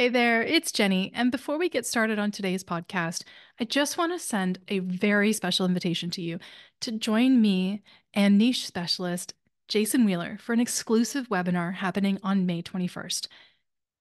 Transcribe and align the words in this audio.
Hey 0.00 0.08
there, 0.08 0.42
it's 0.42 0.72
Jennie. 0.72 1.12
And 1.14 1.30
before 1.30 1.58
we 1.58 1.68
get 1.68 1.84
started 1.84 2.18
on 2.18 2.30
today's 2.30 2.64
podcast, 2.64 3.22
I 3.60 3.64
just 3.64 3.98
want 3.98 4.12
to 4.12 4.18
send 4.18 4.58
a 4.68 4.78
very 4.78 5.30
special 5.34 5.66
invitation 5.66 6.08
to 6.12 6.22
you 6.22 6.38
to 6.80 6.92
join 6.92 7.42
me 7.42 7.82
and 8.14 8.38
niche 8.38 8.66
specialist 8.66 9.34
Jason 9.68 10.06
Wheeler 10.06 10.38
for 10.40 10.54
an 10.54 10.58
exclusive 10.58 11.28
webinar 11.28 11.74
happening 11.74 12.18
on 12.22 12.46
May 12.46 12.62
21st. 12.62 13.26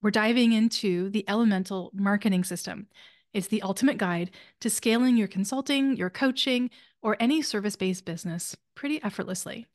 We're 0.02 0.12
diving 0.12 0.54
into 0.54 1.10
the 1.10 1.26
Elemental 1.28 1.92
Marketing 1.94 2.46
System. 2.46 2.88
It's 3.34 3.48
the 3.48 3.62
ultimate 3.62 3.98
guide 3.98 4.32
to 4.62 4.70
scaling 4.70 5.18
your 5.18 5.28
consulting, 5.28 5.98
your 5.98 6.10
coaching, 6.10 6.70
or 7.02 7.18
any 7.20 7.42
service 7.42 7.76
based 7.76 8.06
business 8.06 8.56
pretty 8.74 9.04
effortlessly. 9.04 9.68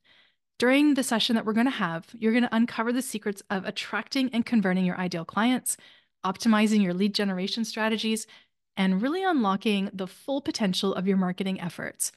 During 0.57 0.95
the 0.95 1.03
session 1.03 1.35
that 1.35 1.45
we're 1.45 1.53
going 1.53 1.67
to 1.67 1.71
have, 1.71 2.07
you're 2.17 2.31
going 2.31 2.45
to 2.45 2.55
uncover 2.55 2.91
the 2.91 3.03
secrets 3.03 3.43
of 3.51 3.63
attracting 3.63 4.31
and 4.33 4.43
converting 4.43 4.85
your 4.85 4.97
ideal 4.97 5.25
clients 5.25 5.77
optimizing 6.25 6.83
your 6.83 6.93
lead 6.93 7.15
generation 7.15 7.63
strategies, 7.63 8.27
and 8.75 9.01
really 9.01 9.23
unlocking 9.23 9.89
the 9.93 10.07
full 10.07 10.41
potential 10.41 10.93
of 10.93 11.07
your 11.07 11.17
marketing 11.17 11.61
efforts. 11.61 12.11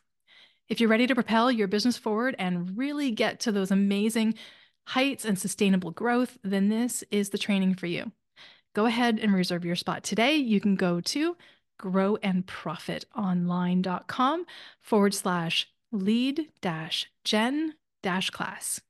If 0.69 0.81
you're 0.81 0.91
ready 0.91 1.07
to 1.07 1.15
propel 1.15 1.53
your 1.53 1.69
business 1.69 1.97
forward 1.97 2.35
and 2.39 2.77
really 2.77 3.11
get 3.11 3.41
to 3.41 3.53
those 3.53 3.71
amazing 3.71 4.35
heights 4.89 5.25
and 5.25 5.39
sustainable 5.39 5.93
growth, 5.93 6.37
then 6.43 6.69
this 6.69 7.05
is 7.11 7.31
the 7.31 7.39
training 7.39 7.75
for 7.75 7.87
you. 7.87 8.13
Go 8.75 8.85
ahead 8.87 9.19
and 9.19 9.35
reserve 9.35 9.65
your 9.65 9.77
spot 9.77 10.03
today. 10.03 10.37
You 10.37 10.61
can 10.61 10.75
go 10.75 11.01
to 11.01 11.37
growandprofitonline.com 11.81 14.47
forward 14.81 15.15
slash 15.15 15.69
lead 15.93 16.49
dash 16.61 17.07
gen 17.25 17.75
dash 18.03 18.31
class. 18.31 18.81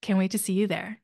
Can't 0.00 0.18
wait 0.18 0.30
to 0.30 0.38
see 0.38 0.54
you 0.54 0.66
there. 0.66 1.00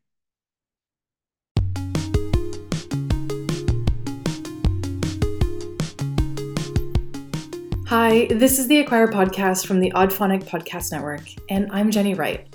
Hi, 7.95 8.25
this 8.31 8.59
is 8.59 8.69
the 8.69 8.79
Acquire 8.79 9.07
podcast 9.07 9.67
from 9.67 9.79
the 9.79 9.93
Audphonic 9.93 10.45
Podcast 10.45 10.93
Network, 10.93 11.25
and 11.51 11.71
I'm 11.71 11.91
Jennie 11.91 12.15
Wright. 12.15 12.49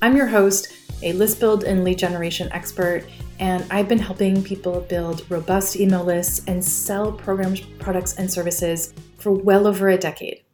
I'm 0.00 0.16
your 0.16 0.28
host, 0.28 0.68
a 1.02 1.12
list 1.14 1.40
build 1.40 1.64
and 1.64 1.82
lead 1.82 1.98
generation 1.98 2.48
expert, 2.52 3.02
and 3.40 3.66
I've 3.72 3.88
been 3.88 3.98
helping 3.98 4.40
people 4.44 4.82
build 4.82 5.28
robust 5.28 5.74
email 5.74 6.04
lists 6.04 6.42
and 6.46 6.64
sell 6.64 7.10
programs, 7.10 7.60
products, 7.80 8.14
and 8.14 8.32
services 8.32 8.94
for 9.18 9.32
well 9.32 9.66
over 9.66 9.88
a 9.88 9.98
decade. 9.98 10.44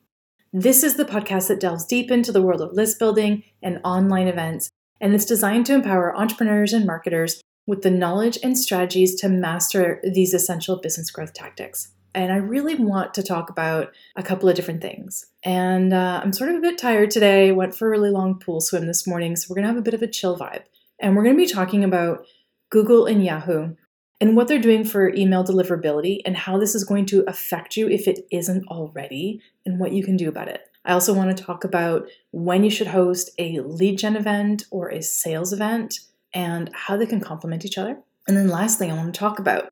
This 0.55 0.85
is 0.85 0.95
the 0.95 1.05
podcast 1.05 1.49
that 1.49 1.61
delves 1.61 1.85
deep 1.85 2.11
into 2.11 2.33
the 2.33 2.41
world 2.41 2.63
of 2.63 2.73
list 2.73 2.99
building 2.99 3.43
and 3.63 3.79
online 3.85 4.27
events, 4.27 4.71
and 5.03 5.15
it's 5.15 5.27
designed 5.27 5.67
to 5.67 5.75
empower 5.75 6.17
entrepreneurs 6.17 6.73
and 6.73 6.87
marketers 6.87 7.43
with 7.67 7.83
the 7.83 7.91
knowledge 7.91 8.39
and 8.43 8.59
strategies 8.59 9.15
to 9.17 9.29
master 9.29 10.01
these 10.03 10.33
essential 10.33 10.81
business 10.81 11.11
growth 11.11 11.35
tactics 11.35 11.93
and 12.15 12.33
I 12.33 12.37
really 12.37 12.75
want 12.75 13.15
to 13.15 13.23
talk 13.23 13.51
about 13.51 13.93
a 14.17 14.23
couple 14.23 14.49
of 14.49 14.57
different 14.57 14.83
things. 14.83 15.27
And 15.43 15.93
uh, 15.93 16.21
I'm 16.23 16.33
sort 16.33 16.51
of 16.51 16.57
a 16.57 16.61
bit 16.61 16.79
tired 16.79 17.11
today. 17.11 17.53
Went 17.53 17.75
for 17.75 17.87
a 17.87 17.91
really 17.91 18.11
long 18.11 18.39
pool 18.39 18.61
swim 18.61 18.87
this 18.87 19.07
morning, 19.07 19.37
so 19.37 19.47
we're 19.49 19.57
gonna 19.57 19.69
have 19.69 19.77
a 19.77 19.83
bit 19.83 19.95
of 19.95 20.03
a 20.03 20.09
chill 20.09 20.39
vibe. 20.39 20.63
And 20.99 21.17
we're 21.17 21.25
gonna 21.25 21.37
be 21.37 21.47
talking 21.47 21.85
about 21.85 22.27
Google 22.71 23.07
and 23.07 23.25
Yahoo 23.25 23.75
and 24.21 24.37
what 24.37 24.49
they're 24.49 24.59
doing 24.59 24.85
for 24.85 25.15
email 25.15 25.45
deliverability 25.45 26.21
and 26.25 26.37
how 26.37 26.59
this 26.59 26.75
is 26.75 26.85
going 26.85 27.07
to 27.07 27.25
affect 27.27 27.77
you 27.77 27.89
if 27.89 28.07
it 28.07 28.27
isn't 28.31 28.67
already 28.69 29.41
and 29.65 29.79
what 29.79 29.93
you 29.93 30.05
can 30.05 30.17
do 30.17 30.29
about 30.29 30.49
it. 30.49 30.63
I 30.85 30.93
also 30.93 31.15
want 31.15 31.37
to 31.37 31.43
talk 31.43 31.65
about 31.65 32.09
when 32.31 32.65
you 32.65 32.71
should 32.71 32.89
host 32.89 33.31
a 33.39 33.61
lead 33.61 33.99
gen 33.99 34.17
event 34.17 34.65
or 34.71 34.89
a 34.89 35.03
sales 35.03 35.53
event 35.53 36.01
and 36.33 36.71
how 36.73 36.97
they 36.97 37.07
can 37.07 37.21
complement 37.21 37.65
each 37.65 37.79
other. 37.79 37.99
And 38.29 38.37
then 38.37 38.49
lastly, 38.49 38.91
I 38.91 38.95
want 38.95 39.13
to 39.13 39.19
talk 39.19 39.39
about 39.39 39.71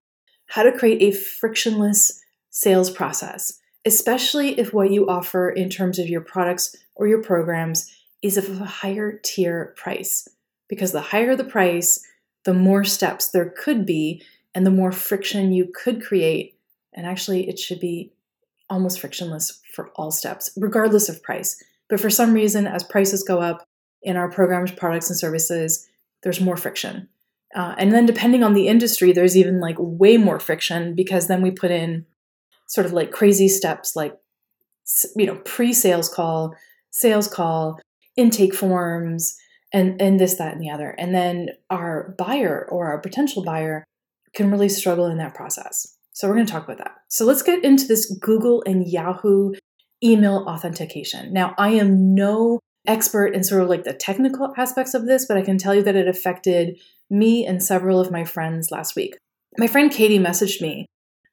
how 0.48 0.62
to 0.62 0.72
create 0.72 1.02
a 1.02 1.16
frictionless 1.16 2.22
sales 2.50 2.90
process, 2.90 3.58
especially 3.84 4.58
if 4.58 4.72
what 4.72 4.90
you 4.90 5.08
offer 5.08 5.50
in 5.50 5.70
terms 5.70 5.98
of 5.98 6.08
your 6.08 6.20
products 6.20 6.74
or 6.94 7.06
your 7.06 7.22
programs 7.22 7.90
is 8.22 8.36
of 8.36 8.60
a 8.60 8.64
higher 8.64 9.20
tier 9.22 9.74
price. 9.76 10.28
Because 10.68 10.92
the 10.92 11.00
higher 11.00 11.34
the 11.36 11.44
price, 11.44 12.04
the 12.44 12.54
more 12.54 12.84
steps 12.84 13.30
there 13.30 13.54
could 13.56 13.86
be 13.86 14.22
and 14.54 14.66
the 14.66 14.70
more 14.70 14.92
friction 14.92 15.52
you 15.52 15.70
could 15.74 16.02
create. 16.02 16.58
And 16.92 17.06
actually, 17.06 17.48
it 17.48 17.58
should 17.58 17.80
be 17.80 18.12
almost 18.70 19.00
frictionless 19.00 19.60
for 19.72 19.90
all 19.96 20.10
steps, 20.10 20.50
regardless 20.56 21.08
of 21.08 21.22
price. 21.22 21.62
But 21.88 22.00
for 22.00 22.10
some 22.10 22.34
reason, 22.34 22.66
as 22.66 22.82
prices 22.82 23.22
go 23.22 23.40
up 23.40 23.66
in 24.02 24.16
our 24.16 24.30
programs, 24.30 24.72
products, 24.72 25.08
and 25.10 25.18
services, 25.18 25.88
there's 26.22 26.40
more 26.40 26.56
friction. 26.56 27.08
Uh, 27.54 27.74
and 27.78 27.92
then, 27.92 28.04
depending 28.04 28.42
on 28.42 28.54
the 28.54 28.68
industry, 28.68 29.12
there's 29.12 29.36
even 29.36 29.60
like 29.60 29.76
way 29.78 30.16
more 30.16 30.38
friction 30.38 30.94
because 30.94 31.28
then 31.28 31.40
we 31.40 31.50
put 31.50 31.70
in 31.70 32.04
sort 32.68 32.86
of 32.86 32.92
like 32.92 33.10
crazy 33.10 33.48
steps 33.48 33.96
like 33.96 34.16
you 35.16 35.26
know 35.26 35.36
pre-sales 35.44 36.08
call 36.08 36.54
sales 36.90 37.28
call 37.28 37.80
intake 38.16 38.54
forms 38.54 39.36
and 39.72 40.00
and 40.00 40.18
this 40.18 40.34
that 40.34 40.52
and 40.52 40.62
the 40.62 40.70
other. 40.70 40.90
And 40.98 41.14
then 41.14 41.50
our 41.70 42.14
buyer 42.18 42.66
or 42.70 42.88
our 42.88 42.98
potential 42.98 43.44
buyer 43.44 43.84
can 44.34 44.50
really 44.50 44.68
struggle 44.68 45.06
in 45.06 45.18
that 45.18 45.34
process. 45.34 45.96
So 46.12 46.28
we're 46.28 46.34
going 46.34 46.46
to 46.46 46.52
talk 46.52 46.64
about 46.64 46.78
that. 46.78 46.96
So 47.08 47.24
let's 47.24 47.42
get 47.42 47.64
into 47.64 47.86
this 47.86 48.10
google 48.20 48.62
and 48.66 48.86
yahoo 48.86 49.54
email 50.02 50.44
authentication. 50.48 51.32
Now 51.32 51.54
i 51.58 51.70
am 51.70 52.14
no 52.14 52.60
expert 52.86 53.34
in 53.34 53.44
sort 53.44 53.62
of 53.62 53.68
like 53.68 53.84
the 53.84 53.92
technical 53.92 54.54
aspects 54.56 54.94
of 54.94 55.04
this 55.04 55.26
but 55.26 55.36
i 55.36 55.42
can 55.42 55.58
tell 55.58 55.74
you 55.74 55.82
that 55.82 55.96
it 55.96 56.08
affected 56.08 56.80
me 57.10 57.44
and 57.44 57.62
several 57.62 58.00
of 58.00 58.10
my 58.10 58.24
friends 58.24 58.70
last 58.70 58.96
week. 58.96 59.16
My 59.58 59.66
friend 59.66 59.90
katie 59.90 60.18
messaged 60.18 60.60
me 60.60 60.86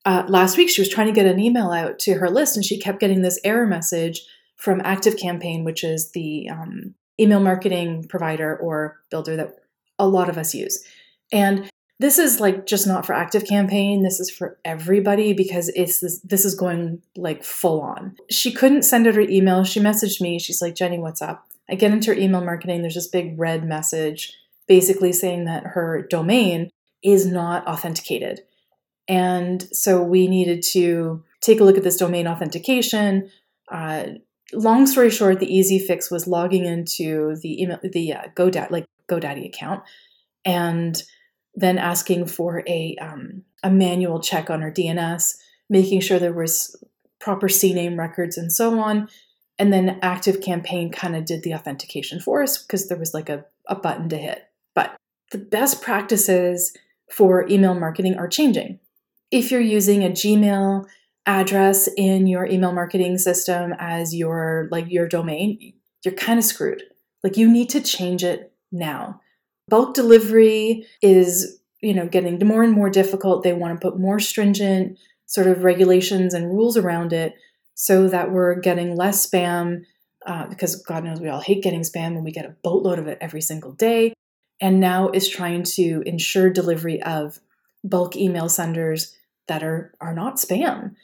uh, 0.05 0.23
last 0.27 0.57
week 0.57 0.69
she 0.69 0.81
was 0.81 0.89
trying 0.89 1.07
to 1.07 1.13
get 1.13 1.25
an 1.25 1.39
email 1.39 1.71
out 1.71 1.99
to 1.99 2.13
her 2.15 2.29
list 2.29 2.55
and 2.55 2.65
she 2.65 2.79
kept 2.79 2.99
getting 2.99 3.21
this 3.21 3.39
error 3.43 3.65
message 3.65 4.25
from 4.55 4.81
active 4.83 5.17
campaign 5.17 5.63
which 5.63 5.83
is 5.83 6.11
the 6.11 6.47
um, 6.49 6.93
email 7.19 7.39
marketing 7.39 8.05
provider 8.07 8.55
or 8.57 8.99
builder 9.09 9.35
that 9.35 9.55
a 9.99 10.07
lot 10.07 10.29
of 10.29 10.37
us 10.37 10.53
use. 10.53 10.83
And 11.31 11.69
this 11.99 12.19
is 12.19 12.39
like 12.39 12.65
just 12.65 12.87
not 12.87 13.05
for 13.05 13.13
active 13.13 13.45
campaign. 13.45 14.03
This 14.03 14.19
is 14.19 14.29
for 14.29 14.57
everybody 14.65 15.33
because 15.33 15.69
it's 15.69 16.01
this, 16.01 16.19
this 16.21 16.43
is 16.43 16.55
going 16.55 17.01
like 17.15 17.43
full 17.43 17.81
on. 17.81 18.17
She 18.29 18.51
couldn't 18.51 18.83
send 18.83 19.07
out 19.07 19.15
her 19.15 19.21
email. 19.21 19.63
She 19.63 19.79
messaged 19.79 20.19
me. 20.19 20.37
She's 20.37 20.61
like 20.61 20.75
Jennie 20.75 20.99
what's 20.99 21.21
up? 21.21 21.47
I 21.69 21.75
get 21.75 21.91
into 21.91 22.13
her 22.13 22.19
email 22.19 22.41
marketing. 22.41 22.81
There's 22.81 22.95
this 22.95 23.07
big 23.07 23.39
red 23.39 23.65
message 23.65 24.33
basically 24.67 25.13
saying 25.13 25.45
that 25.45 25.63
her 25.63 26.05
domain 26.09 26.69
is 27.01 27.25
not 27.25 27.65
authenticated 27.65 28.41
and 29.07 29.63
so 29.75 30.01
we 30.01 30.27
needed 30.27 30.63
to 30.63 31.23
take 31.41 31.59
a 31.59 31.63
look 31.63 31.77
at 31.77 31.83
this 31.83 31.97
domain 31.97 32.27
authentication. 32.27 33.29
Uh, 33.71 34.05
long 34.53 34.87
story 34.87 35.09
short, 35.09 35.39
the 35.39 35.53
easy 35.53 35.79
fix 35.79 36.09
was 36.09 36.27
logging 36.27 36.65
into 36.65 37.35
the 37.41 37.61
email, 37.61 37.79
the 37.83 38.13
uh, 38.13 38.23
GoDaddy, 38.35 38.71
like 38.71 38.85
GoDaddy 39.07 39.45
account, 39.45 39.83
and 40.43 41.03
then 41.53 41.77
asking 41.77 42.27
for 42.27 42.63
a 42.67 42.95
um, 42.99 43.43
a 43.63 43.69
manual 43.69 44.19
check 44.19 44.49
on 44.49 44.63
our 44.63 44.71
DNS, 44.71 45.35
making 45.69 46.01
sure 46.01 46.19
there 46.19 46.33
was 46.33 46.75
proper 47.19 47.47
CNAME 47.47 47.97
records 47.97 48.37
and 48.37 48.51
so 48.51 48.79
on. 48.79 49.07
And 49.57 49.71
then 49.71 49.99
Active 50.01 50.41
Campaign 50.41 50.91
kind 50.91 51.15
of 51.15 51.25
did 51.25 51.43
the 51.43 51.53
authentication 51.53 52.19
for 52.19 52.43
us 52.43 52.57
because 52.57 52.87
there 52.87 52.97
was 52.97 53.13
like 53.13 53.29
a, 53.29 53.45
a 53.67 53.75
button 53.75 54.09
to 54.09 54.17
hit. 54.17 54.43
But 54.73 54.95
the 55.31 55.37
best 55.37 55.81
practices 55.81 56.75
for 57.09 57.47
email 57.47 57.73
marketing 57.73 58.17
are 58.17 58.27
changing 58.27 58.79
if 59.35 59.51
you're 59.51 59.59
using 59.59 60.01
a 60.01 60.09
Gmail 60.09 60.85
address 61.25 61.89
in 61.97 62.25
your 62.25 62.45
email 62.45 62.71
marketing 62.71 63.17
system 63.17 63.73
as 63.77 64.15
your 64.15 64.69
like 64.71 64.85
your 64.87 65.09
domain, 65.09 65.73
you're 66.05 66.13
kind 66.13 66.39
of 66.39 66.45
screwed. 66.45 66.83
Like 67.21 67.35
you 67.35 67.51
need 67.51 67.69
to 67.71 67.81
change 67.81 68.23
it 68.23 68.53
now. 68.71 69.19
Bulk 69.67 69.93
delivery 69.93 70.85
is, 71.01 71.59
you 71.81 71.93
know, 71.93 72.07
getting 72.07 72.39
more 72.47 72.63
and 72.63 72.71
more 72.71 72.89
difficult. 72.89 73.43
They 73.43 73.51
want 73.51 73.79
to 73.79 73.85
put 73.85 73.99
more 73.99 74.19
stringent 74.19 74.97
sort 75.25 75.47
of 75.47 75.65
regulations 75.65 76.33
and 76.33 76.51
rules 76.51 76.77
around 76.77 77.11
it 77.11 77.33
so 77.73 78.07
that 78.07 78.31
we're 78.31 78.55
getting 78.55 78.95
less 78.95 79.27
spam 79.27 79.81
uh, 80.25 80.47
because 80.47 80.81
God 80.81 81.03
knows 81.03 81.19
we 81.19 81.27
all 81.27 81.41
hate 81.41 81.61
getting 81.61 81.81
spam 81.81 82.15
and 82.15 82.23
we 82.23 82.31
get 82.31 82.45
a 82.45 82.55
boatload 82.63 82.99
of 82.99 83.07
it 83.07 83.17
every 83.19 83.41
single 83.41 83.73
day. 83.73 84.13
And 84.61 84.79
now 84.79 85.09
is 85.09 85.27
trying 85.27 85.63
to 85.63 86.03
ensure 86.05 86.49
delivery 86.49 87.01
of 87.03 87.41
bulk 87.83 88.15
email 88.15 88.47
senders 88.47 89.13
that 89.47 89.63
are, 89.63 89.93
are 90.01 90.13
not 90.13 90.37
spam. 90.37 90.95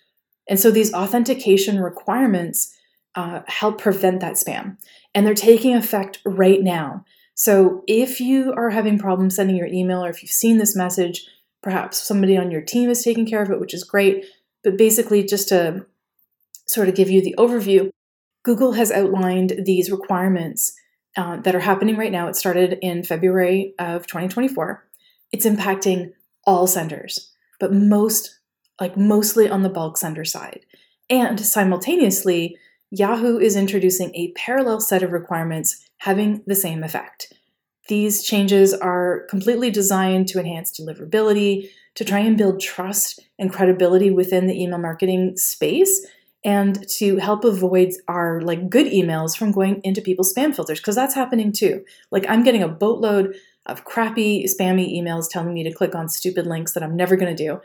And 0.48 0.60
so 0.60 0.72
these 0.72 0.94
authentication 0.94 1.80
requirements 1.80 2.76
uh, 3.16 3.42
help 3.48 3.80
prevent 3.80 4.22
that 4.22 4.34
spam. 4.34 4.78
And 5.14 5.26
they're 5.26 5.34
taking 5.34 5.76
effect 5.76 6.20
right 6.26 6.62
now. 6.62 7.06
So 7.34 7.84
if 7.88 8.20
you 8.20 8.54
are 8.54 8.70
having 8.70 9.00
problems 9.00 9.36
sending 9.36 9.56
your 9.56 9.68
email 9.68 10.04
or 10.04 10.10
if 10.10 10.22
you've 10.22 10.32
seen 10.32 10.58
this 10.58 10.76
message, 10.76 11.26
perhaps 11.62 12.02
somebody 12.02 12.38
on 12.38 12.52
your 12.52 12.62
team 12.62 12.90
is 12.90 13.04
taking 13.04 13.26
care 13.26 13.42
of 13.42 13.50
it, 13.50 13.60
which 13.60 13.74
is 13.74 13.84
great. 13.84 14.26
But 14.64 14.78
basically, 14.78 15.24
just 15.24 15.50
to 15.50 15.86
sort 16.68 16.88
of 16.88 16.96
give 16.96 17.10
you 17.10 17.22
the 17.22 17.36
overview, 17.38 17.90
Google 18.44 18.74
has 18.74 18.92
outlined 18.92 19.62
these 19.66 19.92
requirements 19.92 20.74
uh, 21.18 21.38
that 21.38 21.56
are 21.56 21.62
happening 21.62 21.98
right 21.98 22.12
now. 22.12 22.28
It 22.28 22.36
started 22.36 22.78
in 22.82 23.04
February 23.04 23.74
of 23.80 24.08
2024. 24.08 24.86
It's 25.32 25.46
impacting 25.46 26.14
all 26.46 26.68
senders 26.68 27.31
but 27.62 27.72
most, 27.72 28.40
like 28.82 28.98
mostly 28.98 29.48
on 29.48 29.62
the 29.62 29.70
bulk 29.70 29.96
sender 29.96 30.26
side. 30.26 30.66
And 31.10 31.40
simultaneously, 31.40 32.58
Yahoo 32.90 33.38
is 33.38 33.56
introducing 33.56 34.14
a 34.16 34.34
parallel 34.34 34.82
set 34.82 35.04
of 35.04 35.12
requirements 35.12 35.88
having 36.00 36.42
the 36.48 36.56
same 36.56 36.84
effect. 36.84 37.32
These 37.88 38.24
changes 38.24 38.74
are 38.74 39.26
completely 39.30 39.70
designed 39.70 40.28
to 40.30 40.40
enhance 40.40 40.78
deliverability, 40.78 41.70
to 41.96 42.04
try 42.04 42.20
and 42.20 42.38
build 42.38 42.60
trust 42.60 43.20
and 43.38 43.54
credibility 43.54 44.10
within 44.10 44.48
the 44.48 44.60
email 44.60 44.80
marketing 44.80 45.38
space, 45.38 46.06
and 46.44 46.88
to 46.90 47.18
help 47.18 47.44
avoid 47.44 47.92
our 48.08 48.42
like 48.42 48.70
good 48.70 48.88
emails 48.88 49.38
from 49.38 49.52
going 49.52 49.82
into 49.84 50.02
people's 50.02 50.34
spam 50.34 50.56
filters 50.56 50.80
because 50.80 50.96
that's 50.96 51.14
happening 51.14 51.52
too. 51.52 51.84
Like 52.10 52.26
I'm 52.28 52.44
getting 52.44 52.64
a 52.64 52.68
boatload 52.68 53.36
of 53.66 53.86
crappy 53.86 54.46
spammy 54.46 55.00
emails 55.00 55.30
telling 55.30 55.54
me 55.54 55.64
to 55.64 55.74
click 55.74 55.96
on 55.96 56.10
stupid 56.10 56.48
links 56.48 56.74
that 56.74 56.84
I'm 56.84 56.96
never 56.96 57.16
going 57.16 57.36
to 57.36 57.44
do. 57.44 57.62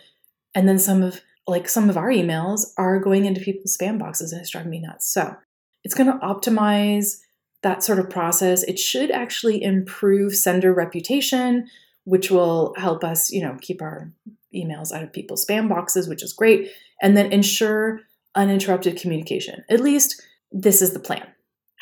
And 0.54 0.69
then 0.69 0.78
some 0.78 1.02
of 1.02 1.20
like 1.46 1.69
some 1.69 1.88
of 1.88 1.96
our 1.96 2.10
emails 2.10 2.66
are 2.76 2.98
going 2.98 3.25
into 3.25 3.40
people's 3.40 3.76
spam 3.76 3.98
boxes 3.98 4.32
and 4.32 4.40
it's 4.40 4.50
driving 4.50 4.70
me 4.70 4.81
nuts. 4.81 5.06
So 5.12 5.37
it's 5.84 5.94
going 5.94 6.10
to 6.10 6.19
optimize 6.19 7.20
that 7.62 7.82
sort 7.82 7.98
of 7.98 8.10
process. 8.10 8.62
It 8.64 8.78
should 8.78 9.10
actually 9.10 9.62
improve 9.62 10.34
sender 10.34 10.72
reputation, 10.72 11.69
which 12.04 12.31
will 12.31 12.75
help 12.76 13.04
us, 13.04 13.31
you 13.31 13.43
know, 13.43 13.56
keep 13.60 13.81
our 13.81 14.12
emails 14.54 14.93
out 14.93 15.02
of 15.02 15.12
people's 15.12 15.46
spam 15.46 15.69
boxes, 15.69 16.08
which 16.08 16.22
is 16.22 16.32
great, 16.32 16.70
and 17.00 17.16
then 17.16 17.32
ensure 17.32 18.00
uninterrupted 18.34 18.98
communication. 18.98 19.64
At 19.70 19.81
least 19.81 20.22
this 20.52 20.82
is 20.82 20.93
the 20.93 21.00
plan. 21.00 21.26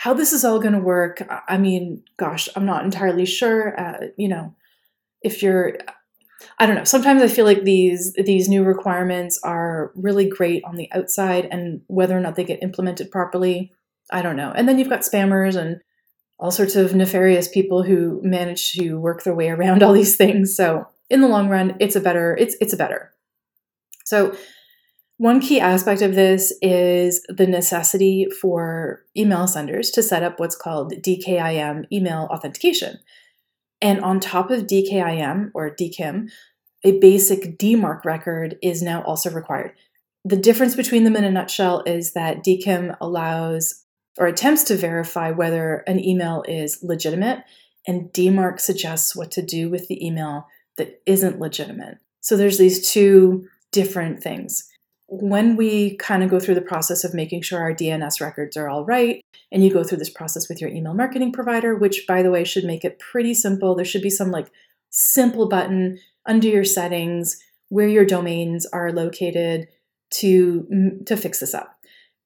How 0.04 0.12
this 0.12 0.34
is 0.34 0.44
all 0.44 0.58
going 0.58 0.74
to 0.74 0.80
work, 0.80 1.26
I 1.48 1.56
mean, 1.56 2.02
gosh, 2.18 2.46
I'm 2.54 2.66
not 2.66 2.84
entirely 2.84 3.24
sure. 3.24 3.80
Uh, 3.80 4.08
you 4.18 4.28
know, 4.28 4.54
if 5.22 5.42
you're 5.42 5.78
I 6.58 6.66
don't 6.66 6.76
know. 6.76 6.84
Sometimes 6.84 7.22
I 7.22 7.28
feel 7.28 7.46
like 7.46 7.62
these 7.62 8.12
these 8.12 8.46
new 8.46 8.64
requirements 8.64 9.40
are 9.42 9.92
really 9.94 10.28
great 10.28 10.62
on 10.64 10.76
the 10.76 10.92
outside, 10.92 11.48
and 11.50 11.80
whether 11.86 12.14
or 12.14 12.20
not 12.20 12.36
they 12.36 12.44
get 12.44 12.62
implemented 12.62 13.10
properly, 13.10 13.72
I 14.12 14.20
don't 14.20 14.36
know. 14.36 14.52
And 14.54 14.68
then 14.68 14.78
you've 14.78 14.90
got 14.90 15.00
spammers 15.00 15.56
and 15.56 15.80
all 16.38 16.50
sorts 16.50 16.76
of 16.76 16.94
nefarious 16.94 17.48
people 17.48 17.82
who 17.82 18.20
manage 18.22 18.72
to 18.72 19.00
work 19.00 19.22
their 19.22 19.34
way 19.34 19.48
around 19.48 19.82
all 19.82 19.94
these 19.94 20.16
things. 20.16 20.54
So 20.54 20.86
in 21.08 21.22
the 21.22 21.28
long 21.28 21.48
run, 21.48 21.78
it's 21.80 21.96
a 21.96 22.00
better 22.00 22.36
it's 22.38 22.56
it's 22.60 22.74
a 22.74 22.76
better. 22.76 23.14
So 24.04 24.36
one 25.16 25.40
key 25.40 25.60
aspect 25.60 26.02
of 26.02 26.14
this 26.14 26.52
is 26.60 27.24
the 27.28 27.46
necessity 27.46 28.26
for 28.40 29.04
email 29.16 29.46
senders 29.46 29.90
to 29.92 30.02
set 30.02 30.24
up 30.24 30.40
what's 30.40 30.56
called 30.56 30.92
DKIM 30.92 31.84
email 31.92 32.28
authentication. 32.32 32.98
And 33.80 34.00
on 34.00 34.18
top 34.18 34.50
of 34.50 34.66
DKIM 34.66 35.50
or 35.54 35.74
DKIM, 35.74 36.30
a 36.84 36.98
basic 36.98 37.58
DMARC 37.58 38.04
record 38.04 38.56
is 38.60 38.82
now 38.82 39.02
also 39.02 39.30
required. 39.30 39.72
The 40.24 40.36
difference 40.36 40.74
between 40.74 41.04
them 41.04 41.16
in 41.16 41.24
a 41.24 41.30
nutshell 41.30 41.82
is 41.86 42.12
that 42.14 42.44
DKIM 42.44 42.96
allows 43.00 43.84
or 44.18 44.26
attempts 44.26 44.64
to 44.64 44.76
verify 44.76 45.30
whether 45.30 45.84
an 45.86 46.02
email 46.02 46.44
is 46.46 46.78
legitimate, 46.82 47.40
and 47.86 48.12
DMARC 48.12 48.60
suggests 48.60 49.14
what 49.14 49.30
to 49.32 49.42
do 49.42 49.68
with 49.70 49.88
the 49.88 50.04
email 50.04 50.46
that 50.76 51.02
isn't 51.06 51.40
legitimate. 51.40 51.98
So 52.20 52.36
there's 52.36 52.58
these 52.58 52.90
two 52.90 53.48
different 53.70 54.22
things 54.22 54.70
when 55.20 55.56
we 55.56 55.96
kind 55.96 56.22
of 56.22 56.30
go 56.30 56.40
through 56.40 56.54
the 56.54 56.60
process 56.60 57.04
of 57.04 57.14
making 57.14 57.42
sure 57.42 57.60
our 57.60 57.74
DNS 57.74 58.20
records 58.20 58.56
are 58.56 58.68
all 58.68 58.84
right, 58.84 59.20
and 59.52 59.64
you 59.64 59.72
go 59.72 59.84
through 59.84 59.98
this 59.98 60.10
process 60.10 60.48
with 60.48 60.60
your 60.60 60.70
email 60.70 60.94
marketing 60.94 61.32
provider, 61.32 61.74
which 61.74 62.06
by 62.06 62.22
the 62.22 62.30
way 62.30 62.44
should 62.44 62.64
make 62.64 62.84
it 62.84 62.98
pretty 62.98 63.34
simple. 63.34 63.74
There 63.74 63.84
should 63.84 64.02
be 64.02 64.10
some 64.10 64.30
like 64.30 64.50
simple 64.90 65.48
button 65.48 65.98
under 66.26 66.48
your 66.48 66.64
settings 66.64 67.38
where 67.68 67.88
your 67.88 68.04
domains 68.04 68.66
are 68.66 68.92
located 68.92 69.68
to 70.10 71.00
to 71.06 71.16
fix 71.16 71.40
this 71.40 71.54
up. 71.54 71.76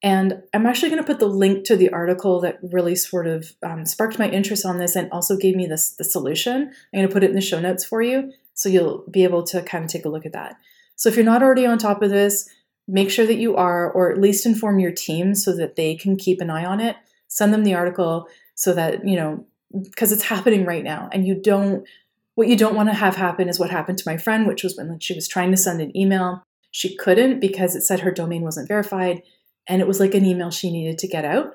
And 0.01 0.43
I'm 0.53 0.65
actually 0.65 0.89
going 0.89 1.03
to 1.03 1.07
put 1.07 1.19
the 1.19 1.27
link 1.27 1.65
to 1.65 1.75
the 1.75 1.89
article 1.89 2.39
that 2.41 2.59
really 2.61 2.95
sort 2.95 3.27
of 3.27 3.51
um, 3.63 3.85
sparked 3.85 4.17
my 4.17 4.29
interest 4.29 4.65
on 4.65 4.77
this 4.77 4.95
and 4.95 5.11
also 5.11 5.35
gave 5.35 5.55
me 5.55 5.67
this 5.67 5.91
the 5.91 6.03
solution. 6.03 6.71
I'm 6.93 6.99
going 6.99 7.07
to 7.07 7.13
put 7.13 7.23
it 7.23 7.31
in 7.31 7.35
the 7.35 7.41
show 7.41 7.59
notes 7.59 7.83
for 7.83 8.01
you, 8.01 8.31
so 8.53 8.69
you'll 8.69 9.03
be 9.09 9.23
able 9.23 9.43
to 9.43 9.61
kind 9.61 9.83
of 9.83 9.89
take 9.89 10.05
a 10.05 10.09
look 10.09 10.25
at 10.25 10.33
that. 10.33 10.55
So 10.95 11.09
if 11.09 11.15
you're 11.15 11.25
not 11.25 11.43
already 11.43 11.65
on 11.65 11.77
top 11.77 12.01
of 12.01 12.09
this, 12.09 12.49
make 12.89 13.11
sure 13.11 13.25
that 13.25 13.37
you 13.37 13.55
are, 13.55 13.91
or 13.91 14.11
at 14.11 14.19
least 14.19 14.45
inform 14.45 14.79
your 14.79 14.91
team 14.91 15.35
so 15.35 15.55
that 15.55 15.75
they 15.75 15.95
can 15.95 16.15
keep 16.15 16.41
an 16.41 16.49
eye 16.49 16.65
on 16.65 16.79
it. 16.79 16.95
Send 17.27 17.53
them 17.53 17.63
the 17.63 17.75
article 17.75 18.27
so 18.55 18.73
that, 18.73 19.07
you 19.07 19.15
know, 19.15 19.45
because 19.83 20.11
it's 20.11 20.23
happening 20.23 20.65
right 20.65 20.83
now. 20.83 21.09
And 21.13 21.27
you 21.27 21.35
don't, 21.35 21.87
what 22.35 22.47
you 22.47 22.57
don't 22.57 22.75
want 22.75 22.89
to 22.89 22.95
have 22.95 23.15
happen 23.15 23.47
is 23.47 23.59
what 23.59 23.69
happened 23.69 23.99
to 23.99 24.09
my 24.09 24.17
friend, 24.17 24.47
which 24.47 24.63
was 24.63 24.75
when 24.75 24.99
she 24.99 25.13
was 25.13 25.27
trying 25.27 25.51
to 25.51 25.57
send 25.57 25.81
an 25.81 25.95
email. 25.95 26.43
She 26.71 26.95
couldn't 26.95 27.39
because 27.39 27.75
it 27.75 27.81
said 27.81 27.99
her 27.99 28.11
domain 28.11 28.41
wasn't 28.41 28.67
verified 28.67 29.21
and 29.67 29.81
it 29.81 29.87
was 29.87 29.99
like 29.99 30.15
an 30.15 30.25
email 30.25 30.49
she 30.49 30.71
needed 30.71 30.97
to 30.97 31.07
get 31.07 31.23
out. 31.23 31.53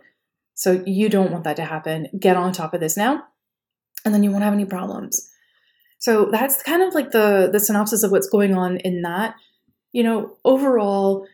So 0.54 0.82
you 0.86 1.08
don't 1.08 1.32
want 1.32 1.44
that 1.44 1.56
to 1.56 1.64
happen. 1.64 2.08
Get 2.18 2.36
on 2.36 2.52
top 2.52 2.72
of 2.72 2.80
this 2.80 2.96
now, 2.96 3.24
and 4.04 4.14
then 4.14 4.22
you 4.22 4.30
won't 4.30 4.44
have 4.44 4.54
any 4.54 4.64
problems. 4.64 5.30
So 5.98 6.26
that's 6.26 6.62
kind 6.62 6.82
of 6.82 6.94
like 6.94 7.10
the 7.10 7.48
the 7.52 7.60
synopsis 7.60 8.04
of 8.04 8.12
what's 8.12 8.28
going 8.28 8.54
on 8.54 8.76
in 8.78 9.02
that 9.02 9.34
you 9.94 10.02
know, 10.02 10.36
overall, 10.44 11.24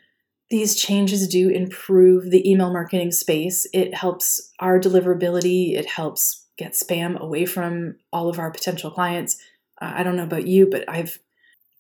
these 0.51 0.77
changes 0.77 1.27
do 1.27 1.49
improve 1.49 2.31
the 2.31 2.49
email 2.49 2.71
marketing 2.71 3.11
space. 3.11 3.67
It 3.73 3.95
helps 3.95 4.53
our 4.61 4.79
deliverability, 4.79 5.75
it 5.77 5.87
helps 5.87 6.45
get 6.59 6.73
spam 6.73 7.19
away 7.19 7.47
from 7.47 7.97
all 8.13 8.29
of 8.29 8.39
our 8.39 8.51
potential 8.51 8.91
clients. 8.91 9.39
Uh, 9.81 9.93
I 9.97 10.03
don't 10.03 10.15
know 10.15 10.25
about 10.25 10.47
you, 10.47 10.67
but 10.67 10.85
I've, 10.89 11.19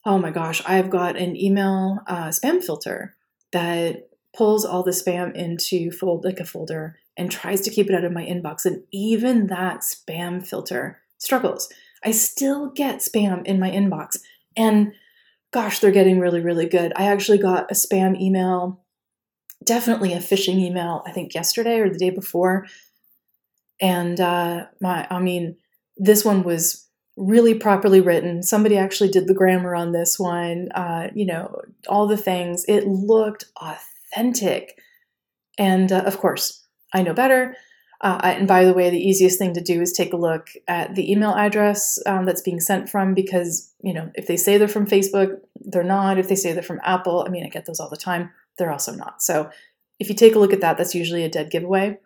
oh 0.07 0.17
my 0.17 0.31
gosh, 0.31 0.63
I've 0.67 0.89
got 0.89 1.17
an 1.17 1.37
email 1.37 1.99
uh, 2.07 2.29
spam 2.29 2.65
filter 2.65 3.15
that 3.53 4.09
pulls 4.35 4.65
all 4.65 4.83
the 4.83 4.91
spam 4.93 5.35
into 5.35 5.91
fold 5.91 6.25
like 6.25 6.41
a 6.41 6.47
folder 6.47 6.97
and 7.15 7.31
tries 7.31 7.61
to 7.63 7.71
keep 7.71 7.91
it 7.91 7.95
out 7.95 8.05
of 8.05 8.13
my 8.13 8.25
inbox. 8.25 8.65
And 8.65 8.85
even 8.91 9.49
that 9.49 9.81
spam 9.81 10.47
filter 10.47 11.03
struggles. 11.19 11.69
I 12.03 12.13
still 12.13 12.71
get 12.71 13.01
spam 13.01 13.45
in 13.45 13.61
my 13.61 13.71
inbox. 13.71 14.17
And 14.57 14.95
gosh, 15.53 15.79
they're 15.79 15.91
getting 15.91 16.21
really, 16.21 16.41
really 16.41 16.67
good. 16.67 16.93
I 16.97 17.07
actually 17.07 17.39
got 17.39 17.71
a 17.71 17.75
spam 17.75 18.21
email, 18.21 18.81
definitely 19.65 20.13
a 20.13 20.19
phishing 20.19 20.59
email, 20.59 21.03
I 21.07 21.13
think 21.13 21.35
yesterday 21.35 21.81
or 21.81 21.91
the 21.91 21.99
day 21.99 22.11
before. 22.11 22.67
And 23.81 24.21
uh, 24.21 24.67
my, 24.81 25.07
I 25.11 25.19
mean, 25.21 25.57
this 25.97 26.25
one 26.25 26.43
was 26.43 26.87
really 27.17 27.55
properly 27.55 28.01
written. 28.01 28.43
Somebody 28.43 28.77
actually 28.77 29.11
did 29.11 29.27
the 29.27 29.35
grammar 29.35 29.75
on 29.75 29.93
this 29.93 30.19
one, 30.19 30.69
uh, 30.73 31.09
you 31.15 31.27
know, 31.27 31.63
all 31.89 32.07
the 32.07 32.17
things. 32.17 32.65
It 32.69 32.87
looked 32.87 33.45
authentic. 33.61 34.79
And 35.59 35.93
uh, 35.93 36.03
of 36.07 36.19
course, 36.19 36.67
I 36.95 37.03
know 37.03 37.13
better. 37.13 37.57
Uh, 38.03 38.19
and 38.23 38.49
by 38.49 38.65
the 38.65 38.73
way, 38.73 38.89
the 38.89 38.99
easiest 38.99 39.39
thing 39.39 39.53
to 39.53 39.61
do 39.61 39.83
is 39.83 39.93
take 39.93 40.15
a 40.15 40.17
look 40.17 40.49
at 40.67 40.95
the 40.95 41.13
email 41.13 41.35
address 41.35 41.99
um, 42.07 42.25
that's 42.25 42.41
being 42.41 42.61
sent 42.61 42.89
from 42.89 43.13
because, 43.13 43.73
you 43.83 43.93
know, 43.93 44.11
if 44.15 44.27
they 44.27 44.39
say 44.39 44.57
they're 44.57 44.69
from 44.69 44.87
Facebook, 44.87 45.39
they're 45.57 45.85
not. 45.85 46.19
If 46.19 46.29
they 46.29 46.35
say 46.35 46.53
they're 46.53 46.63
from 46.63 46.81
Apple, 46.83 47.25
I 47.27 47.31
mean, 47.31 47.45
I 47.45 47.51
get 47.51 47.67
those 47.67 47.79
all 47.79 47.91
the 47.91 47.97
time, 47.99 48.31
they're 48.57 48.73
also 48.73 48.95
not. 48.95 49.23
So 49.23 49.51
if 49.99 50.09
you 50.09 50.15
take 50.15 50.35
a 50.35 50.39
look 50.39 50.55
at 50.55 50.63
that, 50.63 50.79
that's 50.79 50.95
usually 50.95 51.25
a 51.25 51.29
dead 51.29 51.51
giveaway. 51.51 51.99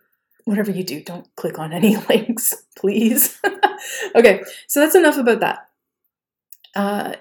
Whatever 0.47 0.73
you 0.73 0.83
do, 0.83 1.01
don't 1.01 1.29
click 1.37 1.61
on 1.61 1.73
any 1.73 1.97
links, 2.09 2.53
please. 2.77 3.41
okay, 4.17 4.43
so 4.67 4.81
that's 4.81 4.97
enough 4.97 5.17
about 5.17 5.41
that. 5.41 5.69
Uh, 6.75 7.15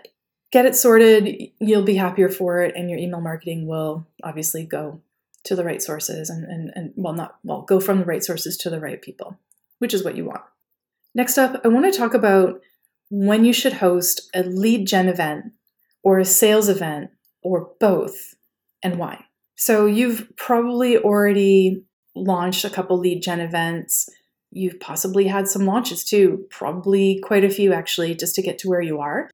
get 0.51 0.65
it 0.65 0.75
sorted, 0.75 1.51
you'll 1.59 1.83
be 1.83 1.95
happier 1.95 2.27
for 2.27 2.63
it, 2.63 2.73
and 2.75 2.89
your 2.89 2.97
email 2.97 3.21
marketing 3.21 3.67
will 3.67 4.07
obviously 4.23 4.65
go 4.65 4.99
to 5.43 5.55
the 5.55 5.63
right 5.63 5.81
sources 5.81 6.29
and, 6.29 6.45
and, 6.45 6.71
and 6.75 6.93
well, 6.95 7.13
not, 7.13 7.35
well, 7.43 7.61
go 7.61 7.79
from 7.79 7.99
the 7.99 8.05
right 8.05 8.23
sources 8.23 8.57
to 8.57 8.69
the 8.69 8.79
right 8.79 9.01
people, 9.01 9.37
which 9.79 9.93
is 9.93 10.03
what 10.03 10.15
you 10.15 10.25
want. 10.25 10.41
Next 11.15 11.37
up, 11.37 11.61
I 11.63 11.67
want 11.67 11.91
to 11.91 11.97
talk 11.97 12.13
about 12.13 12.61
when 13.09 13.45
you 13.45 13.53
should 13.53 13.73
host 13.73 14.29
a 14.33 14.43
lead 14.43 14.87
gen 14.87 15.07
event 15.07 15.53
or 16.01 16.19
a 16.19 16.25
sales 16.25 16.69
event 16.69 17.11
or 17.41 17.71
both 17.79 18.35
and 18.81 18.97
why. 18.97 19.25
So 19.55 19.85
you've 19.85 20.35
probably 20.35 20.97
already 20.97 21.83
launched 22.15 22.65
a 22.65 22.69
couple 22.69 22.97
lead 22.97 23.21
gen 23.21 23.39
events. 23.39 24.09
You've 24.51 24.79
possibly 24.79 25.27
had 25.27 25.47
some 25.47 25.65
launches 25.65 26.03
too, 26.03 26.47
probably 26.49 27.19
quite 27.23 27.43
a 27.43 27.49
few 27.49 27.73
actually, 27.73 28.15
just 28.15 28.35
to 28.35 28.41
get 28.41 28.57
to 28.59 28.69
where 28.69 28.81
you 28.81 28.99
are, 28.99 29.29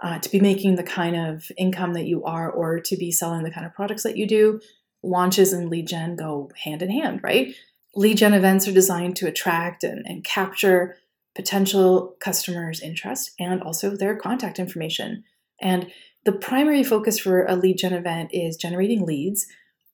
uh, 0.00 0.18
to 0.18 0.30
be 0.30 0.40
making 0.40 0.76
the 0.76 0.82
kind 0.82 1.16
of 1.16 1.50
income 1.56 1.94
that 1.94 2.06
you 2.06 2.22
are, 2.24 2.50
or 2.50 2.80
to 2.80 2.96
be 2.96 3.10
selling 3.10 3.42
the 3.42 3.50
kind 3.50 3.66
of 3.66 3.74
products 3.74 4.02
that 4.04 4.16
you 4.16 4.26
do 4.26 4.60
launches 5.04 5.52
and 5.52 5.68
lead 5.68 5.86
gen 5.86 6.16
go 6.16 6.50
hand 6.64 6.82
in 6.82 6.90
hand, 6.90 7.20
right? 7.22 7.54
Lead 7.94 8.18
gen 8.18 8.34
events 8.34 8.66
are 8.66 8.72
designed 8.72 9.16
to 9.16 9.28
attract 9.28 9.84
and, 9.84 10.04
and 10.06 10.24
capture 10.24 10.96
potential 11.34 12.16
customers' 12.20 12.80
interest 12.80 13.32
and 13.38 13.62
also 13.62 13.96
their 13.96 14.16
contact 14.16 14.58
information. 14.58 15.24
And 15.60 15.90
the 16.24 16.32
primary 16.32 16.82
focus 16.82 17.18
for 17.18 17.44
a 17.44 17.56
lead 17.56 17.78
gen 17.78 17.92
event 17.92 18.30
is 18.32 18.56
generating 18.56 19.04
leads 19.04 19.46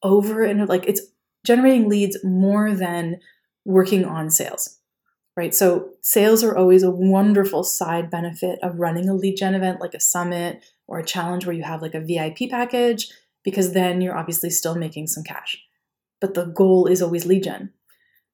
over 0.03 0.43
and 0.43 0.67
like 0.69 0.87
it's 0.87 1.03
generating 1.45 1.89
leads 1.89 2.23
more 2.25 2.73
than 2.73 3.21
working 3.67 4.05
on 4.07 4.31
sales 4.31 4.79
right 5.37 5.55
so 5.55 5.91
sales 6.01 6.43
are 6.43 6.57
always 6.57 6.83
a 6.83 6.91
wonderful 6.91 7.63
side 7.63 8.11
benefit 8.11 8.59
of 8.63 8.81
running 8.81 9.11
a 9.11 9.15
lead 9.15 9.37
gen 9.37 9.55
event 9.55 9.79
like 9.79 9.93
a 9.93 10.01
summit 10.01 10.65
or 10.91 10.99
a 10.99 11.05
challenge 11.05 11.47
where 11.47 11.55
you 11.55 11.63
have 11.63 11.81
like 11.81 11.95
a 11.95 12.01
VIP 12.01 12.51
package, 12.51 13.11
because 13.45 13.73
then 13.73 14.01
you're 14.01 14.17
obviously 14.17 14.51
still 14.51 14.75
making 14.75 15.07
some 15.07 15.25
cash. 15.25 15.59
But 16.21 16.35
the 16.35 16.47
goal 16.47 16.87
is 16.87 17.01
always 17.01 17.27
lead 17.27 17.45
gen. 17.45 17.71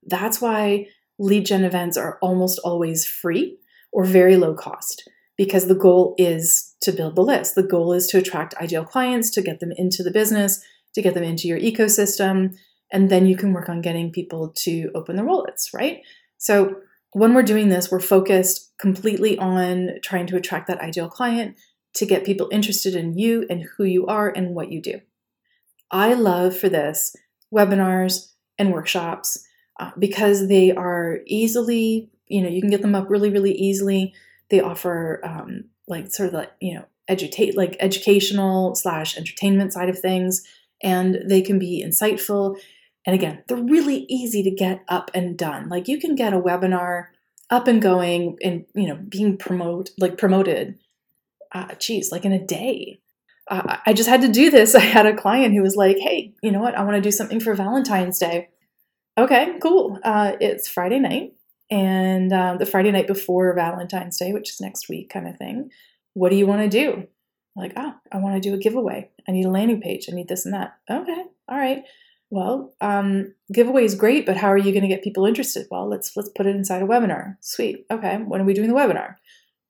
That's 0.04 0.40
why 0.40 0.88
lead 1.18 1.46
gen 1.46 1.64
events 1.64 1.96
are 1.96 2.18
almost 2.20 2.58
always 2.60 3.06
free 3.06 3.58
or 3.92 4.04
very 4.04 4.36
low 4.36 4.54
cost 4.54 5.08
because 5.36 5.66
the 5.66 5.74
goal 5.74 6.14
is 6.18 6.74
to 6.80 6.92
build 6.92 7.14
the 7.14 7.22
list. 7.22 7.54
The 7.54 7.62
goal 7.62 7.92
is 7.92 8.06
to 8.08 8.18
attract 8.18 8.54
ideal 8.54 8.84
clients, 8.84 9.30
to 9.30 9.42
get 9.42 9.60
them 9.60 9.72
into 9.76 10.02
the 10.02 10.10
business, 10.10 10.62
to 10.94 11.02
get 11.02 11.14
them 11.14 11.22
into 11.22 11.46
your 11.46 11.60
ecosystem, 11.60 12.56
and 12.92 13.10
then 13.10 13.26
you 13.26 13.36
can 13.36 13.52
work 13.52 13.68
on 13.68 13.80
getting 13.80 14.10
people 14.10 14.48
to 14.56 14.90
open 14.94 15.16
their 15.16 15.24
wallets, 15.24 15.72
right? 15.74 16.02
So 16.38 16.76
when 17.12 17.34
we're 17.34 17.42
doing 17.42 17.68
this, 17.68 17.90
we're 17.90 18.00
focused 18.00 18.72
completely 18.78 19.38
on 19.38 19.90
trying 20.02 20.26
to 20.28 20.36
attract 20.36 20.68
that 20.68 20.80
ideal 20.80 21.08
client 21.08 21.56
to 21.94 22.06
get 22.06 22.24
people 22.24 22.48
interested 22.52 22.94
in 22.94 23.16
you 23.18 23.46
and 23.48 23.64
who 23.76 23.84
you 23.84 24.06
are 24.06 24.28
and 24.28 24.54
what 24.54 24.70
you 24.70 24.80
do. 24.80 25.00
I 25.90 26.14
love 26.14 26.56
for 26.56 26.68
this 26.68 27.14
webinars 27.54 28.32
and 28.58 28.72
workshops 28.72 29.44
uh, 29.78 29.90
because 29.98 30.48
they 30.48 30.72
are 30.72 31.20
easily, 31.26 32.10
you 32.26 32.42
know, 32.42 32.48
you 32.48 32.60
can 32.60 32.70
get 32.70 32.82
them 32.82 32.94
up 32.94 33.08
really, 33.08 33.30
really 33.30 33.52
easily. 33.52 34.14
They 34.50 34.60
offer 34.60 35.20
um, 35.24 35.64
like 35.86 36.12
sort 36.12 36.28
of 36.28 36.34
like, 36.34 36.52
you 36.60 36.74
know, 36.74 36.84
educate 37.08 37.56
like 37.56 37.76
educational 37.80 38.74
slash 38.74 39.16
entertainment 39.16 39.72
side 39.72 39.88
of 39.88 39.98
things, 39.98 40.42
and 40.82 41.18
they 41.26 41.40
can 41.40 41.58
be 41.58 41.84
insightful. 41.86 42.58
And 43.04 43.14
again, 43.14 43.44
they're 43.46 43.56
really 43.56 44.06
easy 44.08 44.42
to 44.42 44.50
get 44.50 44.82
up 44.88 45.10
and 45.14 45.38
done. 45.38 45.68
Like 45.68 45.88
you 45.88 46.00
can 46.00 46.14
get 46.14 46.32
a 46.32 46.40
webinar 46.40 47.06
up 47.50 47.68
and 47.68 47.80
going 47.80 48.36
and 48.42 48.64
you 48.74 48.88
know 48.88 48.96
being 49.08 49.36
promote 49.36 49.90
like 49.98 50.18
promoted 50.18 50.78
uh, 51.52 51.74
geez 51.78 52.12
like 52.12 52.24
in 52.24 52.32
a 52.32 52.44
day 52.44 53.00
uh, 53.50 53.78
i 53.86 53.92
just 53.92 54.08
had 54.08 54.20
to 54.20 54.28
do 54.28 54.50
this 54.50 54.74
i 54.74 54.80
had 54.80 55.06
a 55.06 55.16
client 55.16 55.54
who 55.54 55.62
was 55.62 55.76
like 55.76 55.98
hey 55.98 56.34
you 56.42 56.50
know 56.50 56.60
what 56.60 56.76
i 56.76 56.82
want 56.82 56.96
to 56.96 57.00
do 57.00 57.10
something 57.10 57.40
for 57.40 57.54
valentine's 57.54 58.18
day 58.18 58.48
okay 59.18 59.54
cool 59.62 59.98
uh, 60.04 60.32
it's 60.40 60.68
friday 60.68 60.98
night 60.98 61.32
and 61.70 62.32
um, 62.32 62.58
the 62.58 62.66
friday 62.66 62.90
night 62.90 63.06
before 63.06 63.54
valentine's 63.54 64.18
day 64.18 64.32
which 64.32 64.50
is 64.50 64.60
next 64.60 64.88
week 64.88 65.10
kind 65.10 65.28
of 65.28 65.36
thing 65.36 65.70
what 66.14 66.30
do 66.30 66.36
you 66.36 66.46
want 66.46 66.62
to 66.62 66.68
do 66.68 67.06
like 67.56 67.72
oh 67.76 67.94
i 68.12 68.18
want 68.18 68.34
to 68.34 68.48
do 68.48 68.54
a 68.54 68.58
giveaway 68.58 69.10
i 69.28 69.32
need 69.32 69.46
a 69.46 69.50
landing 69.50 69.80
page 69.80 70.06
i 70.10 70.14
need 70.14 70.28
this 70.28 70.44
and 70.44 70.54
that 70.54 70.76
okay 70.90 71.24
all 71.48 71.58
right 71.58 71.84
well, 72.30 72.74
um, 72.80 73.34
giveaway 73.52 73.84
is 73.84 73.94
great, 73.94 74.26
but 74.26 74.36
how 74.36 74.48
are 74.48 74.58
you 74.58 74.72
going 74.72 74.82
to 74.82 74.88
get 74.88 75.04
people 75.04 75.26
interested? 75.26 75.66
Well, 75.70 75.88
let's 75.88 76.16
let's 76.16 76.30
put 76.30 76.46
it 76.46 76.56
inside 76.56 76.82
a 76.82 76.86
webinar. 76.86 77.36
Sweet. 77.40 77.86
Okay. 77.90 78.16
When 78.16 78.40
are 78.40 78.44
we 78.44 78.54
doing 78.54 78.68
the 78.68 78.74
webinar? 78.74 79.16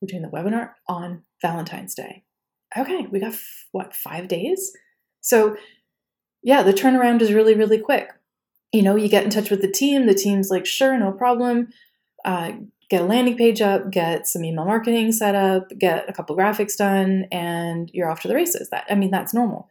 We're 0.00 0.08
doing 0.08 0.22
the 0.22 0.28
webinar 0.28 0.70
on 0.88 1.22
Valentine's 1.42 1.94
Day. 1.94 2.24
Okay, 2.76 3.06
we 3.10 3.20
got 3.20 3.32
f- 3.32 3.66
what 3.72 3.94
five 3.94 4.28
days? 4.28 4.72
So, 5.20 5.56
yeah, 6.42 6.62
the 6.62 6.72
turnaround 6.72 7.20
is 7.22 7.32
really 7.32 7.54
really 7.54 7.78
quick. 7.78 8.10
You 8.72 8.82
know, 8.82 8.96
you 8.96 9.08
get 9.08 9.24
in 9.24 9.30
touch 9.30 9.50
with 9.50 9.62
the 9.62 9.70
team. 9.70 10.06
The 10.06 10.14
team's 10.14 10.50
like, 10.50 10.66
sure, 10.66 10.98
no 10.98 11.12
problem. 11.12 11.68
Uh, 12.24 12.52
get 12.90 13.02
a 13.02 13.04
landing 13.04 13.36
page 13.36 13.60
up, 13.60 13.90
get 13.90 14.26
some 14.26 14.44
email 14.44 14.64
marketing 14.64 15.12
set 15.12 15.34
up, 15.34 15.68
get 15.78 16.08
a 16.08 16.12
couple 16.12 16.36
graphics 16.36 16.76
done, 16.76 17.26
and 17.32 17.90
you're 17.92 18.10
off 18.10 18.20
to 18.20 18.28
the 18.28 18.34
races. 18.34 18.70
That 18.70 18.84
I 18.90 18.94
mean, 18.94 19.10
that's 19.10 19.34
normal. 19.34 19.68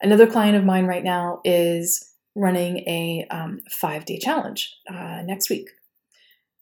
Another 0.00 0.26
client 0.26 0.56
of 0.56 0.64
mine 0.64 0.86
right 0.86 1.04
now 1.04 1.40
is 1.44 2.14
running 2.34 2.78
a 2.80 3.26
um, 3.30 3.60
five 3.70 4.04
day 4.04 4.18
challenge 4.18 4.76
uh, 4.88 5.22
next 5.24 5.48
week. 5.48 5.70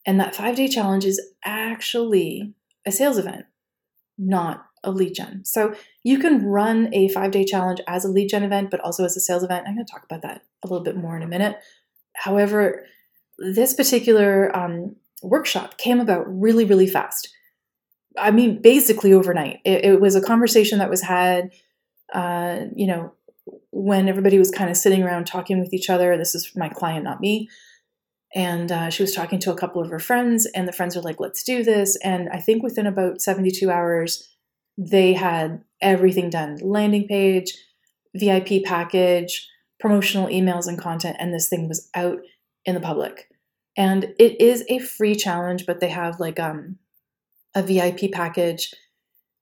And 0.05 0.19
that 0.19 0.35
five 0.35 0.55
day 0.55 0.67
challenge 0.67 1.05
is 1.05 1.21
actually 1.43 2.53
a 2.85 2.91
sales 2.91 3.17
event, 3.17 3.45
not 4.17 4.65
a 4.83 4.91
lead 4.91 5.15
gen. 5.15 5.43
So 5.45 5.73
you 6.03 6.19
can 6.19 6.45
run 6.45 6.93
a 6.93 7.07
five 7.09 7.31
day 7.31 7.45
challenge 7.45 7.79
as 7.87 8.05
a 8.05 8.09
lead 8.09 8.29
gen 8.29 8.43
event, 8.43 8.69
but 8.69 8.81
also 8.81 9.05
as 9.05 9.15
a 9.15 9.21
sales 9.21 9.43
event. 9.43 9.65
I'm 9.67 9.75
going 9.75 9.85
to 9.85 9.91
talk 9.91 10.03
about 10.03 10.21
that 10.23 10.43
a 10.63 10.67
little 10.67 10.83
bit 10.83 10.97
more 10.97 11.15
in 11.15 11.23
a 11.23 11.27
minute. 11.27 11.57
However, 12.15 12.85
this 13.39 13.73
particular 13.73 14.55
um, 14.55 14.95
workshop 15.21 15.77
came 15.77 15.99
about 15.99 16.25
really, 16.27 16.65
really 16.65 16.87
fast. 16.87 17.29
I 18.17 18.31
mean, 18.31 18.61
basically 18.61 19.13
overnight. 19.13 19.59
It, 19.65 19.85
it 19.85 20.01
was 20.01 20.15
a 20.15 20.21
conversation 20.21 20.79
that 20.79 20.89
was 20.89 21.01
had, 21.01 21.51
uh, 22.13 22.65
you 22.75 22.85
know, 22.85 23.13
when 23.71 24.07
everybody 24.07 24.37
was 24.37 24.51
kind 24.51 24.69
of 24.69 24.77
sitting 24.77 25.01
around 25.01 25.25
talking 25.25 25.59
with 25.59 25.73
each 25.73 25.89
other, 25.89 26.15
this 26.15 26.35
is 26.35 26.51
my 26.55 26.69
client, 26.69 27.03
not 27.03 27.19
me. 27.19 27.49
And 28.35 28.71
uh, 28.71 28.89
she 28.89 29.03
was 29.03 29.13
talking 29.13 29.39
to 29.39 29.51
a 29.51 29.57
couple 29.57 29.81
of 29.81 29.89
her 29.91 29.99
friends, 29.99 30.47
and 30.55 30.67
the 30.67 30.73
friends 30.73 30.95
were 30.95 31.01
like, 31.01 31.19
let's 31.19 31.43
do 31.43 31.63
this. 31.63 31.95
And 31.97 32.29
I 32.29 32.39
think 32.39 32.63
within 32.63 32.87
about 32.87 33.21
72 33.21 33.69
hours, 33.69 34.27
they 34.77 35.13
had 35.13 35.63
everything 35.81 36.29
done 36.29 36.57
landing 36.61 37.07
page, 37.07 37.53
VIP 38.15 38.63
package, 38.63 39.47
promotional 39.79 40.27
emails 40.27 40.67
and 40.67 40.79
content, 40.79 41.17
and 41.19 41.33
this 41.33 41.47
thing 41.47 41.67
was 41.67 41.89
out 41.93 42.19
in 42.65 42.73
the 42.73 42.81
public. 42.81 43.29
And 43.75 44.13
it 44.17 44.39
is 44.39 44.63
a 44.69 44.79
free 44.79 45.15
challenge, 45.15 45.65
but 45.65 45.79
they 45.79 45.89
have 45.89 46.19
like 46.19 46.39
um, 46.39 46.77
a 47.55 47.61
VIP 47.61 48.11
package. 48.11 48.73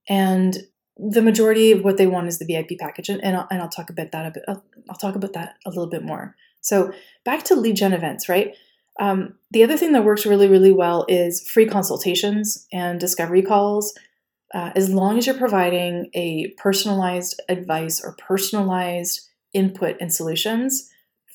And 0.10 0.58
the 0.98 1.22
majority 1.22 1.72
of 1.72 1.84
what 1.84 1.98
they 1.98 2.08
want 2.08 2.28
is 2.28 2.40
the 2.40 2.46
VIP 2.46 2.80
package, 2.80 3.10
and, 3.10 3.24
and, 3.24 3.38
I'll, 3.38 3.48
and 3.50 3.62
I'll 3.62 3.70
talk 3.70 3.90
about 3.90 4.12
that 4.12 4.26
a 4.26 4.32
bit. 4.32 4.44
I'll, 4.48 4.64
I'll, 4.90 4.98
talk 4.98 5.16
about 5.16 5.34
that 5.34 5.56
a 5.66 5.70
little 5.70 5.90
bit 5.90 6.04
more. 6.04 6.36
So 6.62 6.94
back 7.24 7.44
to 7.46 7.56
lead 7.56 7.78
gen 7.78 7.94
events, 7.94 8.28
right? 8.30 8.56
Um, 9.00 9.36
the 9.52 9.64
other 9.64 9.78
thing 9.78 9.94
that 9.94 10.04
works 10.04 10.26
really, 10.26 10.48
really 10.48 10.72
well 10.72 11.06
is 11.08 11.48
free 11.50 11.66
consultations 11.66 12.68
and 12.72 13.00
discovery 13.00 13.42
calls. 13.42 13.94
Uh, 14.54 14.72
as 14.76 14.90
long 14.90 15.18
as 15.18 15.26
you're 15.26 15.38
providing 15.38 16.10
a 16.14 16.50
personalized 16.58 17.42
advice 17.48 18.04
or 18.04 18.16
personalized 18.20 19.30
input 19.54 19.96
and 20.02 20.14
solutions 20.14 20.90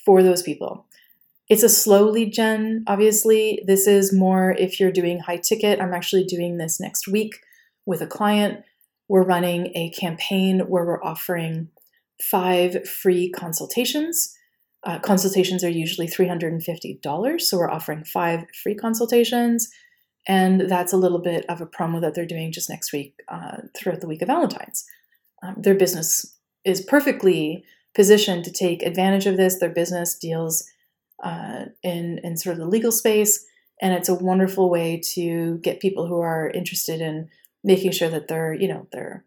for 0.05 0.23
those 0.23 0.43
people. 0.43 0.87
It's 1.49 1.63
a 1.63 1.69
slow 1.69 2.11
lead 2.11 2.33
gen, 2.33 2.85
obviously. 2.87 3.63
This 3.67 3.87
is 3.87 4.13
more 4.13 4.53
if 4.59 4.79
you're 4.79 4.93
doing 4.93 5.21
high 5.21 5.39
ticket. 5.39 5.81
I'm 5.81 5.95
actually 5.95 6.25
doing 6.25 6.59
this 6.59 6.79
next 6.79 7.09
week 7.09 7.41
with 7.87 8.03
a 8.03 8.07
client 8.07 8.65
we're 9.09 9.23
running 9.23 9.73
a 9.77 9.91
campaign 9.91 10.61
where 10.61 10.85
we're 10.85 11.03
offering 11.03 11.69
five 12.21 12.89
free 12.89 13.31
consultations. 13.31 14.36
Uh, 14.87 15.01
consultations 15.01 15.65
are 15.65 15.69
usually 15.69 16.07
$350, 16.07 17.41
so 17.41 17.59
we're 17.59 17.69
offering 17.69 18.05
five 18.05 18.45
free 18.63 18.75
consultations. 18.75 19.69
And 20.29 20.63
that's 20.63 20.93
a 20.93 20.97
little 20.97 21.19
bit 21.19 21.45
of 21.49 21.61
a 21.61 21.67
promo 21.67 22.01
that 22.01 22.15
they're 22.15 22.25
doing 22.25 22.53
just 22.53 22.71
next 22.71 22.93
week 22.93 23.15
uh, 23.29 23.59
throughout 23.77 24.01
the 24.01 24.07
week 24.07 24.23
of 24.23 24.29
Valentine's. 24.29 24.85
Um, 25.43 25.57
their 25.59 25.75
business 25.75 26.37
is 26.65 26.81
perfectly 26.81 27.65
positioned 27.97 28.45
to 28.45 28.53
take 28.53 28.83
advantage 28.83 29.27
of 29.27 29.37
this. 29.37 29.59
Their 29.59 29.71
business 29.71 30.17
deals 30.17 30.65
uh, 31.23 31.67
in, 31.83 32.21
in 32.23 32.37
sort 32.37 32.55
of 32.55 32.61
the 32.61 32.69
legal 32.69 32.93
space, 32.93 33.45
and 33.83 33.93
it's 33.93 34.09
a 34.09 34.15
wonderful 34.15 34.71
way 34.71 35.01
to 35.15 35.59
get 35.59 35.81
people 35.81 36.07
who 36.07 36.21
are 36.21 36.49
interested 36.51 37.01
in 37.01 37.29
making 37.65 37.91
sure 37.91 38.09
that 38.09 38.29
their 38.29 38.55
you 38.55 38.69
know 38.69 38.87
their 38.93 39.25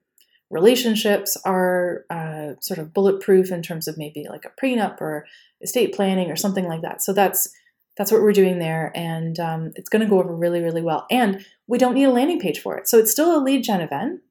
relationships 0.50 1.38
are 1.46 2.06
uh, 2.10 2.54
sort 2.60 2.80
of 2.80 2.94
bulletproof 2.94 3.52
in 3.52 3.62
terms 3.62 3.88
of 3.88 3.98
maybe 3.98 4.26
like 4.30 4.46
a 4.46 4.66
prenup 4.66 5.00
or 5.00 5.26
estate 5.62 5.94
planning 5.94 6.32
or 6.32 6.36
something 6.36 6.66
like 6.66 6.82
that. 6.82 7.02
So 7.02 7.14
that's 7.14 7.50
that's 7.98 8.14
what 8.14 8.22
we're 8.22 8.32
doing 8.32 8.60
there, 8.60 8.94
and 8.96 9.38
um, 9.40 9.72
it's 9.76 9.90
going 9.90 10.02
to 10.02 10.08
go 10.08 10.20
over 10.20 10.34
really 10.34 10.62
really 10.62 10.82
well. 10.82 11.06
And 11.12 11.46
we 11.68 11.78
don't 11.78 11.96
need 11.96 12.06
a 12.06 12.12
landing 12.12 12.40
page 12.40 12.60
for 12.60 12.78
it, 12.78 12.88
so 12.88 12.98
it's 12.98 13.12
still 13.12 13.36
a 13.36 13.44
lead 13.44 13.64
gen 13.64 13.82
event, 13.82 14.22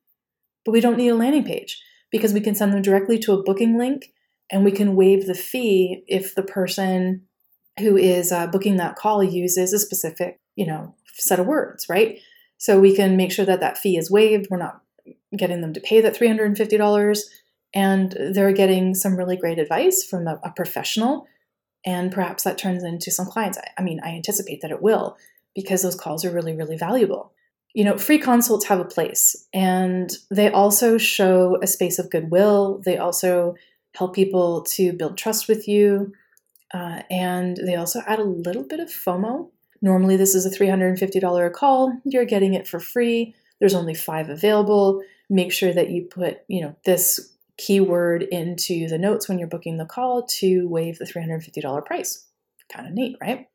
but 0.64 0.72
we 0.72 0.80
don't 0.80 0.96
need 0.96 1.10
a 1.10 1.14
landing 1.14 1.44
page 1.44 1.80
because 2.10 2.32
we 2.32 2.40
can 2.40 2.54
send 2.54 2.72
them 2.72 2.82
directly 2.82 3.18
to 3.18 3.32
a 3.32 3.42
booking 3.42 3.78
link, 3.78 4.12
and 4.50 4.64
we 4.64 4.72
can 4.72 4.96
waive 4.96 5.26
the 5.26 5.34
fee 5.34 6.02
if 6.08 6.34
the 6.34 6.42
person 6.42 7.22
who 7.78 7.96
is 7.96 8.32
uh, 8.32 8.46
booking 8.46 8.76
that 8.78 8.96
call 8.96 9.22
uses 9.22 9.72
a 9.72 9.78
specific 9.78 10.40
you 10.56 10.66
know 10.66 10.94
set 11.14 11.38
of 11.38 11.46
words, 11.46 11.88
right? 11.88 12.18
So 12.56 12.80
we 12.80 12.96
can 12.96 13.16
make 13.16 13.30
sure 13.30 13.44
that 13.44 13.60
that 13.60 13.78
fee 13.78 13.96
is 13.96 14.10
waived. 14.10 14.48
We're 14.50 14.58
not 14.58 14.80
getting 15.36 15.60
them 15.60 15.72
to 15.74 15.80
pay 15.80 16.00
that 16.00 16.16
$350. 16.16 17.20
And 17.74 18.16
they're 18.32 18.52
getting 18.52 18.94
some 18.94 19.16
really 19.16 19.36
great 19.36 19.58
advice 19.58 20.04
from 20.04 20.26
a, 20.26 20.40
a 20.42 20.50
professional. 20.50 21.26
And 21.84 22.10
perhaps 22.10 22.44
that 22.44 22.58
turns 22.58 22.82
into 22.82 23.10
some 23.10 23.26
clients. 23.26 23.58
I, 23.58 23.70
I 23.78 23.82
mean, 23.82 24.00
I 24.02 24.08
anticipate 24.08 24.62
that 24.62 24.70
it 24.70 24.82
will 24.82 25.16
because 25.54 25.82
those 25.82 25.98
calls 25.98 26.24
are 26.24 26.30
really, 26.30 26.54
really 26.56 26.76
valuable. 26.76 27.32
You 27.74 27.84
know, 27.84 27.98
free 27.98 28.18
consults 28.18 28.66
have 28.66 28.80
a 28.80 28.84
place 28.84 29.46
and 29.52 30.10
they 30.30 30.50
also 30.50 30.98
show 30.98 31.58
a 31.62 31.66
space 31.66 31.98
of 31.98 32.10
goodwill. 32.10 32.80
They 32.84 32.96
also 32.96 33.54
help 33.94 34.14
people 34.14 34.62
to 34.70 34.92
build 34.92 35.18
trust 35.18 35.48
with 35.48 35.68
you. 35.68 36.12
Uh, 36.72 37.02
and 37.10 37.56
they 37.56 37.76
also 37.76 38.00
add 38.06 38.18
a 38.18 38.24
little 38.24 38.64
bit 38.64 38.80
of 38.80 38.88
FOMO 38.88 39.50
Normally, 39.80 40.16
this 40.16 40.34
is 40.34 40.44
a 40.44 40.50
$350 40.50 41.52
call. 41.52 41.92
You're 42.04 42.24
getting 42.24 42.54
it 42.54 42.66
for 42.66 42.80
free. 42.80 43.34
There's 43.60 43.74
only 43.74 43.94
five 43.94 44.28
available. 44.28 45.02
Make 45.30 45.52
sure 45.52 45.72
that 45.72 45.90
you 45.90 46.04
put, 46.04 46.38
you 46.48 46.62
know, 46.62 46.76
this 46.84 47.34
keyword 47.58 48.22
into 48.22 48.88
the 48.88 48.98
notes 48.98 49.28
when 49.28 49.38
you're 49.38 49.48
booking 49.48 49.76
the 49.76 49.84
call 49.84 50.24
to 50.26 50.68
waive 50.68 50.98
the 50.98 51.04
$350 51.04 51.84
price. 51.84 52.26
Kind 52.72 52.86
of 52.86 52.94
neat, 52.94 53.16
right? 53.20 53.48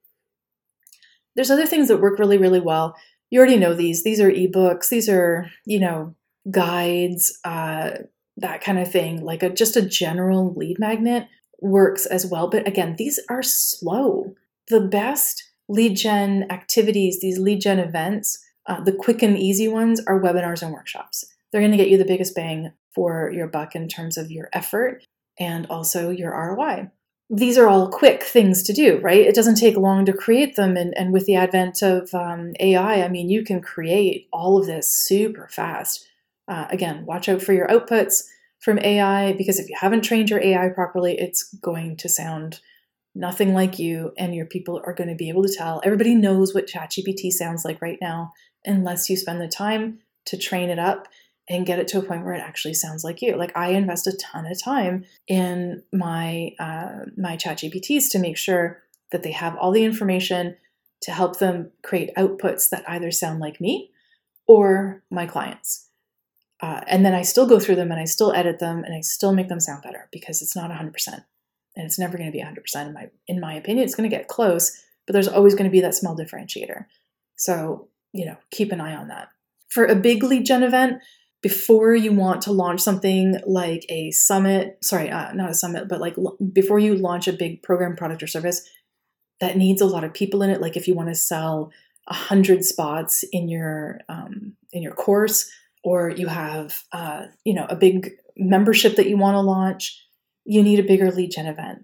There's 1.35 1.51
other 1.51 1.65
things 1.65 1.87
that 1.87 2.01
work 2.01 2.19
really, 2.19 2.37
really 2.37 2.59
well. 2.59 2.95
You 3.29 3.39
already 3.39 3.57
know 3.57 3.73
these. 3.73 4.03
These 4.03 4.19
are 4.19 4.31
ebooks. 4.31 4.89
These 4.89 5.09
are, 5.09 5.49
you 5.65 5.79
know, 5.79 6.15
guides, 6.51 7.39
uh, 7.43 7.91
that 8.37 8.61
kind 8.61 8.79
of 8.79 8.91
thing, 8.91 9.23
like 9.23 9.43
a 9.43 9.49
just 9.49 9.75
a 9.75 9.81
general 9.81 10.53
lead 10.55 10.79
magnet 10.79 11.27
works 11.61 12.05
as 12.05 12.25
well. 12.25 12.49
But 12.49 12.67
again, 12.67 12.95
these 12.97 13.19
are 13.29 13.43
slow. 13.43 14.35
The 14.69 14.81
best 14.81 15.43
lead 15.69 15.95
gen 15.95 16.47
activities, 16.49 17.19
these 17.21 17.39
lead 17.39 17.61
gen 17.61 17.79
events, 17.79 18.43
uh, 18.65 18.81
the 18.81 18.91
quick 18.91 19.21
and 19.21 19.37
easy 19.37 19.67
ones 19.67 20.01
are 20.07 20.19
webinars 20.19 20.61
and 20.61 20.73
workshops. 20.73 21.25
They're 21.53 21.61
going 21.61 21.71
to 21.71 21.77
get 21.77 21.89
you 21.89 21.99
the 21.99 22.05
biggest 22.05 22.33
bang 22.33 22.73
for 22.95 23.31
your 23.31 23.47
buck 23.47 23.75
in 23.75 23.87
terms 23.87 24.17
of 24.17 24.31
your 24.31 24.49
effort 24.53 25.05
and 25.39 25.67
also 25.67 26.09
your 26.09 26.31
ROI. 26.31 26.89
These 27.29 27.59
are 27.59 27.67
all 27.67 27.89
quick 27.89 28.23
things 28.23 28.63
to 28.63 28.73
do, 28.73 28.97
right? 28.97 29.21
It 29.21 29.35
doesn't 29.35 29.55
take 29.55 29.77
long 29.77 30.03
to 30.05 30.13
create 30.13 30.55
them. 30.55 30.75
And, 30.75 30.97
and 30.97 31.13
with 31.13 31.25
the 31.25 31.35
advent 31.35 31.83
of 31.83 32.13
um, 32.13 32.53
AI, 32.59 33.03
I 33.03 33.07
mean, 33.07 33.29
you 33.29 33.43
can 33.43 33.61
create 33.61 34.27
all 34.33 34.59
of 34.59 34.65
this 34.65 34.87
super 34.87 35.47
fast. 35.47 36.07
Uh, 36.47 36.65
again, 36.71 37.05
watch 37.05 37.29
out 37.29 37.41
for 37.41 37.53
your 37.53 37.67
outputs 37.67 38.23
from 38.59 38.79
AI 38.79 39.33
because 39.33 39.59
if 39.59 39.69
you 39.69 39.75
haven't 39.79 40.01
trained 40.01 40.31
your 40.31 40.41
AI 40.41 40.69
properly, 40.69 41.17
it's 41.19 41.53
going 41.55 41.97
to 41.97 42.09
sound 42.09 42.61
nothing 43.15 43.53
like 43.53 43.77
you, 43.77 44.11
and 44.17 44.33
your 44.33 44.47
people 44.47 44.81
are 44.85 44.93
going 44.93 45.09
to 45.09 45.15
be 45.15 45.29
able 45.29 45.43
to 45.43 45.53
tell. 45.53 45.81
Everybody 45.83 46.15
knows 46.15 46.55
what 46.55 46.67
ChatGPT 46.67 47.31
sounds 47.31 47.63
like 47.63 47.79
right 47.79 47.99
now, 48.01 48.33
unless 48.65 49.07
you 49.07 49.17
spend 49.17 49.39
the 49.39 49.47
time 49.47 49.99
to 50.25 50.37
train 50.37 50.69
it 50.69 50.79
up 50.79 51.07
and 51.49 51.65
get 51.65 51.79
it 51.79 51.87
to 51.89 51.99
a 51.99 52.03
point 52.03 52.23
where 52.23 52.33
it 52.33 52.41
actually 52.41 52.73
sounds 52.73 53.03
like 53.03 53.21
you. 53.21 53.35
Like 53.35 53.55
I 53.55 53.69
invest 53.69 54.07
a 54.07 54.17
ton 54.17 54.45
of 54.45 54.61
time 54.61 55.05
in 55.27 55.83
my 55.91 56.51
uh, 56.59 57.05
my 57.17 57.35
ChatGPTs 57.35 58.09
to 58.11 58.19
make 58.19 58.37
sure 58.37 58.81
that 59.11 59.23
they 59.23 59.31
have 59.31 59.55
all 59.57 59.71
the 59.71 59.83
information 59.83 60.55
to 61.01 61.11
help 61.11 61.39
them 61.39 61.71
create 61.83 62.15
outputs 62.17 62.69
that 62.69 62.83
either 62.87 63.11
sound 63.11 63.39
like 63.39 63.59
me 63.59 63.91
or 64.47 65.03
my 65.11 65.25
clients. 65.25 65.89
Uh, 66.61 66.81
and 66.87 67.05
then 67.05 67.13
I 67.13 67.23
still 67.23 67.45
go 67.45 67.59
through 67.59 67.75
them 67.75 67.91
and 67.91 67.99
I 67.99 68.05
still 68.05 68.31
edit 68.31 68.59
them 68.59 68.85
and 68.85 68.95
I 68.95 69.01
still 69.01 69.33
make 69.33 69.49
them 69.49 69.59
sound 69.59 69.83
better 69.83 70.07
because 70.13 70.41
it's 70.41 70.55
not 70.55 70.71
100%. 70.71 70.93
And 71.75 71.85
it's 71.85 71.99
never 71.99 72.17
going 72.17 72.31
to 72.31 72.37
be 72.37 72.43
100% 72.43 72.87
in 72.87 72.93
my 72.93 73.09
in 73.27 73.39
my 73.41 73.53
opinion. 73.53 73.83
It's 73.83 73.95
going 73.95 74.09
to 74.09 74.15
get 74.15 74.27
close, 74.29 74.81
but 75.05 75.13
there's 75.13 75.27
always 75.27 75.55
going 75.55 75.65
to 75.65 75.71
be 75.71 75.81
that 75.81 75.95
small 75.95 76.15
differentiator. 76.15 76.85
So, 77.35 77.89
you 78.13 78.25
know, 78.25 78.37
keep 78.51 78.71
an 78.71 78.79
eye 78.79 78.95
on 78.95 79.09
that. 79.09 79.29
For 79.69 79.85
a 79.85 79.95
big 79.95 80.23
lead 80.23 80.45
gen 80.45 80.63
event, 80.63 81.01
before 81.43 81.93
you 81.93 82.13
want 82.13 82.41
to 82.43 82.53
launch 82.53 82.79
something 82.79 83.37
like 83.45 83.85
a 83.89 84.09
summit, 84.11 84.77
sorry, 84.81 85.11
uh, 85.11 85.33
not 85.33 85.51
a 85.51 85.53
summit, 85.53 85.89
but 85.89 85.99
like 85.99 86.17
l- 86.17 86.37
before 86.53 86.79
you 86.79 86.95
launch 86.95 87.27
a 87.27 87.33
big 87.33 87.61
program, 87.61 87.97
product, 87.97 88.23
or 88.23 88.27
service 88.27 88.67
that 89.41 89.57
needs 89.57 89.81
a 89.81 89.85
lot 89.85 90.05
of 90.05 90.13
people 90.13 90.41
in 90.41 90.49
it, 90.49 90.61
like 90.61 90.77
if 90.77 90.87
you 90.87 90.95
want 90.95 91.09
to 91.09 91.15
sell 91.15 91.71
a 92.07 92.13
hundred 92.13 92.63
spots 92.63 93.23
in 93.33 93.49
your 93.49 93.99
um, 94.07 94.53
in 94.71 94.81
your 94.81 94.93
course, 94.93 95.51
or 95.83 96.09
you 96.09 96.27
have 96.27 96.81
uh, 96.93 97.25
you 97.43 97.53
know 97.53 97.65
a 97.69 97.75
big 97.75 98.11
membership 98.37 98.95
that 98.95 99.09
you 99.09 99.17
want 99.17 99.35
to 99.35 99.41
launch, 99.41 100.01
you 100.45 100.63
need 100.63 100.79
a 100.79 100.83
bigger 100.83 101.11
lead 101.11 101.31
gen 101.31 101.45
event, 101.45 101.83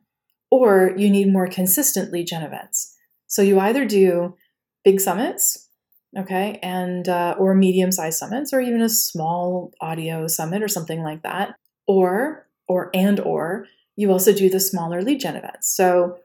or 0.50 0.94
you 0.96 1.10
need 1.10 1.32
more 1.32 1.48
consistent 1.48 2.14
lead 2.14 2.28
gen 2.28 2.44
events. 2.44 2.96
So 3.28 3.42
you 3.42 3.60
either 3.60 3.84
do 3.84 4.38
big 4.86 5.02
summits 5.02 5.69
okay 6.18 6.60
and 6.64 7.08
uh, 7.08 7.36
or 7.38 7.54
medium 7.54 7.92
sized 7.92 8.18
summits 8.18 8.52
or 8.54 8.62
even 8.62 8.82
a 8.82 8.90
small 8.90 9.72
audio 9.82 10.28
summit 10.28 10.64
or 10.64 10.68
something 10.68 11.04
like 11.04 11.22
that 11.24 11.56
or 11.88 12.48
or 12.68 12.90
and 12.94 13.20
or 13.20 13.66
you 13.96 14.12
also 14.12 14.34
do 14.34 14.50
the 14.50 14.60
smaller 14.60 15.02
lead 15.02 15.20
gen 15.20 15.36
events. 15.36 15.76
So 15.76 16.18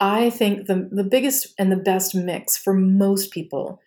i 0.00 0.30
think 0.30 0.66
the, 0.66 0.88
the 0.92 1.04
biggest 1.04 1.54
and 1.58 1.72
the 1.72 1.76
best 1.76 2.14
mix 2.14 2.56
for 2.56 2.72
most 2.74 3.30
people 3.32 3.80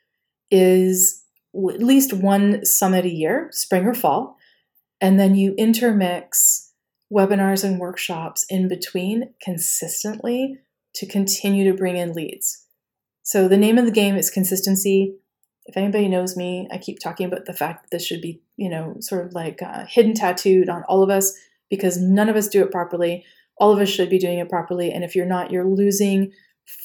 is 0.50 1.24
at 1.56 1.84
least 1.84 2.14
one 2.14 2.66
summit 2.66 3.06
a 3.06 3.10
year 3.10 3.48
spring 3.52 3.86
or 3.86 3.94
fall 3.94 4.38
and 5.00 5.20
then 5.20 5.36
you 5.36 5.54
intermix 5.58 6.72
webinars 7.14 7.64
and 7.64 7.80
workshops 7.80 8.46
in 8.50 8.68
between 8.68 9.34
consistently 9.42 10.58
to 10.94 11.06
continue 11.06 11.70
to 11.70 11.78
bring 11.78 11.98
in 11.98 12.14
leads 12.14 12.61
so 13.32 13.48
the 13.48 13.58
name 13.58 13.78
of 13.78 13.86
the 13.86 13.92
game 13.92 14.16
is 14.16 14.30
consistency 14.30 15.16
if 15.66 15.78
anybody 15.78 16.08
knows 16.08 16.36
me, 16.36 16.68
I 16.72 16.78
keep 16.78 17.00
talking 17.00 17.26
about 17.26 17.46
the 17.46 17.54
fact 17.54 17.84
that 17.84 17.92
this 17.92 18.06
should 18.06 18.22
be, 18.22 18.42
you 18.58 18.70
know, 18.70 18.96
sort 19.00 19.26
of 19.26 19.34
like 19.34 19.62
uh, 19.62 19.86
hidden 19.88 20.14
tattooed 20.14 20.70
on 20.70 20.84
all 20.84 21.04
of 21.04 21.10
us 21.10 21.34
because 21.70 21.98
none 21.98 22.30
of 22.30 22.36
us 22.36 22.48
do 22.48 22.64
it 22.64 22.72
properly. 22.72 23.24
All 23.58 23.72
of 23.72 23.80
us 23.80 23.90
should 23.90 24.10
be 24.10 24.20
doing 24.20 24.40
it 24.40 24.50
properly. 24.50 24.92
And 24.92 25.04
if 25.04 25.16
you're 25.16 25.26
not, 25.26 25.52
you're 25.52 25.66
losing 25.66 26.32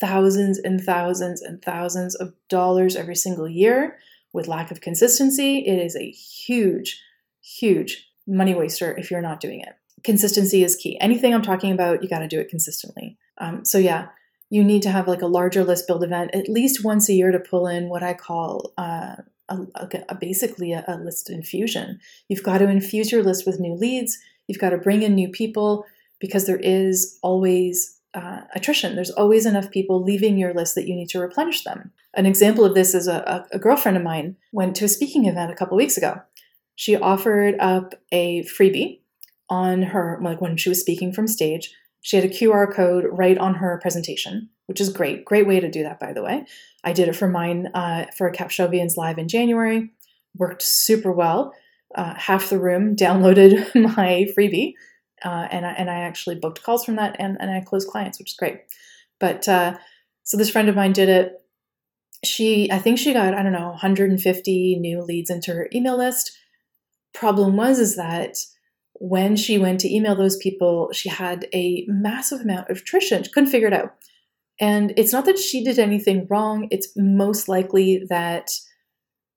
thousands 0.01 0.59
and 0.59 0.81
thousands 0.81 1.41
and 1.41 1.63
thousands 1.63 2.15
of 2.15 2.35
dollars 2.49 2.97
every 2.97 3.17
single 3.17 3.49
year 3.49 3.99
with 4.33 4.49
lack 4.49 4.71
of 4.71 4.81
consistency. 4.81 5.59
It 5.67 5.79
is 5.79 5.97
a 5.97 6.11
huge, 6.11 7.03
huge 7.41 8.09
money 8.27 8.55
waster 8.55 8.97
if 8.97 9.11
you're 9.11 9.23
not 9.23 9.41
doing 9.41 9.61
it. 9.61 9.75
Consistency 10.05 10.63
is 10.63 10.77
key. 10.77 11.01
Anything 11.01 11.35
I'm 11.35 11.43
talking 11.43 11.73
about, 11.73 12.03
you 12.03 12.09
got 12.09 12.19
to 12.21 12.29
do 12.29 12.39
it 12.39 12.51
consistently. 12.51 13.17
Um, 13.39 13.65
so, 13.65 13.79
yeah, 13.79 14.09
you 14.51 14.63
need 14.63 14.83
to 14.83 14.91
have 14.91 15.09
like 15.09 15.23
a 15.23 15.27
larger 15.27 15.65
list 15.65 15.87
build 15.87 16.05
event 16.05 16.35
at 16.35 16.49
least 16.49 16.85
once 16.85 17.09
a 17.09 17.15
year 17.15 17.33
to 17.33 17.39
pull 17.41 17.67
in 17.67 17.89
what 17.89 18.03
I 18.03 18.15
call 18.15 18.73
uh, 18.79 19.17
a, 19.49 19.59
a, 20.09 20.15
basically 20.15 20.73
a, 20.73 20.85
a 20.87 20.97
list 20.97 21.31
infusion. 21.31 22.01
You've 22.29 22.43
got 22.43 22.59
to 22.59 22.69
infuse 22.69 23.11
your 23.11 23.23
list 23.23 23.47
with 23.47 23.61
new 23.61 23.75
leads. 23.75 24.19
You've 24.47 24.61
got 24.61 24.71
to 24.71 24.79
bring 24.79 25.03
in 25.03 25.15
new 25.15 25.29
people 25.29 25.85
because 26.21 26.47
there 26.47 26.59
is 26.59 27.19
always 27.23 27.99
uh, 28.15 28.43
attrition. 28.55 28.95
There's 28.95 29.11
always 29.11 29.47
enough 29.47 29.71
people 29.71 30.03
leaving 30.03 30.39
your 30.39 30.55
list 30.55 30.75
that 30.75 30.89
you 30.89 30.95
need 30.95 31.11
to 31.11 31.21
replenish 31.21 31.65
them. 31.65 31.93
An 32.15 32.25
example 32.25 32.65
of 32.65 32.75
this 32.75 32.95
is 32.95 33.09
a, 33.09 33.47
a 33.53 33.59
girlfriend 33.59 33.97
of 33.97 34.03
mine 34.03 34.37
went 34.53 34.75
to 34.77 34.87
a 34.87 34.89
speaking 34.89 35.27
event 35.27 35.53
a 35.53 35.55
couple 35.55 35.77
weeks 35.77 35.97
ago. 35.97 36.23
She 36.77 36.97
offered 36.97 37.57
up 37.59 37.95
a 38.13 38.43
freebie 38.45 39.01
on 39.51 39.83
her, 39.83 40.19
like 40.23 40.41
when 40.41 40.57
she 40.57 40.69
was 40.69 40.81
speaking 40.81 41.13
from 41.13 41.27
stage, 41.27 41.75
she 42.07 42.15
had 42.15 42.25
a 42.25 42.29
QR 42.29 42.73
code 42.73 43.05
right 43.11 43.37
on 43.37 43.57
her 43.57 43.81
presentation, 43.83 44.49
which 44.67 44.81
is 44.81 44.91
great. 44.91 45.25
Great 45.25 45.45
way 45.45 45.59
to 45.59 45.69
do 45.69 45.83
that, 45.83 45.99
by 45.99 46.13
the 46.13 46.23
way. 46.23 46.47
I 46.85 46.93
did 46.93 47.09
it 47.09 47.17
for 47.17 47.27
mine 47.27 47.67
uh, 47.75 48.07
for 48.17 48.31
Capshovians 48.31 48.97
Live 48.97 49.19
in 49.19 49.27
January. 49.27 49.91
Worked 50.37 50.63
super 50.63 51.11
well. 51.11 51.53
Uh, 51.97 52.15
half 52.15 52.49
the 52.49 52.61
room 52.61 52.95
downloaded 52.97 53.75
my 53.75 54.29
freebie, 54.39 54.75
uh, 55.25 55.49
and, 55.51 55.67
I, 55.67 55.73
and 55.73 55.91
I 55.91 56.03
actually 56.03 56.37
booked 56.37 56.63
calls 56.63 56.85
from 56.85 56.95
that 56.95 57.17
and, 57.19 57.39
and 57.41 57.51
I 57.51 57.61
closed 57.61 57.89
clients, 57.89 58.21
which 58.21 58.31
is 58.31 58.37
great. 58.37 58.61
But 59.19 59.49
uh, 59.49 59.77
so 60.23 60.37
this 60.37 60.51
friend 60.51 60.69
of 60.69 60.77
mine 60.77 60.93
did 60.93 61.09
it. 61.09 61.43
She, 62.25 62.71
I 62.71 62.79
think 62.79 63.01
she 63.01 63.15
got, 63.15 63.35
I 63.35 63.43
don't 63.43 63.51
know, 63.51 63.71
150 63.71 64.79
new 64.79 65.03
leads 65.03 65.29
into 65.29 65.55
her 65.55 65.69
email 65.75 65.97
list. 65.97 66.39
Problem 67.13 67.57
was, 67.57 67.81
is 67.81 67.97
that 67.97 68.37
when 69.01 69.37
she 69.37 69.59
went 69.59 69.81
to 69.81 69.95
email 69.95 70.15
those 70.15 70.37
people, 70.37 70.91
she 70.93 71.09
had 71.09 71.47
a 71.53 71.85
massive 71.89 72.41
amount 72.41 72.71
of 72.71 72.79
attrition. 72.79 73.23
She 73.23 73.31
couldn't 73.31 73.51
figure 73.51 73.69
it 73.69 73.75
out. 73.75 73.95
And 74.59 74.95
it's 74.97 75.13
not 75.13 75.27
that 75.27 75.39
she 75.39 75.63
did 75.63 75.79
anything 75.79 76.27
wrong, 76.31 76.69
it's 76.71 76.89
most 76.97 77.49
likely 77.49 78.07
that, 78.09 78.51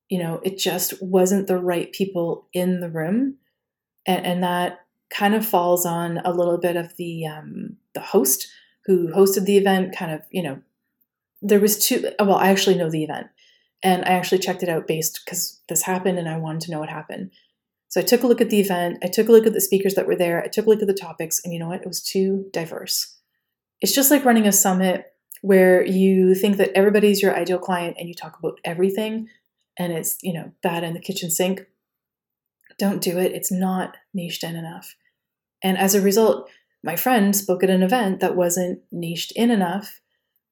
you 0.08 0.18
know, 0.18 0.40
it 0.44 0.58
just 0.58 0.94
wasn't 1.02 1.48
the 1.48 1.58
right 1.58 1.92
people 1.92 2.48
in 2.54 2.80
the 2.80 2.90
room. 2.90 3.36
And, 4.06 4.26
and 4.26 4.44
that 4.44 4.80
kind 5.10 5.36
of 5.36 5.46
falls 5.46 5.86
on 5.86 6.20
a 6.20 6.32
little 6.32 6.58
bit 6.58 6.78
of 6.78 6.96
the 6.98 7.26
um, 7.26 7.76
the 7.94 8.00
host 8.00 8.48
who 8.86 9.10
hosted 9.10 9.46
the 9.46 9.58
event, 9.58 9.96
kind 9.96 10.12
of, 10.12 10.22
you 10.32 10.42
know, 10.42 10.62
there 11.42 11.60
was 11.60 11.86
two 11.86 12.10
well, 12.20 12.36
I 12.36 12.50
actually 12.50 12.76
know 12.76 12.90
the 12.90 13.04
event. 13.04 13.28
And 13.82 14.04
I 14.06 14.10
actually 14.10 14.40
checked 14.40 14.64
it 14.64 14.70
out 14.70 14.88
based 14.88 15.22
because 15.24 15.62
this 15.70 15.84
happened 15.84 16.18
and 16.18 16.28
I 16.28 16.38
wanted 16.38 16.62
to 16.62 16.72
know 16.72 16.80
what 16.80 16.90
happened. 16.90 17.32
So 17.90 18.00
I 18.00 18.04
took 18.04 18.24
a 18.24 18.28
look 18.28 18.40
at 18.40 18.52
the 18.52 18.60
event, 18.60 19.00
I 19.04 19.08
took 19.08 19.28
a 19.30 19.32
look 19.32 19.48
at 19.48 19.54
the 19.54 19.62
speakers 19.62 19.96
that 19.96 20.06
were 20.06 20.16
there, 20.16 20.42
I 20.44 20.48
took 20.48 20.68
a 20.68 20.70
look 20.70 20.82
at 20.82 20.88
the 20.88 20.94
topics, 20.94 21.42
and 21.44 21.52
you 21.52 21.60
know 21.60 21.68
what? 21.68 21.82
It 21.82 21.88
was 21.88 22.04
too 22.04 22.46
diverse. 22.54 23.18
It's 23.82 23.96
just 23.96 24.12
like 24.12 24.26
running 24.26 24.48
a 24.48 24.52
summit 24.52 25.12
where 25.42 25.84
you 25.86 26.36
think 26.36 26.58
that 26.58 26.72
everybody's 26.76 27.22
your 27.22 27.36
ideal 27.36 27.58
client 27.58 27.98
and 28.00 28.08
you 28.08 28.14
talk 28.14 28.38
about 28.38 28.60
everything 28.64 29.28
and 29.78 29.92
it's, 29.94 30.18
you 30.22 30.34
know, 30.34 30.52
bad 30.62 30.84
in 30.84 30.94
the 30.94 31.00
kitchen 31.00 31.32
sink. 31.32 31.66
Don't 32.78 33.02
do 33.02 33.18
it. 33.18 33.32
It's 33.32 33.52
not 33.52 33.98
niched 34.14 34.44
in 34.44 34.56
enough. 34.56 34.96
And 35.64 35.78
as 35.78 35.96
a 35.96 36.02
result, 36.02 36.50
my 36.84 36.96
friend 36.96 37.36
spoke 37.36 37.64
at 37.64 37.70
an 37.70 37.82
event 37.82 38.20
that 38.20 38.36
wasn't 38.36 38.82
niched 38.92 39.32
in 39.32 39.50
enough. 39.50 40.02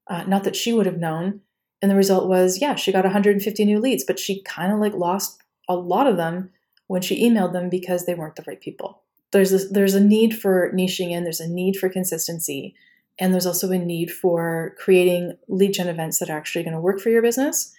Uh, 0.10 0.23
not 0.23 0.43
that 0.45 0.56
she 0.56 0.73
would 0.73 0.86
have 0.86 0.97
known. 0.97 1.41
And 1.82 1.91
the 1.91 1.95
result 1.95 2.28
was, 2.28 2.62
yeah, 2.62 2.76
she 2.76 2.91
got 2.91 3.04
150 3.04 3.65
new 3.65 3.80
leads, 3.80 4.04
but 4.06 4.17
she 4.17 4.41
kind 4.41 4.71
of 4.71 4.80
like 4.80 4.93
lost 4.93 5.41
a 5.69 5.76
lot 5.76 6.08
of 6.08 6.17
them 6.17 6.52
when 6.88 7.02
she 7.02 7.23
emailed 7.23 7.54
them 7.54 7.69
because 7.69 8.06
they 8.06 8.15
weren't 8.15 8.36
the 8.36 8.43
right 8.47 8.60
people. 8.60 9.04
There's 9.32 9.52
a, 9.52 9.67
there's 9.67 9.93
a 9.93 10.04
need 10.04 10.38
for 10.38 10.71
niching 10.73 11.12
in, 11.12 11.23
there's 11.23 11.41
a 11.41 11.50
need 11.50 11.76
for 11.78 11.89
consistency, 11.89 12.76
and 13.19 13.34
there's 13.34 13.45
also 13.45 13.71
a 13.71 13.78
need 13.78 14.12
for 14.12 14.76
creating 14.80 15.38
lead 15.47 15.73
gen 15.73 15.89
events 15.89 16.19
that 16.19 16.30
are 16.30 16.38
actually 16.38 16.63
going 16.63 16.73
to 16.73 16.80
work 16.80 17.00
for 17.00 17.10
your 17.10 17.21
business 17.21 17.73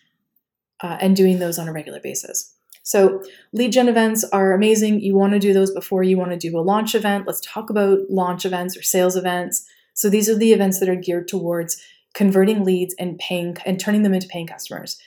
uh, 0.83 0.99
and 1.01 1.17
doing 1.17 1.39
those 1.39 1.59
on 1.59 1.69
a 1.69 1.73
regular 1.73 2.01
basis. 2.01 2.55
So, 2.83 3.23
lead 3.53 3.73
gen 3.73 3.89
events 3.89 4.25
are 4.25 4.53
amazing. 4.53 5.01
You 5.01 5.15
want 5.15 5.35
to 5.35 5.39
do 5.39 5.53
those 5.53 5.73
before 5.73 6.03
you 6.03 6.17
want 6.17 6.31
to 6.31 6.39
do 6.39 6.59
a 6.59 6.61
launch 6.61 6.95
event. 6.95 7.27
Let's 7.27 7.41
talk 7.41 7.71
about 7.71 7.99
launch 8.09 8.47
events 8.47 8.77
or 8.77 8.83
sales 8.83 9.17
events. 9.17 9.67
So, 9.95 10.09
these 10.09 10.29
are 10.29 10.37
the 10.37 10.53
events 10.53 10.81
that 10.81 10.89
are 10.89 10.97
geared 10.97 11.29
towards 11.29 11.83
converting 12.15 12.65
leads 12.65 12.95
and 12.99 13.19
paying 13.19 13.57
and 13.67 13.79
turning 13.79 14.05
them 14.05 14.15
into 14.15 14.29
paying 14.29 14.47
customers. 14.47 14.99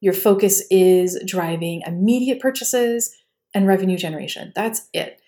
Your 0.00 0.12
focus 0.12 0.62
is 0.70 1.18
driving 1.26 1.82
immediate 1.86 2.40
purchases 2.40 3.16
and 3.54 3.66
revenue 3.66 3.96
generation. 3.96 4.52
That's 4.54 4.88
it. 4.92 5.20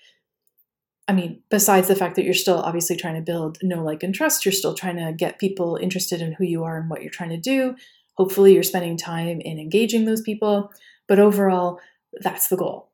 I 1.08 1.12
mean, 1.12 1.42
besides 1.50 1.88
the 1.88 1.96
fact 1.96 2.16
that 2.16 2.24
you're 2.24 2.34
still 2.34 2.60
obviously 2.60 2.96
trying 2.96 3.16
to 3.16 3.20
build 3.20 3.58
know, 3.62 3.82
like, 3.82 4.02
and 4.02 4.14
trust, 4.14 4.44
you're 4.44 4.52
still 4.52 4.74
trying 4.74 4.96
to 4.96 5.12
get 5.12 5.38
people 5.38 5.76
interested 5.76 6.20
in 6.20 6.32
who 6.32 6.44
you 6.44 6.62
are 6.64 6.76
and 6.76 6.88
what 6.88 7.02
you're 7.02 7.10
trying 7.10 7.30
to 7.30 7.36
do. 7.36 7.74
Hopefully, 8.14 8.54
you're 8.54 8.62
spending 8.62 8.96
time 8.96 9.40
in 9.40 9.58
engaging 9.58 10.04
those 10.04 10.20
people. 10.20 10.70
But 11.08 11.18
overall, 11.18 11.80
that's 12.20 12.48
the 12.48 12.56
goal, 12.56 12.90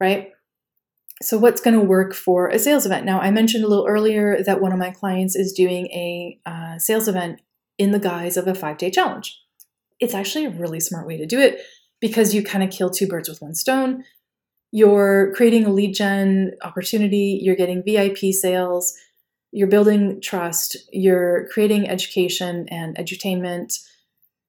right? 0.00 0.32
So, 1.22 1.36
what's 1.36 1.60
going 1.60 1.78
to 1.78 1.84
work 1.84 2.14
for 2.14 2.48
a 2.48 2.58
sales 2.58 2.86
event? 2.86 3.04
Now, 3.04 3.20
I 3.20 3.30
mentioned 3.30 3.64
a 3.64 3.68
little 3.68 3.86
earlier 3.86 4.42
that 4.42 4.60
one 4.60 4.72
of 4.72 4.78
my 4.78 4.90
clients 4.90 5.36
is 5.36 5.52
doing 5.52 5.86
a 5.88 6.40
uh, 6.46 6.78
sales 6.78 7.08
event 7.08 7.40
in 7.76 7.92
the 7.92 7.98
guise 7.98 8.36
of 8.36 8.46
a 8.46 8.54
five 8.54 8.78
day 8.78 8.90
challenge. 8.90 9.38
It's 10.00 10.14
actually 10.14 10.46
a 10.46 10.50
really 10.50 10.80
smart 10.80 11.06
way 11.06 11.18
to 11.18 11.26
do 11.26 11.38
it 11.38 11.60
because 12.00 12.34
you 12.34 12.42
kind 12.42 12.64
of 12.64 12.70
kill 12.70 12.88
two 12.88 13.06
birds 13.06 13.28
with 13.28 13.42
one 13.42 13.54
stone. 13.54 14.04
You're 14.72 15.32
creating 15.34 15.64
a 15.64 15.72
lead 15.72 15.94
gen 15.94 16.52
opportunity, 16.62 17.40
you're 17.42 17.56
getting 17.56 17.82
VIP 17.82 18.32
sales, 18.32 18.94
you're 19.52 19.68
building 19.68 20.20
trust, 20.20 20.76
you're 20.92 21.48
creating 21.48 21.88
education 21.88 22.68
and 22.70 22.96
edutainment. 22.96 23.78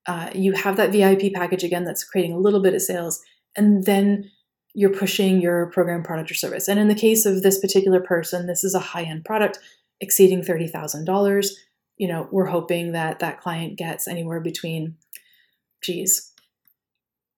Uh, 0.07 0.29
you 0.33 0.53
have 0.53 0.77
that 0.77 0.91
VIP 0.91 1.33
package 1.33 1.63
again 1.63 1.85
that's 1.85 2.03
creating 2.03 2.33
a 2.33 2.39
little 2.39 2.61
bit 2.61 2.73
of 2.73 2.81
sales, 2.81 3.21
and 3.55 3.85
then 3.85 4.29
you're 4.73 4.93
pushing 4.93 5.41
your 5.41 5.67
program, 5.67 6.03
product, 6.03 6.31
or 6.31 6.33
service. 6.33 6.67
And 6.67 6.79
in 6.79 6.87
the 6.87 6.95
case 6.95 7.25
of 7.25 7.43
this 7.43 7.59
particular 7.59 7.99
person, 7.99 8.47
this 8.47 8.63
is 8.63 8.73
a 8.73 8.79
high 8.79 9.03
end 9.03 9.25
product 9.25 9.59
exceeding 9.99 10.41
$30,000. 10.41 11.49
You 11.97 12.07
know, 12.07 12.27
we're 12.31 12.45
hoping 12.45 12.93
that 12.93 13.19
that 13.19 13.41
client 13.41 13.77
gets 13.77 14.07
anywhere 14.07 14.39
between, 14.39 14.95
geez, 15.83 16.30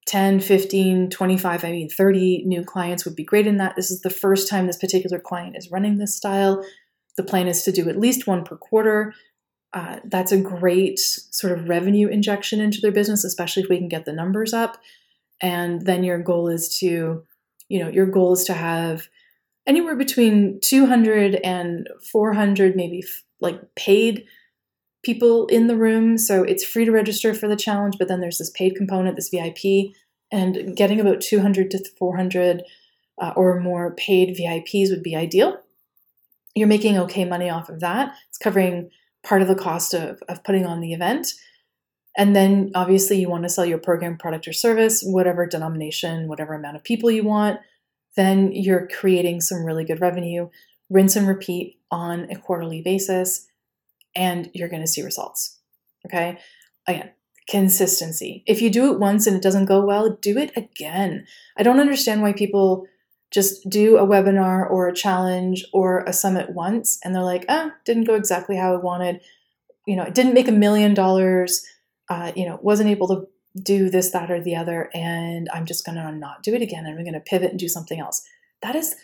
10, 0.06 0.40
15, 0.42 1.10
25, 1.10 1.64
I 1.64 1.72
mean, 1.72 1.90
30 1.90 2.44
new 2.46 2.64
clients 2.64 3.06
would 3.06 3.16
be 3.16 3.24
great 3.24 3.48
in 3.48 3.58
that. 3.58 3.76
This 3.76 3.90
is 3.90 4.02
the 4.02 4.10
first 4.10 4.50
time 4.50 4.68
this 4.68 4.78
particular 4.78 5.20
client 5.20 5.56
is 5.58 5.72
running 5.72 5.98
this 5.98 6.16
style. 6.16 6.66
The 7.16 7.24
plan 7.24 7.48
is 7.48 7.64
to 7.64 7.72
do 7.72 7.90
at 7.90 8.00
least 8.00 8.28
one 8.28 8.44
per 8.44 8.58
quarter. 8.58 9.14
Uh, 9.74 10.00
that's 10.06 10.32
a 10.32 10.38
great 10.38 11.00
sort 11.00 11.58
of 11.58 11.70
revenue 11.70 12.08
injection 12.08 12.60
into 12.60 12.80
their 12.82 12.92
business, 12.92 13.24
especially 13.24 13.64
if 13.64 13.70
we 13.70 13.78
can 13.78 13.88
get 13.88 14.06
the 14.06 14.14
numbers 14.14 14.54
up 14.54 14.78
and 15.44 15.86
then 15.86 16.04
your 16.04 16.18
goal 16.18 16.48
is 16.48 16.76
to 16.80 17.24
you 17.70 17.80
know 17.80 17.90
your 17.90 18.08
goal 18.08 18.34
is 18.34 18.46
to 18.46 18.54
have 18.54 19.08
anywhere 19.68 19.96
between 19.96 20.60
200 20.62 21.36
and 21.36 21.88
400 22.12 22.76
maybe 22.76 23.04
like 23.40 23.62
paid 23.76 24.26
people 25.04 25.48
in 25.48 25.68
the 25.68 25.76
room 25.76 26.18
so 26.18 26.44
it's 26.44 26.64
free 26.64 26.86
to 26.86 26.92
register 26.92 27.34
for 27.34 27.48
the 27.48 27.56
challenge 27.56 27.96
but 28.00 28.08
then 28.08 28.22
there's 28.22 28.38
this 28.38 28.50
paid 28.52 28.76
component 28.76 29.16
this 29.16 29.30
vip 29.30 29.94
and 30.32 30.76
getting 30.76 31.00
about 31.00 31.22
200 31.22 31.70
to 31.72 31.84
400 31.98 32.64
uh, 33.22 33.34
or 33.36 33.60
more 33.60 33.94
paid 33.96 34.38
vips 34.38 34.90
would 34.90 35.04
be 35.04 35.16
ideal 35.16 35.60
you're 36.56 36.68
making 36.68 36.98
okay 36.98 37.26
money 37.26 37.50
off 37.50 37.70
of 37.70 37.80
that 37.80 38.16
it's 38.30 38.38
covering 38.38 38.90
part 39.24 39.42
of 39.42 39.48
the 39.48 39.56
cost 39.56 39.94
of, 39.94 40.22
of 40.28 40.44
putting 40.44 40.66
on 40.66 40.82
the 40.82 40.94
event 40.94 41.34
and 42.16 42.36
then 42.36 42.72
obviously 42.76 43.20
you 43.20 43.30
want 43.30 43.44
to 43.44 43.50
sell 43.50 43.66
your 43.66 43.80
program, 43.80 44.18
product, 44.18 44.48
or 44.48 44.54
service, 44.54 45.02
whatever 45.04 45.46
denomination, 45.46 46.28
whatever 46.28 46.54
amount 46.54 46.76
of 46.76 46.84
people 46.84 47.10
you 47.10 47.24
want. 47.24 47.60
Then 48.16 48.52
you're 48.52 48.88
creating 48.88 49.42
some 49.42 49.66
really 49.66 49.84
good 49.84 50.02
revenue. 50.02 50.50
Rinse 50.90 51.16
and 51.16 51.28
repeat 51.28 51.80
on 51.90 52.30
a 52.30 52.36
quarterly 52.36 52.82
basis, 52.82 53.48
and 54.16 54.50
you're 54.54 54.70
going 54.70 54.82
to 54.82 54.88
see 54.88 55.02
results. 55.02 55.60
Okay. 56.06 56.38
Again, 56.88 57.12
consistency. 57.50 58.44
If 58.46 58.62
you 58.62 58.70
do 58.70 58.92
it 58.92 59.00
once 59.00 59.28
and 59.28 59.36
it 59.36 59.42
doesn't 59.44 59.66
go 59.66 59.86
well, 59.86 60.18
do 60.22 60.38
it 60.38 60.52
again. 60.56 61.26
I 61.58 61.64
don't 61.64 61.80
understand 61.80 62.22
why 62.22 62.34
people 62.34 62.86
just 63.32 63.68
do 63.70 63.98
a 63.98 64.06
webinar 64.06 64.70
or 64.70 64.88
a 64.88 64.94
challenge 64.94 65.66
or 65.74 66.04
a 66.04 66.14
summit 66.14 66.52
once 66.52 67.00
and 67.04 67.16
they're 67.16 67.24
like, 67.24 67.46
ah, 67.50 67.72
didn't 67.86 68.04
go 68.04 68.16
exactly 68.16 68.56
how 68.56 68.74
I 68.74 68.78
wanted. 68.78 69.22
You 69.88 69.96
know, 69.96 70.04
it 70.04 70.14
didn't 70.14 70.34
make 70.34 70.48
a 70.48 70.54
million 70.54 70.94
dollars 70.94 71.66
uh, 72.10 72.32
you 72.36 72.46
know, 72.46 72.60
wasn't 72.62 72.90
able 72.90 73.08
to 73.08 73.28
do 73.62 73.90
this, 73.90 74.12
that, 74.12 74.32
or 74.32 74.42
the 74.42 74.56
other, 74.56 74.90
and 74.94 75.48
I'm 75.54 75.66
just 75.66 75.86
going 75.86 75.96
to 75.96 76.12
not 76.12 76.44
do 76.44 76.54
it 76.54 76.62
again. 76.62 76.86
I'm 76.86 76.96
going 76.96 77.14
to 77.14 77.20
pivot 77.20 77.52
and 77.52 77.60
do 77.60 77.68
something 77.68 78.00
else. 78.00 78.24
That 78.62 78.76
is 78.76 78.96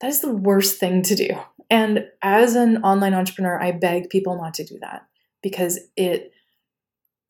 that 0.00 0.08
is 0.08 0.20
the 0.20 0.32
worst 0.32 0.78
thing 0.78 1.02
to 1.02 1.14
do. 1.14 1.30
And 1.70 2.06
as 2.22 2.54
an 2.54 2.78
online 2.82 3.14
entrepreneur, 3.14 3.60
I 3.60 3.72
beg 3.72 4.10
people 4.10 4.36
not 4.36 4.54
to 4.54 4.64
do 4.64 4.78
that 4.80 5.06
because 5.42 5.78
it 5.96 6.32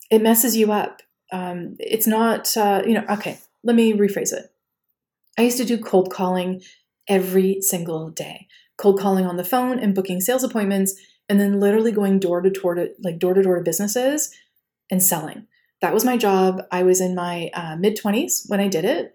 it 0.09 0.21
messes 0.21 0.55
you 0.55 0.71
up. 0.71 1.01
Um, 1.31 1.75
it's 1.79 2.07
not, 2.07 2.55
uh, 2.57 2.81
you 2.85 2.93
know. 2.93 3.05
Okay, 3.09 3.37
let 3.63 3.75
me 3.75 3.93
rephrase 3.93 4.33
it. 4.33 4.51
I 5.37 5.43
used 5.43 5.57
to 5.57 5.65
do 5.65 5.77
cold 5.77 6.11
calling 6.11 6.61
every 7.07 7.61
single 7.61 8.09
day, 8.09 8.47
cold 8.77 8.99
calling 8.99 9.25
on 9.25 9.37
the 9.37 9.43
phone 9.43 9.79
and 9.79 9.93
booking 9.93 10.21
sales 10.21 10.43
appointments, 10.43 10.95
and 11.27 11.39
then 11.39 11.59
literally 11.59 11.91
going 11.91 12.19
door 12.19 12.41
to 12.41 12.49
door 12.49 12.75
to 12.75 12.89
like 13.03 13.19
door 13.19 13.33
to 13.33 13.43
door 13.43 13.57
to 13.57 13.63
businesses 13.63 14.33
and 14.89 15.03
selling. 15.03 15.45
That 15.81 15.93
was 15.93 16.03
my 16.03 16.17
job. 16.17 16.63
I 16.71 16.83
was 16.83 16.99
in 16.99 17.15
my 17.15 17.51
uh, 17.53 17.75
mid 17.77 17.97
20s 17.97 18.49
when 18.49 18.59
I 18.59 18.67
did 18.67 18.85
it, 18.85 19.13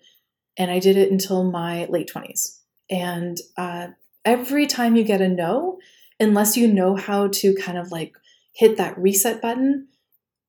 and 0.56 0.70
I 0.70 0.78
did 0.78 0.96
it 0.96 1.10
until 1.10 1.50
my 1.50 1.86
late 1.86 2.10
20s. 2.14 2.58
And 2.90 3.38
uh, 3.56 3.88
every 4.24 4.66
time 4.66 4.96
you 4.96 5.04
get 5.04 5.20
a 5.20 5.28
no, 5.28 5.78
unless 6.20 6.56
you 6.56 6.68
know 6.68 6.96
how 6.96 7.28
to 7.28 7.54
kind 7.54 7.78
of 7.78 7.90
like 7.90 8.14
hit 8.54 8.76
that 8.76 8.98
reset 8.98 9.42
button, 9.42 9.88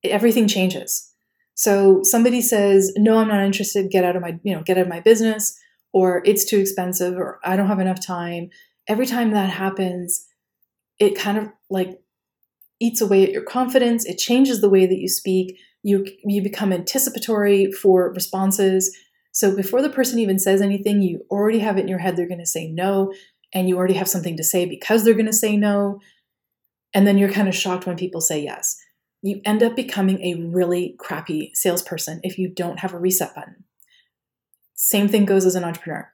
everything 0.04 0.48
changes. 0.48 1.12
So 1.54 2.02
somebody 2.02 2.42
says, 2.42 2.92
"No, 2.96 3.18
I'm 3.18 3.28
not 3.28 3.44
interested. 3.44 3.90
Get 3.90 4.04
out 4.04 4.16
of 4.16 4.22
my, 4.22 4.38
you 4.42 4.54
know, 4.54 4.62
get 4.62 4.78
out 4.78 4.82
of 4.82 4.88
my 4.88 5.00
business," 5.00 5.58
or 5.92 6.22
"It's 6.24 6.44
too 6.44 6.58
expensive," 6.58 7.16
or 7.16 7.40
"I 7.44 7.56
don't 7.56 7.68
have 7.68 7.80
enough 7.80 8.04
time." 8.04 8.50
Every 8.88 9.06
time 9.06 9.32
that 9.32 9.50
happens, 9.50 10.26
it 10.98 11.16
kind 11.16 11.38
of 11.38 11.48
like 11.70 12.00
eats 12.80 13.00
away 13.00 13.22
at 13.24 13.32
your 13.32 13.42
confidence. 13.42 14.04
It 14.04 14.18
changes 14.18 14.60
the 14.60 14.68
way 14.70 14.86
that 14.86 14.98
you 14.98 15.08
speak. 15.08 15.58
You, 15.82 16.04
you 16.24 16.42
become 16.42 16.72
anticipatory 16.72 17.70
for 17.72 18.12
responses. 18.12 18.96
So 19.32 19.54
before 19.54 19.82
the 19.82 19.90
person 19.90 20.18
even 20.18 20.38
says 20.38 20.60
anything, 20.60 21.02
you 21.02 21.24
already 21.30 21.60
have 21.60 21.76
it 21.78 21.82
in 21.82 21.88
your 21.88 21.98
head 21.98 22.16
they're 22.16 22.28
going 22.28 22.40
to 22.40 22.46
say 22.46 22.68
no, 22.68 23.12
and 23.56 23.70
you 23.70 23.78
already 23.78 23.94
have 23.94 24.08
something 24.08 24.36
to 24.36 24.44
say 24.44 24.66
because 24.66 25.02
they're 25.02 25.14
going 25.14 25.24
to 25.24 25.32
say 25.32 25.56
no. 25.56 25.98
And 26.92 27.06
then 27.06 27.16
you're 27.16 27.32
kind 27.32 27.48
of 27.48 27.54
shocked 27.54 27.86
when 27.86 27.96
people 27.96 28.20
say 28.20 28.42
yes. 28.42 28.76
You 29.22 29.40
end 29.46 29.62
up 29.62 29.74
becoming 29.74 30.22
a 30.22 30.34
really 30.34 30.94
crappy 30.98 31.52
salesperson 31.54 32.20
if 32.22 32.38
you 32.38 32.48
don't 32.48 32.80
have 32.80 32.92
a 32.92 32.98
reset 32.98 33.34
button. 33.34 33.64
Same 34.74 35.08
thing 35.08 35.24
goes 35.24 35.46
as 35.46 35.54
an 35.54 35.64
entrepreneur. 35.64 36.12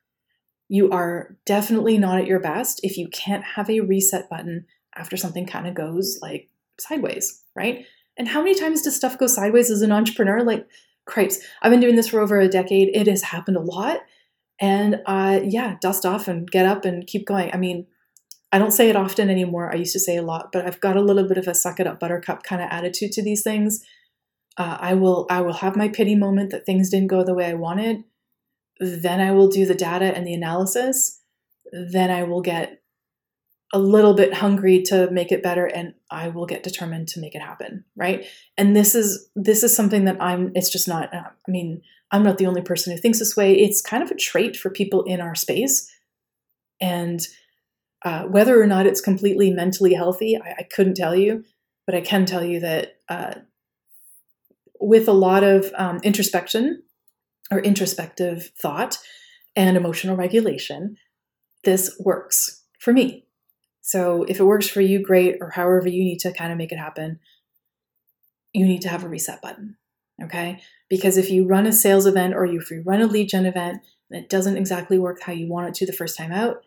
You 0.68 0.92
are 0.92 1.36
definitely 1.44 1.98
not 1.98 2.18
at 2.18 2.28
your 2.28 2.38
best 2.38 2.78
if 2.84 2.96
you 2.96 3.08
can't 3.08 3.42
have 3.42 3.68
a 3.68 3.80
reset 3.80 4.30
button 4.30 4.66
after 4.94 5.16
something 5.16 5.44
kind 5.44 5.66
of 5.66 5.74
goes 5.74 6.20
like 6.22 6.48
sideways, 6.78 7.42
right? 7.56 7.86
And 8.16 8.28
how 8.28 8.40
many 8.40 8.54
times 8.54 8.82
does 8.82 8.94
stuff 8.94 9.18
go 9.18 9.26
sideways 9.26 9.68
as 9.68 9.82
an 9.82 9.90
entrepreneur? 9.90 10.44
Like, 10.44 10.68
cripes. 11.06 11.40
I've 11.60 11.72
been 11.72 11.80
doing 11.80 11.96
this 11.96 12.08
for 12.08 12.20
over 12.20 12.38
a 12.38 12.46
decade. 12.46 12.94
It 12.94 13.08
has 13.08 13.22
happened 13.22 13.56
a 13.56 13.60
lot. 13.60 13.98
And 14.62 15.02
uh, 15.06 15.40
yeah, 15.42 15.76
dust 15.82 16.06
off 16.06 16.28
and 16.28 16.48
get 16.48 16.64
up 16.64 16.84
and 16.84 17.04
keep 17.04 17.26
going. 17.26 17.50
I 17.52 17.56
mean, 17.56 17.88
I 18.52 18.58
don't 18.58 18.70
say 18.70 18.88
it 18.88 18.96
often 18.96 19.28
anymore. 19.28 19.72
I 19.72 19.76
used 19.76 19.92
to 19.94 19.98
say 19.98 20.16
a 20.16 20.22
lot, 20.22 20.50
but 20.52 20.64
I've 20.64 20.80
got 20.80 20.96
a 20.96 21.02
little 21.02 21.26
bit 21.26 21.36
of 21.36 21.48
a 21.48 21.54
suck 21.54 21.80
it 21.80 21.86
up 21.88 21.98
buttercup 21.98 22.44
kind 22.44 22.62
of 22.62 22.68
attitude 22.70 23.10
to 23.12 23.24
these 23.24 23.42
things. 23.42 23.84
Uh, 24.56 24.78
I 24.80 24.94
will 24.94 25.26
I 25.28 25.40
will 25.40 25.54
have 25.54 25.74
my 25.74 25.88
pity 25.88 26.14
moment 26.14 26.50
that 26.50 26.64
things 26.64 26.90
didn't 26.90 27.08
go 27.08 27.24
the 27.24 27.34
way 27.34 27.46
I 27.46 27.54
wanted. 27.54 28.04
Then 28.78 29.20
I 29.20 29.32
will 29.32 29.48
do 29.48 29.66
the 29.66 29.74
data 29.74 30.14
and 30.16 30.26
the 30.26 30.34
analysis. 30.34 31.20
Then 31.72 32.10
I 32.10 32.22
will 32.22 32.42
get 32.42 32.82
a 33.72 33.78
little 33.78 34.14
bit 34.14 34.34
hungry 34.34 34.82
to 34.82 35.10
make 35.10 35.32
it 35.32 35.42
better 35.42 35.64
and 35.64 35.94
i 36.10 36.28
will 36.28 36.44
get 36.44 36.62
determined 36.62 37.08
to 37.08 37.18
make 37.20 37.34
it 37.34 37.40
happen 37.40 37.84
right 37.96 38.26
and 38.58 38.76
this 38.76 38.94
is 38.94 39.30
this 39.34 39.62
is 39.62 39.74
something 39.74 40.04
that 40.04 40.20
i'm 40.20 40.52
it's 40.54 40.70
just 40.70 40.86
not 40.86 41.12
uh, 41.14 41.22
i 41.48 41.50
mean 41.50 41.80
i'm 42.12 42.22
not 42.22 42.38
the 42.38 42.46
only 42.46 42.62
person 42.62 42.92
who 42.92 43.00
thinks 43.00 43.18
this 43.18 43.36
way. 43.36 43.54
It's 43.54 43.80
kind 43.80 44.02
of 44.02 44.10
a 44.10 44.16
trait 44.16 44.56
for 44.56 44.70
people 44.70 45.02
in 45.04 45.20
our 45.20 45.34
space. 45.34 45.90
And 46.80 47.20
uh, 48.04 48.24
whether 48.24 48.60
or 48.60 48.66
not 48.66 48.86
it's 48.86 49.00
completely 49.00 49.50
mentally 49.50 49.94
healthy 49.94 50.36
I, 50.36 50.56
I, 50.58 50.62
couldn't 50.74 50.94
tell 50.96 51.14
you. 51.14 51.44
But 51.86 51.94
i 51.94 52.00
can 52.00 52.26
tell 52.26 52.44
you 52.44 52.60
that 52.60 52.96
uh, 53.08 53.34
with 54.80 55.08
a 55.08 55.12
lot 55.12 55.42
of 55.42 55.72
um, 55.76 56.00
introspection 56.02 56.82
or 57.50 57.58
introspective 57.60 58.50
thought 58.60 58.98
and 59.54 59.76
emotional 59.76 60.16
regulation 60.16 60.96
this 61.64 61.94
works 62.00 62.64
for 62.78 62.92
me. 62.92 63.24
So 63.80 64.24
if 64.24 64.38
it 64.40 64.44
works 64.44 64.68
for 64.68 64.80
you, 64.80 65.02
great, 65.02 65.36
or 65.40 65.50
however 65.50 65.88
you 65.88 66.04
need 66.04 66.18
to 66.20 66.32
kind 66.32 66.52
of 66.52 66.58
make 66.58 66.72
it 66.72 66.78
happen, 66.78 67.20
you 68.52 68.66
need 68.66 68.82
to 68.82 68.88
have 68.88 69.04
a 69.04 69.08
reset 69.08 69.42
button. 69.42 69.76
Okay. 70.22 70.60
Because 70.88 71.16
if 71.16 71.30
you 71.30 71.46
run 71.46 71.66
a 71.66 71.72
sales 71.72 72.06
event 72.06 72.34
or 72.34 72.44
if 72.44 72.70
you 72.70 72.82
run 72.84 73.00
a 73.00 73.06
lead 73.06 73.28
gen 73.28 73.46
event 73.46 73.82
and 74.10 74.22
it 74.22 74.28
doesn't 74.28 74.56
exactly 74.56 74.98
work 74.98 75.22
how 75.22 75.32
you 75.32 75.48
want 75.48 75.68
it 75.68 75.74
to 75.74 75.86
the 75.86 75.92
first 75.92 76.16
time 76.16 76.32
out, 76.32 76.62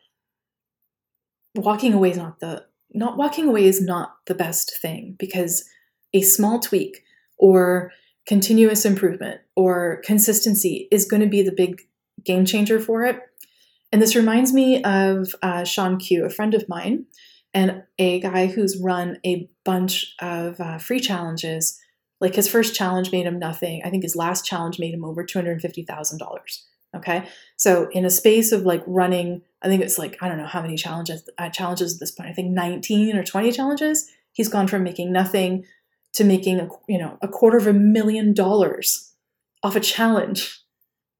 walking 1.56 1.94
away 1.94 2.12
is 2.12 2.18
not 2.18 2.40
the 2.40 2.66
not 2.94 3.18
walking 3.18 3.48
away 3.48 3.66
is 3.66 3.82
not 3.82 4.16
the 4.26 4.36
best 4.36 4.78
thing 4.82 5.16
because 5.20 5.66
a 6.14 6.22
small 6.22 6.60
tweak 6.60 7.04
or 7.38 7.92
continuous 8.26 8.86
improvement 8.86 9.42
or 9.56 10.02
consistency 10.06 10.88
is 10.92 11.06
going 11.06 11.22
to 11.22 11.28
be 11.28 11.42
the 11.42 11.52
big 11.52 11.82
game 12.24 12.46
changer 12.46 12.80
for 12.80 13.04
it. 13.04 13.20
And 13.92 14.02
this 14.02 14.16
reminds 14.16 14.54
me 14.54 14.82
of 14.84 15.36
uh, 15.42 15.64
Sean 15.64 15.98
Q, 15.98 16.26
a 16.26 16.30
friend 16.30 16.54
of 16.54 16.68
mine, 16.68 17.06
and 17.54 17.84
a 18.00 18.20
guy 18.20 18.48
who's 18.48 18.82
run 18.82 19.20
a 19.26 19.50
bunch 19.64 20.14
of 20.20 20.60
uh, 20.60 20.78
free 20.78 21.00
challenges. 21.00 21.80
Like 22.26 22.36
his 22.36 22.50
first 22.50 22.76
challenge 22.76 23.12
made 23.12 23.26
him 23.26 23.38
nothing. 23.38 23.82
I 23.86 23.90
think 23.90 24.04
his 24.04 24.16
last 24.16 24.46
challenge 24.46 24.80
made 24.80 24.94
him 24.94 25.06
over 25.06 25.24
$250,000. 25.24 26.62
Okay. 26.96 27.28
So 27.56 27.88
in 27.92 28.04
a 28.04 28.10
space 28.10 28.52
of 28.52 28.64
like 28.64 28.84
running, 28.88 29.44
I 29.62 29.68
think 29.68 29.84
it's 29.84 30.00
like, 30.00 30.18
I 30.22 30.28
don't 30.28 30.38
know 30.38 30.48
how 30.48 30.62
many 30.62 30.76
challenges, 30.76 31.30
uh, 31.38 31.50
challenges 31.50 31.94
at 31.94 32.00
this 32.00 32.12
point. 32.12 32.30
I 32.30 32.34
think 32.34 32.52
19 32.52 33.16
or 33.16 33.24
20 33.24 33.52
challenges. 33.52 34.10
He's 34.32 34.50
gone 34.50 34.68
from 34.68 34.84
making 34.84 35.12
nothing 35.12 35.66
to 36.14 36.24
making 36.24 36.60
a, 36.60 36.70
you 36.88 36.98
know, 36.98 37.18
a 37.22 37.28
quarter 37.28 37.58
of 37.58 37.68
a 37.68 37.74
million 37.74 38.34
dollars 38.34 39.14
off 39.62 39.76
a 39.76 39.80
challenge 39.80 40.66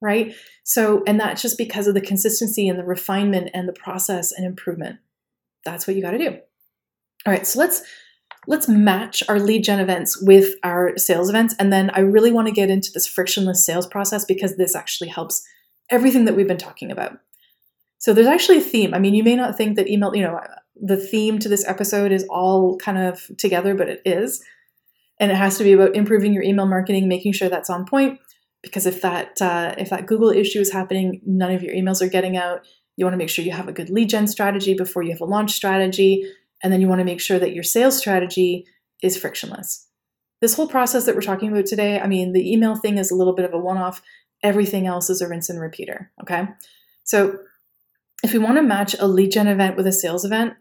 right? 0.02 0.36
So, 0.63 1.04
and 1.08 1.20
that's 1.20 1.41
just 1.41 1.58
because 1.58 1.88
of 1.88 1.94
the 1.94 2.02
consistency 2.02 2.68
and 2.68 2.78
the 2.78 2.84
refinement 2.84 3.50
and 3.54 3.68
the 3.68 3.74
process 3.74 4.32
and 4.32 4.46
improvement. 4.46 5.00
That's 5.63 5.88
what 5.88 5.96
you 5.96 6.02
got 6.02 6.12
to 6.12 6.18
do. 6.18 6.38
All 7.26 7.34
right, 7.34 7.48
so 7.48 7.60
let's 7.60 7.82
let's 8.47 8.67
match 8.67 9.23
our 9.27 9.39
lead 9.39 9.63
gen 9.63 9.79
events 9.79 10.21
with 10.21 10.55
our 10.63 10.97
sales 10.97 11.29
events 11.29 11.55
and 11.60 11.71
then 11.71 11.89
I 11.91 12.01
really 12.01 12.31
want 12.31 12.47
to 12.47 12.53
get 12.53 12.69
into 12.69 12.91
this 12.91 13.08
frictionless 13.08 13.65
sales 13.65 13.88
process 13.88 14.25
because 14.25 14.58
this 14.58 14.75
actually 14.75 15.10
helps 15.10 15.45
everything 15.89 16.25
that 16.25 16.36
we've 16.36 16.47
been 16.47 16.58
talking 16.58 16.91
about. 16.91 17.19
So 17.99 18.13
there's 18.13 18.27
actually 18.27 18.60
a 18.60 18.62
theme. 18.62 18.93
I 18.93 18.99
mean, 18.99 19.15
you 19.15 19.23
may 19.23 19.36
not 19.36 19.58
think 19.58 19.75
that 19.75 19.88
email, 19.88 20.15
you 20.15 20.21
know, 20.21 20.39
the 20.75 20.97
theme 20.97 21.39
to 21.39 21.49
this 21.49 21.65
episode 21.67 22.12
is 22.12 22.25
all 22.29 22.77
kind 22.77 22.97
of 22.97 23.29
together, 23.38 23.73
but 23.75 23.89
it 23.89 24.01
is. 24.05 24.43
And 25.19 25.31
it 25.31 25.36
has 25.36 25.58
to 25.58 25.63
be 25.63 25.71
about 25.71 25.95
improving 25.95 26.34
your 26.34 26.43
email 26.43 26.65
marketing, 26.65 27.08
making 27.08 27.34
sure 27.34 27.47
that's 27.47 27.69
on 27.69 27.86
point, 27.86 28.19
because 28.62 28.86
if 28.86 29.01
that 29.01 29.41
uh, 29.41 29.73
if 29.77 29.89
that 29.89 30.08
Google 30.08 30.29
issue 30.29 30.60
is 30.60 30.73
happening, 30.73 31.21
none 31.25 31.51
of 31.51 31.63
your 31.63 31.73
emails 31.73 32.01
are 32.01 32.10
getting 32.10 32.36
out. 32.36 32.65
You 32.97 33.05
want 33.05 33.13
to 33.13 33.17
make 33.17 33.29
sure 33.29 33.45
you 33.45 33.51
have 33.51 33.69
a 33.69 33.73
good 33.73 33.89
lead 33.89 34.10
gen 34.10 34.27
strategy 34.27 34.73
before 34.73 35.03
you 35.03 35.12
have 35.12 35.21
a 35.21 35.25
launch 35.25 35.53
strategy, 35.53 36.29
and 36.65 36.73
then 36.73 36.82
you 36.82 36.88
want 36.88 36.97
to 36.97 37.06
make 37.06 37.21
sure 37.21 37.38
that 37.38 37.54
your 37.54 37.63
sales 37.63 37.95
strategy 37.95 38.65
is 39.04 39.15
frictionless. 39.15 39.88
This 40.41 40.56
whole 40.56 40.67
process 40.67 41.06
that 41.06 41.13
we're 41.13 41.21
talking 41.21 41.51
about 41.51 41.67
today, 41.67 41.99
I 41.99 42.08
mean, 42.08 42.34
the 42.34 42.51
email 42.51 42.75
thing 42.75 42.97
is 42.97 43.12
a 43.12 43.15
little 43.15 43.36
bit 43.36 43.45
of 43.45 43.54
a 43.54 43.60
one-off. 43.60 44.01
Everything 44.41 44.88
else 44.88 45.12
is 45.12 45.21
a 45.21 45.28
rinse 45.28 45.47
and 45.47 45.62
repeater. 45.62 46.12
Okay, 46.23 46.47
so 47.04 47.38
if 48.23 48.34
we 48.34 48.39
want 48.39 48.58
to 48.58 48.63
match 48.63 48.95
a 48.97 49.08
lead 49.08 49.32
gen 49.32 49.47
event 49.47 49.78
with 49.78 49.86
a 49.86 49.91
sales 49.91 50.25
event, 50.25 50.56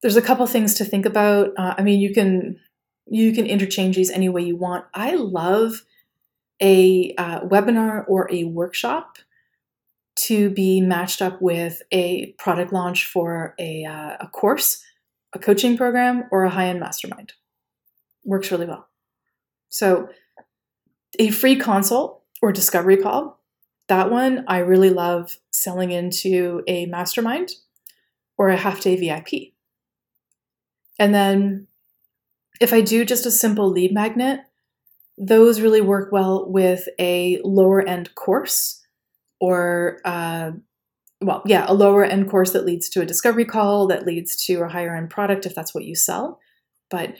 there's 0.00 0.16
a 0.16 0.22
couple 0.22 0.46
things 0.46 0.72
to 0.76 0.86
think 0.86 1.04
about. 1.04 1.50
Uh, 1.58 1.74
I 1.76 1.82
mean, 1.82 2.00
you 2.00 2.14
can 2.14 2.58
you 3.06 3.34
can 3.34 3.44
interchange 3.44 3.96
these 3.96 4.10
any 4.10 4.30
way 4.30 4.40
you 4.40 4.56
want. 4.56 4.86
I 4.94 5.16
love 5.16 5.84
a 6.62 7.12
uh, 7.18 7.40
webinar 7.40 8.04
or 8.08 8.26
a 8.32 8.44
workshop 8.44 9.18
to 10.16 10.48
be 10.48 10.80
matched 10.80 11.20
up 11.20 11.42
with 11.42 11.82
a 11.92 12.32
product 12.38 12.72
launch 12.72 13.06
for 13.06 13.54
a, 13.58 13.84
uh, 13.84 14.16
a 14.20 14.28
course, 14.28 14.82
a 15.32 15.38
coaching 15.38 15.76
program, 15.76 16.24
or 16.30 16.44
a 16.44 16.50
high 16.50 16.66
end 16.66 16.80
mastermind. 16.80 17.34
Works 18.24 18.50
really 18.50 18.66
well. 18.66 18.88
So, 19.68 20.08
a 21.18 21.30
free 21.30 21.56
consult 21.56 22.22
or 22.42 22.52
discovery 22.52 22.96
call, 22.96 23.40
that 23.88 24.10
one 24.10 24.44
I 24.48 24.58
really 24.58 24.90
love 24.90 25.38
selling 25.50 25.90
into 25.90 26.62
a 26.66 26.86
mastermind 26.86 27.52
or 28.36 28.48
a 28.48 28.56
half 28.56 28.80
day 28.80 28.96
VIP. 28.96 29.52
And 30.98 31.14
then, 31.14 31.66
if 32.60 32.72
I 32.72 32.80
do 32.80 33.04
just 33.04 33.26
a 33.26 33.30
simple 33.30 33.70
lead 33.70 33.92
magnet, 33.92 34.40
those 35.16 35.60
really 35.60 35.80
work 35.80 36.12
well 36.12 36.50
with 36.50 36.88
a 36.98 37.40
lower 37.44 37.86
end 37.86 38.14
course 38.14 38.80
or 39.40 40.00
uh, 40.04 40.52
well 41.20 41.42
yeah 41.44 41.64
a 41.68 41.74
lower 41.74 42.04
end 42.04 42.30
course 42.30 42.52
that 42.52 42.64
leads 42.64 42.88
to 42.88 43.00
a 43.00 43.06
discovery 43.06 43.44
call 43.44 43.86
that 43.86 44.06
leads 44.06 44.36
to 44.44 44.60
a 44.62 44.68
higher 44.68 44.96
end 44.96 45.10
product 45.10 45.46
if 45.46 45.54
that's 45.54 45.74
what 45.74 45.84
you 45.84 45.94
sell 45.94 46.40
but 46.90 47.14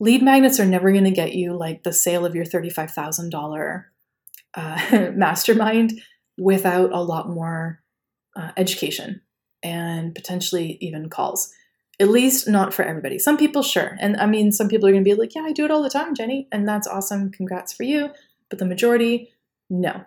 lead 0.00 0.22
magnets 0.22 0.60
are 0.60 0.66
never 0.66 0.92
going 0.92 1.04
to 1.04 1.10
get 1.10 1.34
you 1.34 1.52
like 1.52 1.82
the 1.82 1.92
sale 1.92 2.24
of 2.24 2.34
your 2.34 2.44
$35000 2.44 3.84
uh, 4.54 5.10
mastermind 5.14 6.00
without 6.38 6.92
a 6.92 7.02
lot 7.02 7.28
more 7.28 7.80
uh, 8.36 8.52
education 8.56 9.20
and 9.62 10.14
potentially 10.14 10.78
even 10.80 11.10
calls 11.10 11.52
at 12.00 12.08
least 12.08 12.48
not 12.48 12.72
for 12.72 12.84
everybody. 12.84 13.18
Some 13.18 13.36
people, 13.36 13.62
sure. 13.62 13.96
And 14.00 14.16
I 14.18 14.26
mean, 14.26 14.52
some 14.52 14.68
people 14.68 14.88
are 14.88 14.92
going 14.92 15.02
to 15.02 15.10
be 15.10 15.18
like, 15.18 15.34
yeah, 15.34 15.42
I 15.42 15.52
do 15.52 15.64
it 15.64 15.70
all 15.70 15.82
the 15.82 15.90
time, 15.90 16.14
Jennie. 16.14 16.46
And 16.52 16.68
that's 16.68 16.86
awesome. 16.86 17.32
Congrats 17.32 17.72
for 17.72 17.82
you. 17.82 18.10
But 18.48 18.58
the 18.58 18.64
majority, 18.64 19.32
no. 19.68 20.04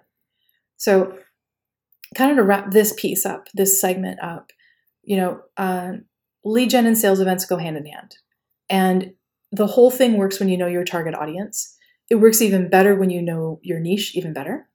So, 0.77 1.17
kind 2.15 2.31
of 2.31 2.37
to 2.37 2.43
wrap 2.43 2.71
this 2.71 2.93
piece 2.97 3.25
up, 3.25 3.47
this 3.53 3.79
segment 3.79 4.21
up, 4.21 4.51
you 5.03 5.17
know, 5.17 5.41
uh, 5.57 5.93
lead 6.43 6.69
gen 6.69 6.85
and 6.85 6.97
sales 6.97 7.19
events 7.19 7.45
go 7.45 7.57
hand 7.57 7.77
in 7.77 7.85
hand. 7.85 8.15
And 8.69 9.13
the 9.51 9.67
whole 9.67 9.91
thing 9.91 10.17
works 10.17 10.39
when 10.39 10.49
you 10.49 10.57
know 10.57 10.67
your 10.67 10.83
target 10.83 11.15
audience. 11.15 11.75
It 12.09 12.15
works 12.15 12.41
even 12.41 12.69
better 12.69 12.95
when 12.95 13.09
you 13.09 13.21
know 13.21 13.59
your 13.63 13.79
niche, 13.79 14.15
even 14.15 14.33
better. 14.33 14.67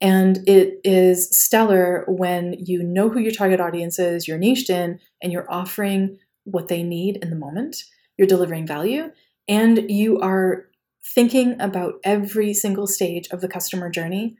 And 0.00 0.46
it 0.46 0.78
is 0.84 1.30
stellar 1.30 2.04
when 2.06 2.54
you 2.64 2.82
know 2.82 3.08
who 3.08 3.18
your 3.18 3.32
target 3.32 3.60
audience 3.60 3.98
is, 3.98 4.28
you're 4.28 4.38
niched 4.38 4.68
in, 4.68 5.00
and 5.22 5.32
you're 5.32 5.50
offering 5.50 6.18
what 6.44 6.68
they 6.68 6.82
need 6.82 7.16
in 7.22 7.30
the 7.30 7.36
moment, 7.36 7.84
you're 8.16 8.28
delivering 8.28 8.66
value, 8.66 9.10
and 9.48 9.90
you 9.90 10.20
are 10.20 10.66
thinking 11.14 11.58
about 11.60 11.94
every 12.04 12.52
single 12.52 12.86
stage 12.86 13.28
of 13.28 13.40
the 13.40 13.48
customer 13.48 13.88
journey, 13.88 14.36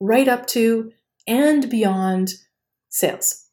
right 0.00 0.28
up 0.28 0.46
to 0.46 0.92
and 1.26 1.70
beyond 1.70 2.34
sales. 2.88 3.46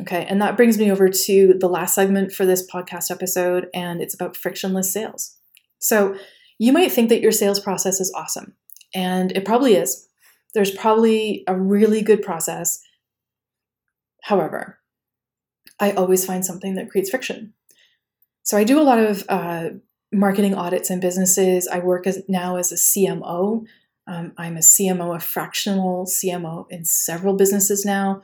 Okay, 0.00 0.26
and 0.28 0.42
that 0.42 0.56
brings 0.56 0.76
me 0.76 0.90
over 0.90 1.08
to 1.08 1.54
the 1.58 1.68
last 1.68 1.94
segment 1.94 2.32
for 2.32 2.44
this 2.44 2.68
podcast 2.68 3.10
episode, 3.10 3.68
and 3.72 4.00
it's 4.00 4.14
about 4.14 4.36
frictionless 4.36 4.92
sales. 4.92 5.38
So, 5.78 6.16
you 6.58 6.72
might 6.72 6.92
think 6.92 7.08
that 7.10 7.20
your 7.20 7.32
sales 7.32 7.60
process 7.60 8.00
is 8.00 8.12
awesome, 8.16 8.54
and 8.94 9.32
it 9.32 9.44
probably 9.44 9.74
is. 9.74 10.08
There's 10.54 10.70
probably 10.70 11.44
a 11.46 11.56
really 11.56 12.00
good 12.00 12.22
process. 12.22 12.80
However, 14.22 14.78
I 15.80 15.92
always 15.92 16.24
find 16.24 16.44
something 16.44 16.74
that 16.76 16.90
creates 16.90 17.10
friction. 17.10 17.52
So 18.42 18.56
I 18.56 18.64
do 18.64 18.80
a 18.80 18.82
lot 18.84 18.98
of 18.98 19.24
uh, 19.28 19.70
marketing 20.12 20.54
audits 20.54 20.90
in 20.90 21.00
businesses. 21.00 21.66
I 21.66 21.80
work 21.80 22.06
as 22.06 22.22
now 22.28 22.56
as 22.56 22.72
a 22.72 22.76
CMO. 22.76 23.66
Um, 24.06 24.32
I'm 24.36 24.56
a 24.56 24.60
CMO, 24.60 25.16
a 25.16 25.20
fractional 25.20 26.06
CMO 26.06 26.66
in 26.70 26.84
several 26.84 27.34
businesses 27.34 27.84
now. 27.84 28.22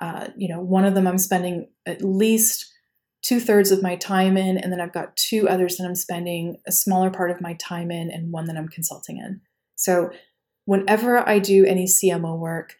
Uh, 0.00 0.28
you 0.36 0.48
know, 0.48 0.60
one 0.60 0.84
of 0.84 0.94
them 0.94 1.06
I'm 1.06 1.18
spending 1.18 1.68
at 1.86 2.02
least 2.02 2.72
two 3.22 3.38
thirds 3.38 3.70
of 3.70 3.82
my 3.82 3.96
time 3.96 4.36
in, 4.36 4.58
and 4.58 4.72
then 4.72 4.80
I've 4.80 4.92
got 4.92 5.16
two 5.16 5.48
others 5.48 5.76
that 5.76 5.84
I'm 5.84 5.94
spending 5.94 6.56
a 6.66 6.72
smaller 6.72 7.10
part 7.10 7.30
of 7.30 7.40
my 7.40 7.54
time 7.54 7.90
in, 7.90 8.10
and 8.10 8.32
one 8.32 8.46
that 8.46 8.56
I'm 8.56 8.68
consulting 8.68 9.18
in. 9.18 9.40
So, 9.76 10.10
whenever 10.64 11.28
I 11.28 11.38
do 11.38 11.64
any 11.64 11.86
CMO 11.86 12.38
work, 12.38 12.76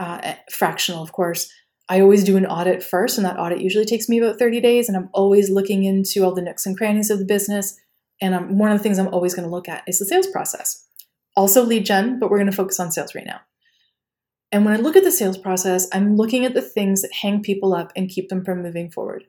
uh, 0.00 0.34
fractional, 0.50 1.02
of 1.02 1.12
course, 1.12 1.50
I 1.88 2.00
always 2.00 2.24
do 2.24 2.36
an 2.36 2.46
audit 2.46 2.82
first, 2.82 3.18
and 3.18 3.26
that 3.26 3.38
audit 3.38 3.60
usually 3.60 3.84
takes 3.84 4.08
me 4.08 4.18
about 4.18 4.38
30 4.38 4.60
days. 4.60 4.88
And 4.88 4.96
I'm 4.96 5.10
always 5.12 5.50
looking 5.50 5.84
into 5.84 6.24
all 6.24 6.34
the 6.34 6.42
nooks 6.42 6.66
and 6.66 6.76
crannies 6.76 7.10
of 7.10 7.18
the 7.18 7.24
business. 7.24 7.78
And 8.22 8.34
I'm, 8.34 8.58
one 8.58 8.72
of 8.72 8.78
the 8.78 8.82
things 8.82 8.98
I'm 8.98 9.12
always 9.12 9.34
going 9.34 9.46
to 9.46 9.54
look 9.54 9.68
at 9.68 9.82
is 9.86 9.98
the 9.98 10.06
sales 10.06 10.26
process. 10.26 10.86
Also, 11.36 11.64
lead 11.64 11.84
gen, 11.84 12.18
but 12.18 12.30
we're 12.30 12.38
going 12.38 12.50
to 12.50 12.56
focus 12.56 12.78
on 12.78 12.92
sales 12.92 13.14
right 13.14 13.26
now. 13.26 13.40
And 14.52 14.64
when 14.64 14.74
I 14.74 14.78
look 14.80 14.94
at 14.94 15.02
the 15.02 15.10
sales 15.10 15.36
process, 15.36 15.88
I'm 15.92 16.16
looking 16.16 16.44
at 16.44 16.54
the 16.54 16.62
things 16.62 17.02
that 17.02 17.12
hang 17.12 17.42
people 17.42 17.74
up 17.74 17.92
and 17.96 18.08
keep 18.08 18.28
them 18.28 18.44
from 18.44 18.62
moving 18.62 18.90
forward. 18.90 19.24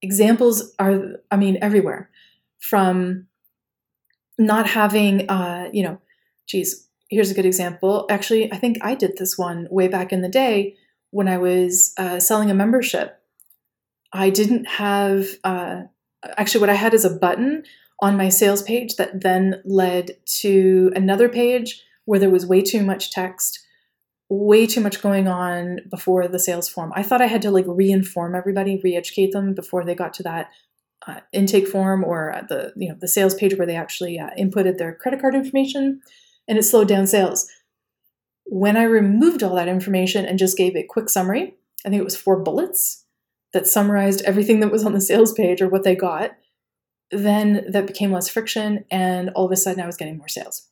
Examples 0.00 0.74
are, 0.78 1.16
I 1.30 1.36
mean, 1.36 1.58
everywhere 1.60 2.08
from 2.58 3.26
not 4.38 4.66
having, 4.66 5.28
uh, 5.28 5.68
you 5.72 5.82
know, 5.82 6.00
geez, 6.46 6.88
here's 7.10 7.30
a 7.30 7.34
good 7.34 7.44
example. 7.44 8.06
Actually, 8.08 8.50
I 8.50 8.56
think 8.56 8.78
I 8.80 8.94
did 8.94 9.18
this 9.18 9.36
one 9.36 9.68
way 9.70 9.88
back 9.88 10.10
in 10.10 10.22
the 10.22 10.28
day 10.28 10.76
when 11.10 11.28
I 11.28 11.38
was 11.38 11.92
uh, 11.98 12.20
selling 12.20 12.50
a 12.50 12.54
membership, 12.54 13.20
I 14.12 14.30
didn't 14.30 14.66
have, 14.66 15.26
uh, 15.44 15.82
actually, 16.36 16.60
what 16.60 16.70
I 16.70 16.74
had 16.74 16.94
is 16.94 17.04
a 17.04 17.10
button 17.10 17.64
on 18.00 18.16
my 18.16 18.28
sales 18.28 18.62
page 18.62 18.96
that 18.96 19.20
then 19.20 19.62
led 19.64 20.16
to 20.40 20.90
another 20.94 21.28
page 21.28 21.82
where 22.04 22.18
there 22.18 22.30
was 22.30 22.46
way 22.46 22.62
too 22.62 22.82
much 22.82 23.10
text, 23.10 23.60
way 24.28 24.66
too 24.66 24.80
much 24.80 25.02
going 25.02 25.28
on 25.28 25.80
before 25.90 26.26
the 26.26 26.38
sales 26.38 26.68
form. 26.68 26.92
I 26.94 27.02
thought 27.02 27.22
I 27.22 27.26
had 27.26 27.42
to 27.42 27.50
like 27.50 27.66
re-inform 27.68 28.34
everybody, 28.34 28.80
re-educate 28.82 29.32
them 29.32 29.54
before 29.54 29.84
they 29.84 29.94
got 29.94 30.14
to 30.14 30.22
that 30.22 30.50
uh, 31.06 31.20
intake 31.32 31.66
form 31.66 32.04
or 32.04 32.34
the 32.48 32.72
you 32.76 32.88
know 32.88 32.96
the 33.00 33.08
sales 33.08 33.34
page 33.34 33.56
where 33.56 33.66
they 33.66 33.76
actually 33.76 34.18
uh, 34.18 34.30
inputted 34.38 34.78
their 34.78 34.94
credit 34.94 35.20
card 35.20 35.34
information, 35.34 36.00
and 36.48 36.58
it 36.58 36.62
slowed 36.62 36.88
down 36.88 37.06
sales. 37.06 37.48
When 38.44 38.76
I 38.76 38.82
removed 38.82 39.42
all 39.42 39.54
that 39.54 39.68
information 39.68 40.26
and 40.26 40.38
just 40.38 40.56
gave 40.56 40.76
a 40.76 40.82
quick 40.82 41.08
summary, 41.08 41.54
I 41.86 41.88
think 41.88 42.00
it 42.00 42.04
was 42.04 42.16
four 42.16 42.42
bullets 42.42 43.04
that 43.52 43.66
summarized 43.66 44.22
everything 44.22 44.60
that 44.60 44.72
was 44.72 44.84
on 44.84 44.92
the 44.92 45.00
sales 45.00 45.32
page 45.32 45.62
or 45.62 45.68
what 45.68 45.84
they 45.84 45.94
got, 45.94 46.32
then 47.10 47.64
that 47.68 47.86
became 47.86 48.12
less 48.12 48.28
friction, 48.28 48.84
and 48.90 49.30
all 49.30 49.46
of 49.46 49.52
a 49.52 49.56
sudden 49.56 49.82
I 49.82 49.86
was 49.86 49.96
getting 49.96 50.18
more 50.18 50.28
sales. 50.28 50.68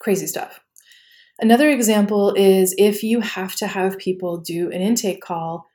Crazy 0.00 0.26
stuff. 0.26 0.60
Another 1.40 1.68
example 1.68 2.32
is 2.34 2.74
if 2.78 3.02
you 3.02 3.20
have 3.20 3.56
to 3.56 3.66
have 3.66 3.98
people 3.98 4.36
do 4.36 4.70
an 4.70 4.80
intake 4.80 5.20
call 5.20 5.66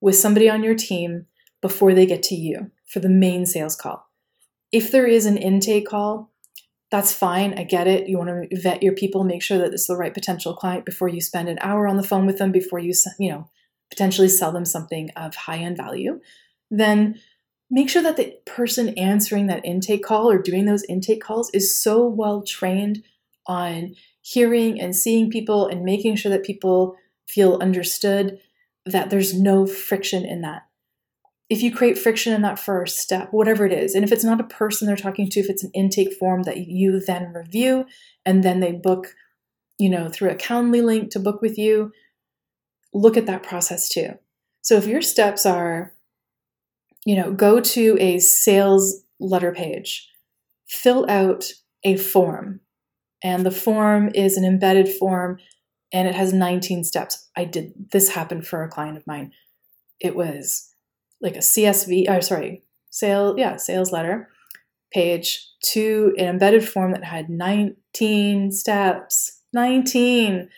with 0.00 0.16
somebody 0.16 0.48
on 0.48 0.62
your 0.62 0.74
team 0.74 1.26
before 1.60 1.94
they 1.94 2.06
get 2.06 2.22
to 2.22 2.34
you 2.34 2.70
for 2.86 3.00
the 3.00 3.08
main 3.08 3.46
sales 3.46 3.74
call. 3.74 4.06
If 4.70 4.92
there 4.92 5.06
is 5.06 5.26
an 5.26 5.36
intake 5.36 5.88
call, 5.88 6.30
that's 6.90 7.12
fine. 7.12 7.58
I 7.58 7.64
get 7.64 7.88
it. 7.88 8.08
You 8.08 8.18
want 8.18 8.50
to 8.50 8.60
vet 8.60 8.82
your 8.82 8.92
people, 8.92 9.24
make 9.24 9.42
sure 9.42 9.58
that 9.58 9.72
it's 9.72 9.86
the 9.86 9.96
right 9.96 10.14
potential 10.14 10.54
client 10.54 10.84
before 10.84 11.08
you 11.08 11.20
spend 11.20 11.48
an 11.48 11.58
hour 11.60 11.88
on 11.88 11.96
the 11.96 12.02
phone 12.02 12.26
with 12.26 12.38
them, 12.38 12.52
before 12.52 12.78
you, 12.78 12.92
you 13.18 13.30
know, 13.30 13.48
potentially 13.90 14.28
sell 14.28 14.52
them 14.52 14.64
something 14.64 15.10
of 15.16 15.34
high 15.34 15.58
end 15.58 15.76
value. 15.76 16.20
Then 16.70 17.18
make 17.74 17.90
sure 17.90 18.04
that 18.04 18.16
the 18.16 18.38
person 18.46 18.90
answering 18.90 19.48
that 19.48 19.64
intake 19.64 20.04
call 20.04 20.30
or 20.30 20.40
doing 20.40 20.64
those 20.64 20.84
intake 20.84 21.20
calls 21.20 21.50
is 21.50 21.76
so 21.76 22.06
well 22.06 22.40
trained 22.40 23.02
on 23.48 23.96
hearing 24.22 24.80
and 24.80 24.94
seeing 24.94 25.28
people 25.28 25.66
and 25.66 25.82
making 25.82 26.14
sure 26.14 26.30
that 26.30 26.44
people 26.44 26.94
feel 27.26 27.58
understood 27.60 28.38
that 28.86 29.10
there's 29.10 29.34
no 29.34 29.66
friction 29.66 30.24
in 30.24 30.40
that. 30.42 30.62
If 31.50 31.62
you 31.62 31.74
create 31.74 31.98
friction 31.98 32.32
in 32.32 32.42
that 32.42 32.60
first 32.60 32.98
step, 33.00 33.32
whatever 33.32 33.66
it 33.66 33.72
is, 33.72 33.96
and 33.96 34.04
if 34.04 34.12
it's 34.12 34.24
not 34.24 34.40
a 34.40 34.44
person 34.44 34.86
they're 34.86 34.94
talking 34.94 35.28
to, 35.30 35.40
if 35.40 35.50
it's 35.50 35.64
an 35.64 35.72
intake 35.74 36.12
form 36.12 36.44
that 36.44 36.68
you 36.68 37.00
then 37.00 37.32
review 37.32 37.86
and 38.24 38.44
then 38.44 38.60
they 38.60 38.70
book, 38.70 39.16
you 39.78 39.90
know, 39.90 40.08
through 40.08 40.30
a 40.30 40.36
Calendly 40.36 40.82
link 40.82 41.10
to 41.10 41.18
book 41.18 41.42
with 41.42 41.58
you, 41.58 41.90
look 42.92 43.16
at 43.16 43.26
that 43.26 43.42
process 43.42 43.88
too. 43.88 44.10
So 44.62 44.76
if 44.76 44.86
your 44.86 45.02
steps 45.02 45.44
are, 45.44 45.93
you 47.04 47.16
know, 47.16 47.32
go 47.32 47.60
to 47.60 47.96
a 48.00 48.18
sales 48.18 49.02
letter 49.20 49.52
page, 49.52 50.08
fill 50.66 51.08
out 51.08 51.52
a 51.84 51.96
form, 51.96 52.60
and 53.22 53.44
the 53.44 53.50
form 53.50 54.10
is 54.14 54.36
an 54.36 54.44
embedded 54.44 54.88
form 54.88 55.38
and 55.92 56.08
it 56.08 56.14
has 56.14 56.32
19 56.32 56.82
steps. 56.82 57.30
I 57.36 57.44
did 57.44 57.72
this 57.92 58.10
happened 58.10 58.46
for 58.46 58.62
a 58.62 58.68
client 58.68 58.96
of 58.96 59.06
mine. 59.06 59.32
It 60.00 60.16
was 60.16 60.70
like 61.20 61.36
a 61.36 61.40
CSV, 61.40 62.10
or 62.10 62.20
sorry, 62.20 62.64
sale, 62.90 63.36
yeah, 63.38 63.56
sales 63.56 63.92
letter 63.92 64.28
page 64.92 65.48
to 65.62 66.14
an 66.18 66.26
embedded 66.26 66.68
form 66.68 66.92
that 66.92 67.04
had 67.04 67.28
19 67.30 68.50
steps. 68.52 69.40
19. 69.52 70.48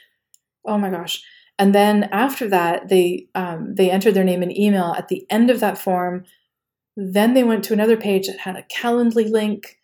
Oh 0.67 0.79
my 0.79 0.91
gosh. 0.91 1.23
And 1.59 1.75
then 1.75 2.05
after 2.13 2.49
that, 2.49 2.89
they 2.89 3.29
um, 3.35 3.75
they 3.75 3.91
entered 3.91 4.15
their 4.15 4.25
name 4.25 4.43
and 4.43 4.57
email 4.57 4.95
at 4.97 5.09
the 5.09 5.27
end 5.31 5.51
of 5.51 5.61
that 5.61 5.79
form. 5.79 6.25
Then 6.97 7.35
they 7.35 7.45
went 7.45 7.65
to 7.65 7.73
another 7.73 7.97
page 7.97 8.27
that 8.27 8.41
had 8.41 8.57
a 8.57 8.63
Calendly 8.65 9.31
link. 9.31 9.79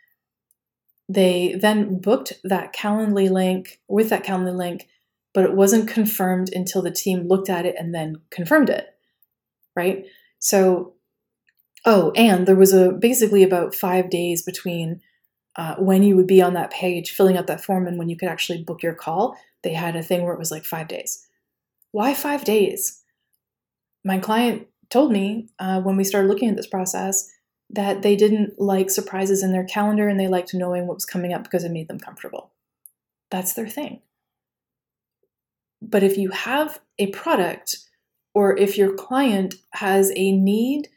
They 1.08 1.54
then 1.54 1.98
booked 1.98 2.34
that 2.44 2.74
Calendly 2.74 3.30
link 3.30 3.80
with 3.88 4.10
that 4.10 4.24
Calendly 4.24 4.56
link, 4.56 4.88
but 5.32 5.44
it 5.44 5.54
wasn't 5.54 5.88
confirmed 5.88 6.50
until 6.52 6.82
the 6.82 6.90
team 6.90 7.26
looked 7.26 7.48
at 7.48 7.66
it 7.66 7.74
and 7.78 7.94
then 7.94 8.16
confirmed 8.30 8.68
it. 8.68 8.94
Right? 9.74 10.04
So, 10.38 10.94
oh, 11.86 12.12
and 12.14 12.46
there 12.46 12.56
was 12.56 12.74
a 12.74 12.92
basically 12.92 13.42
about 13.42 13.74
five 13.74 14.10
days 14.10 14.42
between 14.42 15.00
uh, 15.56 15.76
when 15.76 16.02
you 16.02 16.16
would 16.16 16.26
be 16.26 16.42
on 16.42 16.54
that 16.54 16.70
page 16.70 17.10
filling 17.10 17.36
out 17.36 17.46
that 17.46 17.64
form 17.64 17.86
and 17.86 17.98
when 17.98 18.08
you 18.08 18.16
could 18.16 18.28
actually 18.28 18.62
book 18.62 18.82
your 18.82 18.94
call. 18.94 19.36
They 19.62 19.72
had 19.72 19.96
a 19.96 20.02
thing 20.02 20.22
where 20.22 20.34
it 20.34 20.38
was 20.38 20.50
like 20.50 20.64
five 20.64 20.88
days. 20.88 21.26
Why 21.92 22.14
five 22.14 22.44
days? 22.44 23.02
My 24.04 24.18
client 24.18 24.66
told 24.90 25.12
me 25.12 25.48
uh, 25.58 25.80
when 25.80 25.96
we 25.96 26.04
started 26.04 26.28
looking 26.28 26.48
at 26.48 26.56
this 26.56 26.66
process 26.66 27.30
that 27.70 28.02
they 28.02 28.16
didn't 28.16 28.60
like 28.60 28.90
surprises 28.90 29.42
in 29.42 29.52
their 29.52 29.64
calendar 29.64 30.08
and 30.08 30.18
they 30.18 30.28
liked 30.28 30.52
knowing 30.52 30.86
what 30.86 30.96
was 30.96 31.06
coming 31.06 31.32
up 31.32 31.44
because 31.44 31.64
it 31.64 31.70
made 31.70 31.88
them 31.88 31.98
comfortable. 31.98 32.50
That's 33.30 33.54
their 33.54 33.68
thing. 33.68 34.00
But 35.80 36.02
if 36.02 36.18
you 36.18 36.30
have 36.30 36.80
a 36.98 37.06
product 37.08 37.76
or 38.34 38.56
if 38.56 38.76
your 38.76 38.94
client 38.94 39.54
has 39.72 40.12
a 40.14 40.32
need 40.32 40.88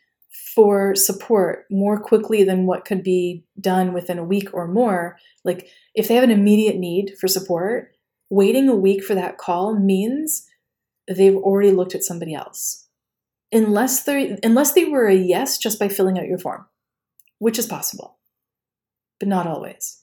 for 0.54 0.96
support 0.96 1.66
more 1.72 2.00
quickly 2.00 2.44
than 2.44 2.66
what 2.66 2.86
could 2.86 3.04
be 3.04 3.46
done 3.60 3.94
within 3.94 4.20
a 4.20 4.24
week 4.24 4.50
or 4.54 4.68
more, 4.68 5.18
like 5.44 5.70
if 5.94 6.08
they 6.08 6.16
have 6.16 6.24
an 6.24 6.32
immediate 6.32 6.78
need 6.78 7.14
for 7.20 7.28
support, 7.28 7.96
waiting 8.30 8.68
a 8.68 8.76
week 8.76 9.04
for 9.04 9.16
that 9.16 9.38
call 9.38 9.78
means 9.78 10.46
they've 11.08 11.36
already 11.36 11.72
looked 11.72 11.96
at 11.96 12.04
somebody 12.04 12.34
else. 12.34 12.88
Unless 13.52 14.04
they 14.04 14.38
unless 14.44 14.74
they 14.74 14.86
were 14.86 15.08
a 15.08 15.16
yes 15.16 15.58
just 15.58 15.80
by 15.80 15.88
filling 15.88 16.18
out 16.18 16.28
your 16.28 16.40
form, 16.40 16.66
which 17.40 17.60
is 17.60 17.68
possible, 17.68 18.18
but 19.20 19.30
not 19.30 19.48
always. 19.48 20.02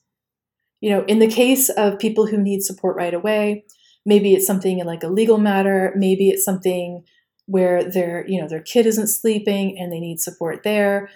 You 0.80 0.90
know, 0.90 1.04
in 1.04 1.18
the 1.18 1.28
case 1.28 1.68
of 1.68 1.98
people 1.98 2.26
who 2.26 2.36
need 2.36 2.62
support 2.62 2.96
right 2.96 3.14
away, 3.14 3.64
maybe 4.04 4.34
it's 4.34 4.46
something 4.46 4.84
like 4.84 5.02
a 5.02 5.08
legal 5.08 5.38
matter, 5.38 5.92
maybe 5.96 6.28
it's 6.30 6.44
something 6.44 7.04
where 7.46 7.84
their, 7.84 8.26
you 8.28 8.40
know, 8.40 8.48
their 8.48 8.62
kid 8.62 8.86
isn't 8.86 9.08
sleeping 9.08 9.78
and 9.78 9.92
they 9.92 10.00
need 10.00 10.20
support 10.20 10.62
there. 10.62 11.10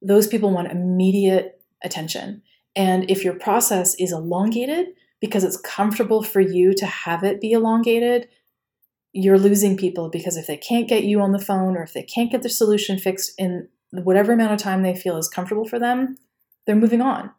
Those 0.00 0.26
people 0.26 0.50
want 0.50 0.70
immediate 0.70 1.60
attention. 1.82 2.42
And 2.76 3.08
if 3.10 3.24
your 3.24 3.34
process 3.34 3.94
is 3.96 4.12
elongated 4.12 4.88
because 5.20 5.44
it's 5.44 5.60
comfortable 5.60 6.22
for 6.22 6.40
you 6.40 6.74
to 6.74 6.86
have 6.86 7.22
it 7.22 7.40
be 7.40 7.52
elongated, 7.52 8.28
you're 9.14 9.38
losing 9.38 9.76
people 9.76 10.10
because 10.10 10.36
if 10.36 10.48
they 10.48 10.56
can't 10.56 10.88
get 10.88 11.04
you 11.04 11.20
on 11.20 11.30
the 11.30 11.38
phone 11.38 11.76
or 11.76 11.84
if 11.84 11.92
they 11.92 12.02
can't 12.02 12.32
get 12.32 12.42
their 12.42 12.50
solution 12.50 12.98
fixed 12.98 13.32
in 13.38 13.68
whatever 13.92 14.32
amount 14.32 14.52
of 14.52 14.58
time 14.58 14.82
they 14.82 14.94
feel 14.94 15.16
is 15.16 15.28
comfortable 15.28 15.66
for 15.66 15.78
them, 15.78 16.18
they're 16.66 16.74
moving 16.74 17.00
on. 17.00 17.30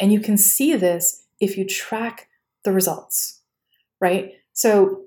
And 0.00 0.12
you 0.12 0.18
can 0.18 0.36
see 0.36 0.74
this 0.74 1.24
if 1.40 1.56
you 1.56 1.64
track 1.64 2.28
the 2.64 2.72
results, 2.72 3.42
right? 4.00 4.32
So 4.54 5.02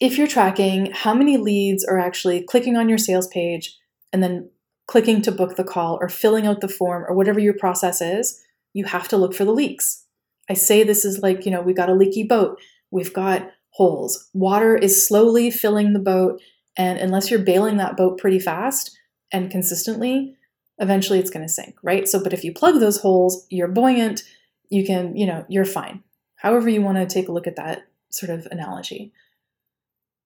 if 0.00 0.16
you're 0.16 0.28
tracking 0.28 0.92
how 0.92 1.14
many 1.14 1.36
leads 1.36 1.84
are 1.84 1.98
actually 1.98 2.42
clicking 2.42 2.76
on 2.76 2.88
your 2.88 2.98
sales 2.98 3.26
page 3.26 3.76
and 4.12 4.22
then 4.22 4.50
clicking 4.86 5.20
to 5.22 5.32
book 5.32 5.56
the 5.56 5.64
call 5.64 5.98
or 6.00 6.08
filling 6.08 6.46
out 6.46 6.60
the 6.60 6.68
form 6.68 7.04
or 7.08 7.14
whatever 7.14 7.40
your 7.40 7.54
process 7.54 8.00
is, 8.00 8.40
you 8.72 8.84
have 8.84 9.08
to 9.08 9.16
look 9.16 9.34
for 9.34 9.44
the 9.44 9.52
leaks. 9.52 10.04
I 10.48 10.54
say 10.54 10.84
this 10.84 11.04
is 11.04 11.24
like, 11.24 11.44
you 11.44 11.50
know, 11.50 11.60
we've 11.60 11.76
got 11.76 11.90
a 11.90 11.94
leaky 11.94 12.22
boat. 12.22 12.60
We've 12.92 13.12
got 13.12 13.50
holes. 13.76 14.30
Water 14.32 14.74
is 14.74 15.06
slowly 15.06 15.50
filling 15.50 15.92
the 15.92 15.98
boat, 15.98 16.40
and 16.78 16.98
unless 16.98 17.30
you're 17.30 17.40
bailing 17.40 17.76
that 17.76 17.94
boat 17.94 18.18
pretty 18.18 18.38
fast 18.38 18.98
and 19.30 19.50
consistently, 19.50 20.34
eventually 20.78 21.18
it's 21.18 21.28
going 21.28 21.46
to 21.46 21.52
sink, 21.52 21.76
right? 21.82 22.08
So, 22.08 22.22
but 22.22 22.32
if 22.32 22.42
you 22.42 22.54
plug 22.54 22.80
those 22.80 23.00
holes, 23.00 23.46
you're 23.50 23.68
buoyant, 23.68 24.22
you 24.70 24.86
can, 24.86 25.14
you 25.14 25.26
know, 25.26 25.44
you're 25.50 25.66
fine. 25.66 26.02
However, 26.36 26.70
you 26.70 26.80
want 26.80 26.96
to 26.96 27.06
take 27.06 27.28
a 27.28 27.32
look 27.32 27.46
at 27.46 27.56
that 27.56 27.86
sort 28.08 28.30
of 28.30 28.46
analogy. 28.50 29.12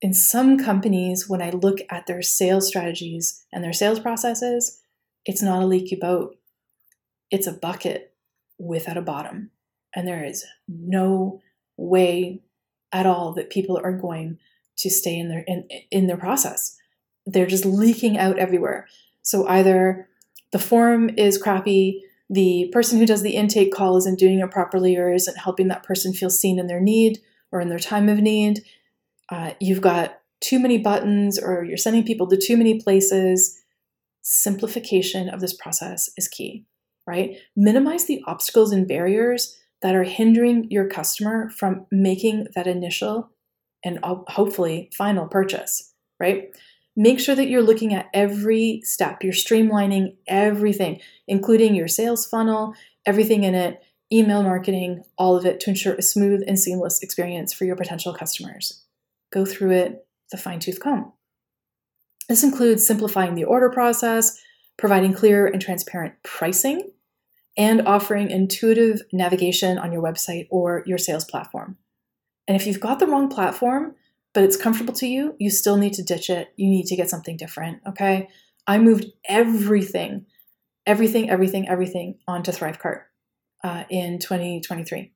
In 0.00 0.14
some 0.14 0.56
companies, 0.56 1.28
when 1.28 1.42
I 1.42 1.50
look 1.50 1.78
at 1.90 2.06
their 2.06 2.22
sales 2.22 2.68
strategies 2.68 3.44
and 3.52 3.64
their 3.64 3.72
sales 3.72 3.98
processes, 3.98 4.80
it's 5.24 5.42
not 5.42 5.62
a 5.62 5.66
leaky 5.66 5.96
boat. 5.96 6.36
It's 7.32 7.48
a 7.48 7.52
bucket 7.52 8.14
without 8.60 8.96
a 8.96 9.02
bottom. 9.02 9.50
And 9.92 10.06
there 10.06 10.24
is 10.24 10.44
no 10.68 11.40
way 11.76 12.42
at 12.92 13.06
all 13.06 13.32
that 13.34 13.50
people 13.50 13.80
are 13.82 13.96
going 13.96 14.38
to 14.78 14.90
stay 14.90 15.18
in 15.18 15.28
their 15.28 15.44
in, 15.46 15.68
in 15.90 16.06
their 16.06 16.16
process. 16.16 16.76
They're 17.26 17.46
just 17.46 17.64
leaking 17.64 18.18
out 18.18 18.38
everywhere. 18.38 18.88
So 19.22 19.46
either 19.46 20.08
the 20.52 20.58
form 20.58 21.10
is 21.16 21.40
crappy, 21.40 22.02
the 22.28 22.70
person 22.72 22.98
who 22.98 23.06
does 23.06 23.22
the 23.22 23.36
intake 23.36 23.72
call 23.72 23.96
isn't 23.96 24.18
doing 24.18 24.40
it 24.40 24.50
properly 24.50 24.96
or 24.96 25.12
isn't 25.12 25.38
helping 25.38 25.68
that 25.68 25.82
person 25.82 26.12
feel 26.12 26.30
seen 26.30 26.58
in 26.58 26.66
their 26.66 26.80
need 26.80 27.18
or 27.52 27.60
in 27.60 27.68
their 27.68 27.78
time 27.78 28.08
of 28.08 28.18
need. 28.18 28.64
Uh, 29.28 29.52
you've 29.60 29.80
got 29.80 30.20
too 30.40 30.58
many 30.58 30.78
buttons 30.78 31.38
or 31.38 31.64
you're 31.64 31.76
sending 31.76 32.04
people 32.04 32.26
to 32.28 32.36
too 32.36 32.56
many 32.56 32.80
places. 32.80 33.60
Simplification 34.22 35.28
of 35.28 35.40
this 35.40 35.52
process 35.52 36.08
is 36.16 36.28
key, 36.28 36.64
right? 37.06 37.36
Minimize 37.56 38.06
the 38.06 38.22
obstacles 38.26 38.72
and 38.72 38.88
barriers 38.88 39.56
that 39.82 39.94
are 39.94 40.04
hindering 40.04 40.70
your 40.70 40.86
customer 40.86 41.50
from 41.50 41.86
making 41.90 42.48
that 42.54 42.66
initial 42.66 43.30
and 43.84 43.98
uh, 44.02 44.16
hopefully 44.28 44.90
final 44.96 45.26
purchase, 45.26 45.92
right? 46.18 46.54
Make 46.96 47.20
sure 47.20 47.34
that 47.34 47.48
you're 47.48 47.62
looking 47.62 47.94
at 47.94 48.10
every 48.12 48.82
step, 48.84 49.22
you're 49.22 49.32
streamlining 49.32 50.16
everything, 50.26 51.00
including 51.26 51.74
your 51.74 51.88
sales 51.88 52.26
funnel, 52.26 52.74
everything 53.06 53.44
in 53.44 53.54
it, 53.54 53.82
email 54.12 54.42
marketing, 54.42 55.04
all 55.16 55.36
of 55.36 55.46
it 55.46 55.60
to 55.60 55.70
ensure 55.70 55.94
a 55.94 56.02
smooth 56.02 56.42
and 56.46 56.58
seamless 56.58 57.02
experience 57.02 57.52
for 57.52 57.64
your 57.64 57.76
potential 57.76 58.12
customers. 58.12 58.84
Go 59.32 59.44
through 59.44 59.70
it 59.70 60.06
the 60.30 60.36
fine 60.36 60.60
tooth 60.60 60.80
comb. 60.80 61.12
This 62.28 62.44
includes 62.44 62.86
simplifying 62.86 63.34
the 63.34 63.44
order 63.44 63.70
process, 63.70 64.40
providing 64.76 65.12
clear 65.12 65.46
and 65.46 65.60
transparent 65.60 66.14
pricing, 66.22 66.90
and 67.60 67.86
offering 67.86 68.30
intuitive 68.30 69.02
navigation 69.12 69.76
on 69.76 69.92
your 69.92 70.02
website 70.02 70.46
or 70.50 70.82
your 70.86 70.96
sales 70.96 71.26
platform. 71.26 71.76
And 72.48 72.56
if 72.58 72.66
you've 72.66 72.80
got 72.80 73.00
the 73.00 73.06
wrong 73.06 73.28
platform, 73.28 73.96
but 74.32 74.44
it's 74.44 74.56
comfortable 74.56 74.94
to 74.94 75.06
you, 75.06 75.34
you 75.38 75.50
still 75.50 75.76
need 75.76 75.92
to 75.94 76.02
ditch 76.02 76.30
it. 76.30 76.54
You 76.56 76.70
need 76.70 76.86
to 76.86 76.96
get 76.96 77.10
something 77.10 77.36
different, 77.36 77.82
okay? 77.86 78.30
I 78.66 78.78
moved 78.78 79.04
everything, 79.28 80.24
everything, 80.86 81.28
everything, 81.28 81.68
everything 81.68 82.18
onto 82.26 82.50
Thrivecart 82.50 83.02
uh, 83.62 83.84
in 83.90 84.18
2023. 84.20 85.12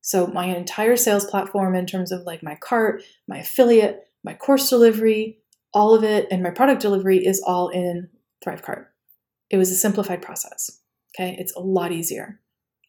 So 0.00 0.28
my 0.28 0.44
entire 0.44 0.96
sales 0.96 1.24
platform 1.24 1.74
in 1.74 1.86
terms 1.86 2.12
of 2.12 2.22
like 2.22 2.44
my 2.44 2.54
cart, 2.54 3.02
my 3.26 3.38
affiliate, 3.38 4.04
my 4.22 4.34
course 4.34 4.70
delivery, 4.70 5.38
all 5.72 5.92
of 5.92 6.04
it, 6.04 6.28
and 6.30 6.40
my 6.40 6.50
product 6.50 6.80
delivery 6.80 7.26
is 7.26 7.42
all 7.44 7.68
in 7.70 8.10
ThriveCart. 8.46 8.84
It 9.50 9.56
was 9.56 9.72
a 9.72 9.76
simplified 9.76 10.22
process. 10.22 10.82
Okay, 11.14 11.36
it's 11.38 11.54
a 11.54 11.60
lot 11.60 11.92
easier. 11.92 12.40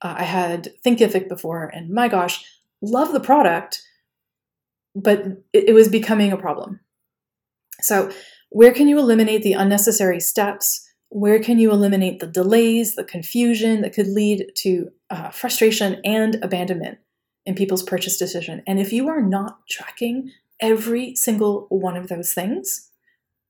Uh, 0.02 0.16
I 0.18 0.24
had 0.24 0.74
Thinkific 0.86 1.30
before, 1.30 1.66
and 1.66 1.90
my 1.90 2.08
gosh, 2.08 2.46
love 2.82 3.12
the 3.14 3.20
product, 3.20 3.82
but 4.96 5.20
it, 5.54 5.70
it 5.70 5.74
was 5.74 5.88
becoming 5.90 6.32
a 6.32 6.38
problem. 6.38 6.80
So, 7.82 8.12
where 8.50 8.74
can 8.74 8.88
you 8.88 9.00
eliminate 9.00 9.44
the 9.44 9.54
unnecessary 9.54 10.20
steps? 10.20 10.90
Where 11.10 11.40
can 11.40 11.60
you 11.60 11.72
eliminate 11.72 12.20
the 12.20 12.28
delays, 12.28 12.96
the 12.96 13.04
confusion 13.04 13.82
that 13.82 13.94
could 13.94 14.08
lead 14.08 14.52
to 14.58 14.92
uh, 15.10 15.30
frustration 15.30 16.02
and 16.04 16.36
abandonment 16.42 17.00
in 17.46 17.56
people's 17.56 17.84
purchase 17.84 18.18
decision? 18.18 18.64
And 18.66 18.80
if 18.80 18.92
you 18.92 19.08
are 19.10 19.22
not 19.22 19.68
tracking 19.70 20.32
every 20.60 21.16
single 21.16 21.68
one 21.70 21.98
of 21.98 22.08
those 22.08 22.34
things, 22.34 22.90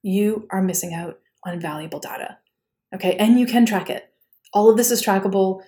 you 0.01 0.47
are 0.51 0.61
missing 0.61 0.93
out 0.93 1.19
on 1.43 1.59
valuable 1.59 1.99
data. 1.99 2.37
Okay, 2.93 3.15
and 3.17 3.39
you 3.39 3.45
can 3.45 3.65
track 3.65 3.89
it. 3.89 4.11
All 4.55 4.71
of 4.71 4.77
this 4.77 4.89
is 4.89 5.05
trackable. 5.05 5.61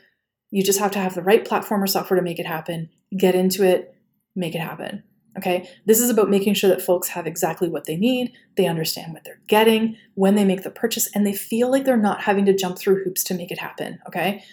You 0.50 0.64
just 0.64 0.80
have 0.80 0.92
to 0.92 1.00
have 1.00 1.14
the 1.14 1.22
right 1.22 1.46
platform 1.46 1.84
or 1.84 1.88
software 1.88 2.20
to 2.20 2.24
make 2.24 2.40
it 2.40 2.48
happen. 2.48 2.90
Get 3.16 3.36
into 3.36 3.64
it, 3.64 3.94
make 4.36 4.56
it 4.56 4.62
happen. 4.62 5.04
Okay, 5.38 5.70
this 5.86 6.02
is 6.02 6.10
about 6.10 6.32
making 6.32 6.56
sure 6.56 6.70
that 6.70 6.82
folks 6.82 7.10
have 7.10 7.28
exactly 7.28 7.70
what 7.70 7.86
they 7.86 7.96
need, 7.96 8.34
they 8.56 8.66
understand 8.66 9.14
what 9.14 9.24
they're 9.24 9.42
getting 9.46 9.96
when 10.16 10.34
they 10.34 10.44
make 10.44 10.64
the 10.64 10.72
purchase, 10.72 11.08
and 11.14 11.28
they 11.28 11.34
feel 11.34 11.70
like 11.70 11.86
they're 11.86 11.96
not 11.96 12.22
having 12.22 12.44
to 12.46 12.56
jump 12.56 12.80
through 12.80 13.04
hoops 13.04 13.24
to 13.26 13.36
make 13.36 13.52
it 13.52 13.60
happen. 13.60 14.00
Okay, 14.08 14.44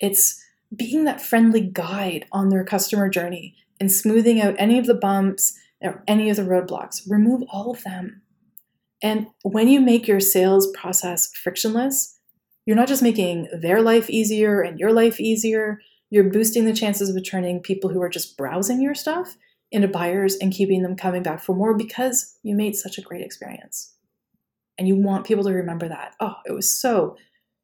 it's 0.00 0.42
being 0.74 1.04
that 1.04 1.20
friendly 1.20 1.60
guide 1.60 2.26
on 2.32 2.48
their 2.48 2.64
customer 2.64 3.08
journey 3.08 3.54
and 3.78 3.92
smoothing 3.92 4.40
out 4.40 4.56
any 4.58 4.78
of 4.80 4.86
the 4.86 4.94
bumps 4.94 5.56
or 5.80 6.02
any 6.08 6.28
of 6.28 6.36
the 6.36 6.42
roadblocks. 6.42 7.08
Remove 7.08 7.44
all 7.48 7.70
of 7.70 7.84
them. 7.84 8.22
And 9.02 9.28
when 9.42 9.68
you 9.68 9.80
make 9.80 10.08
your 10.08 10.20
sales 10.20 10.66
process 10.72 11.30
frictionless, 11.34 12.15
you're 12.66 12.76
not 12.76 12.88
just 12.88 13.02
making 13.02 13.48
their 13.52 13.80
life 13.80 14.10
easier 14.10 14.60
and 14.60 14.78
your 14.78 14.92
life 14.92 15.20
easier, 15.20 15.80
you're 16.10 16.30
boosting 16.30 16.64
the 16.64 16.74
chances 16.74 17.08
of 17.08 17.24
turning 17.24 17.60
people 17.60 17.90
who 17.90 18.02
are 18.02 18.08
just 18.08 18.36
browsing 18.36 18.82
your 18.82 18.94
stuff 18.94 19.36
into 19.72 19.88
buyers 19.88 20.36
and 20.36 20.52
keeping 20.52 20.82
them 20.82 20.96
coming 20.96 21.22
back 21.22 21.42
for 21.42 21.54
more 21.54 21.76
because 21.76 22.36
you 22.42 22.54
made 22.54 22.76
such 22.76 22.98
a 22.98 23.02
great 23.02 23.24
experience. 23.24 23.94
And 24.78 24.86
you 24.86 24.96
want 24.96 25.26
people 25.26 25.44
to 25.44 25.52
remember 25.52 25.88
that. 25.88 26.14
Oh, 26.20 26.34
it 26.44 26.52
was 26.52 26.70
so, 26.70 27.16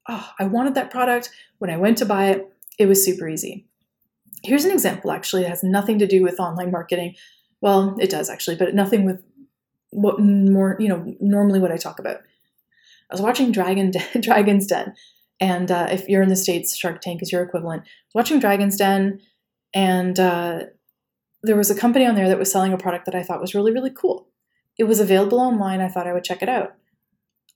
oh, 0.09 0.31
I 0.39 0.45
wanted 0.45 0.75
that 0.75 0.91
product. 0.91 1.31
When 1.59 1.71
I 1.71 1.77
went 1.77 1.99
to 1.99 2.07
buy 2.07 2.31
it, 2.31 2.49
it 2.79 2.87
was 2.87 3.05
super 3.05 3.29
easy. 3.29 3.67
Here's 4.43 4.65
an 4.65 4.73
example 4.73 5.13
actually, 5.13 5.43
it 5.43 5.49
has 5.49 5.63
nothing 5.63 5.99
to 5.99 6.07
do 6.07 6.23
with 6.23 6.41
online 6.41 6.71
marketing. 6.71 7.15
Well, 7.61 7.97
it 8.01 8.11
does 8.11 8.29
actually, 8.31 8.57
but 8.57 8.75
nothing 8.75 9.05
with 9.05 9.23
what 9.91 10.19
more, 10.19 10.77
you 10.81 10.89
know, 10.89 11.15
normally 11.21 11.61
what 11.61 11.71
I 11.71 11.77
talk 11.77 11.99
about. 11.99 12.23
I 13.13 13.15
was 13.15 13.21
watching 13.21 13.53
Dragon 13.53 13.93
Dragon's 14.21 14.67
Den, 14.67 14.95
and 15.39 15.71
uh, 15.71 15.89
if 15.91 16.09
you're 16.09 16.23
in 16.23 16.31
the 16.31 16.37
states, 16.37 16.75
Shark 16.75 17.03
Tank 17.03 17.21
is 17.21 17.31
your 17.31 17.43
equivalent. 17.43 17.83
watching 18.15 18.41
Dragon's 18.41 18.79
Den, 18.79 19.21
and 19.75 20.19
uh, 20.19 20.61
there 21.43 21.57
was 21.57 21.71
a 21.71 21.79
company 21.79 22.07
on 22.07 22.15
there 22.15 22.29
that 22.29 22.39
was 22.39 22.51
selling 22.51 22.73
a 22.73 22.79
product 22.79 23.05
that 23.05 23.15
I 23.15 23.23
thought 23.23 23.41
was 23.41 23.55
really, 23.55 23.71
really 23.71 23.91
cool. 23.91 24.29
It 24.79 24.85
was 24.85 24.99
available 24.99 25.41
online. 25.41 25.83
I 25.83 25.89
thought 25.89 26.07
I 26.07 26.15
would 26.15 26.25
check 26.25 26.43
it 26.43 26.49
out. 26.49 26.73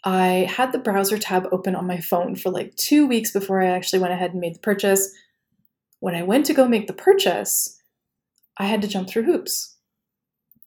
I 0.04 0.46
had 0.54 0.72
the 0.72 0.78
browser 0.78 1.16
tab 1.16 1.48
open 1.50 1.74
on 1.74 1.86
my 1.86 1.98
phone 1.98 2.36
for 2.36 2.50
like 2.50 2.76
two 2.76 3.06
weeks 3.06 3.32
before 3.32 3.62
I 3.62 3.68
actually 3.68 4.00
went 4.00 4.12
ahead 4.12 4.32
and 4.32 4.40
made 4.40 4.56
the 4.56 4.60
purchase. 4.60 5.10
When 6.00 6.14
I 6.14 6.22
went 6.22 6.44
to 6.46 6.54
go 6.54 6.68
make 6.68 6.86
the 6.86 6.92
purchase, 6.92 7.80
I 8.58 8.66
had 8.66 8.82
to 8.82 8.88
jump 8.88 9.08
through 9.08 9.24
hoops. 9.24 9.74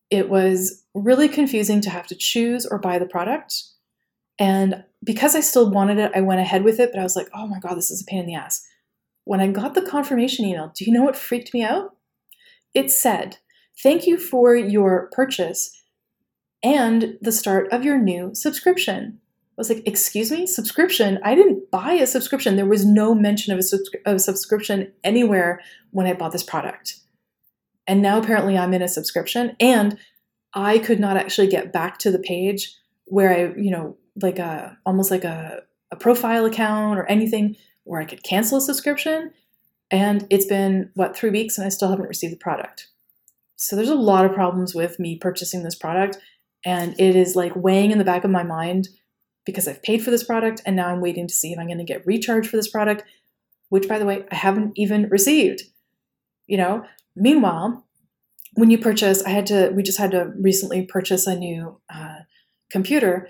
It 0.09 0.29
was 0.29 0.83
really 0.95 1.29
confusing 1.29 1.79
to 1.81 1.91
have 1.91 2.07
to 2.07 2.15
choose 2.15 2.65
or 2.65 2.79
buy 2.79 2.97
the 2.97 3.05
product. 3.05 3.63
And 4.39 4.83
because 5.03 5.35
I 5.35 5.41
still 5.41 5.69
wanted 5.69 5.97
it, 5.97 6.11
I 6.15 6.21
went 6.21 6.39
ahead 6.39 6.63
with 6.63 6.79
it, 6.79 6.91
but 6.91 6.99
I 6.99 7.03
was 7.03 7.15
like, 7.15 7.27
oh 7.33 7.47
my 7.47 7.59
God, 7.59 7.75
this 7.75 7.91
is 7.91 8.01
a 8.01 8.05
pain 8.05 8.21
in 8.21 8.25
the 8.25 8.35
ass. 8.35 8.65
When 9.25 9.41
I 9.41 9.47
got 9.47 9.75
the 9.75 9.81
confirmation 9.81 10.45
email, 10.45 10.71
do 10.75 10.85
you 10.85 10.91
know 10.91 11.03
what 11.03 11.15
freaked 11.15 11.53
me 11.53 11.61
out? 11.61 11.95
It 12.73 12.91
said, 12.91 13.37
Thank 13.81 14.07
you 14.07 14.17
for 14.17 14.55
your 14.55 15.09
purchase 15.13 15.81
and 16.61 17.17
the 17.21 17.31
start 17.31 17.71
of 17.71 17.85
your 17.85 17.97
new 17.97 18.31
subscription. 18.33 19.19
I 19.21 19.53
was 19.57 19.69
like, 19.69 19.83
Excuse 19.85 20.31
me, 20.31 20.47
subscription? 20.47 21.19
I 21.23 21.35
didn't 21.35 21.69
buy 21.71 21.93
a 21.93 22.07
subscription. 22.07 22.55
There 22.55 22.65
was 22.65 22.85
no 22.85 23.13
mention 23.13 23.53
of 23.53 23.59
a, 23.59 23.61
subscri- 23.61 24.01
of 24.05 24.15
a 24.15 24.19
subscription 24.19 24.91
anywhere 25.03 25.61
when 25.91 26.07
I 26.07 26.13
bought 26.13 26.31
this 26.31 26.43
product. 26.43 26.95
And 27.87 28.01
now 28.01 28.19
apparently 28.19 28.57
I'm 28.57 28.73
in 28.73 28.81
a 28.81 28.87
subscription 28.87 29.55
and 29.59 29.97
I 30.53 30.79
could 30.79 30.99
not 30.99 31.17
actually 31.17 31.47
get 31.47 31.73
back 31.73 31.97
to 31.99 32.11
the 32.11 32.19
page 32.19 32.75
where 33.05 33.31
I, 33.31 33.59
you 33.59 33.71
know, 33.71 33.97
like 34.21 34.39
a 34.39 34.77
almost 34.85 35.11
like 35.11 35.23
a, 35.23 35.61
a 35.91 35.95
profile 35.95 36.45
account 36.45 36.99
or 36.99 37.05
anything 37.05 37.55
where 37.83 38.01
I 38.01 38.05
could 38.05 38.23
cancel 38.23 38.59
a 38.59 38.61
subscription. 38.61 39.31
And 39.91 40.27
it's 40.29 40.45
been, 40.45 40.91
what, 40.93 41.17
three 41.17 41.31
weeks 41.31 41.57
and 41.57 41.65
I 41.65 41.69
still 41.69 41.89
haven't 41.89 42.07
received 42.07 42.33
the 42.33 42.37
product. 42.37 42.87
So 43.55 43.75
there's 43.75 43.89
a 43.89 43.95
lot 43.95 44.25
of 44.25 44.33
problems 44.33 44.75
with 44.75 44.99
me 44.99 45.17
purchasing 45.17 45.63
this 45.63 45.75
product. 45.75 46.17
And 46.63 46.93
it 46.99 47.15
is 47.15 47.35
like 47.35 47.55
weighing 47.55 47.91
in 47.91 47.97
the 47.97 48.03
back 48.03 48.23
of 48.23 48.29
my 48.29 48.43
mind 48.43 48.89
because 49.45 49.67
I've 49.67 49.81
paid 49.81 50.03
for 50.03 50.11
this 50.11 50.23
product 50.23 50.61
and 50.65 50.75
now 50.75 50.89
I'm 50.89 51.01
waiting 51.01 51.27
to 51.27 51.33
see 51.33 51.51
if 51.51 51.57
I'm 51.57 51.65
going 51.65 51.79
to 51.79 51.83
get 51.83 52.05
recharged 52.05 52.49
for 52.49 52.57
this 52.57 52.69
product, 52.69 53.03
which, 53.69 53.87
by 53.87 53.97
the 53.97 54.05
way, 54.05 54.23
I 54.31 54.35
haven't 54.35 54.73
even 54.75 55.09
received. 55.09 55.63
You 56.45 56.57
know, 56.57 56.85
meanwhile, 57.15 57.85
when 58.53 58.69
you 58.69 58.77
purchase, 58.77 59.23
I 59.23 59.29
had 59.29 59.47
to, 59.47 59.71
we 59.73 59.81
just 59.81 59.97
had 59.97 60.11
to 60.11 60.31
recently 60.39 60.85
purchase 60.85 61.25
a 61.25 61.35
new 61.35 61.79
uh, 61.91 62.19
computer 62.69 63.27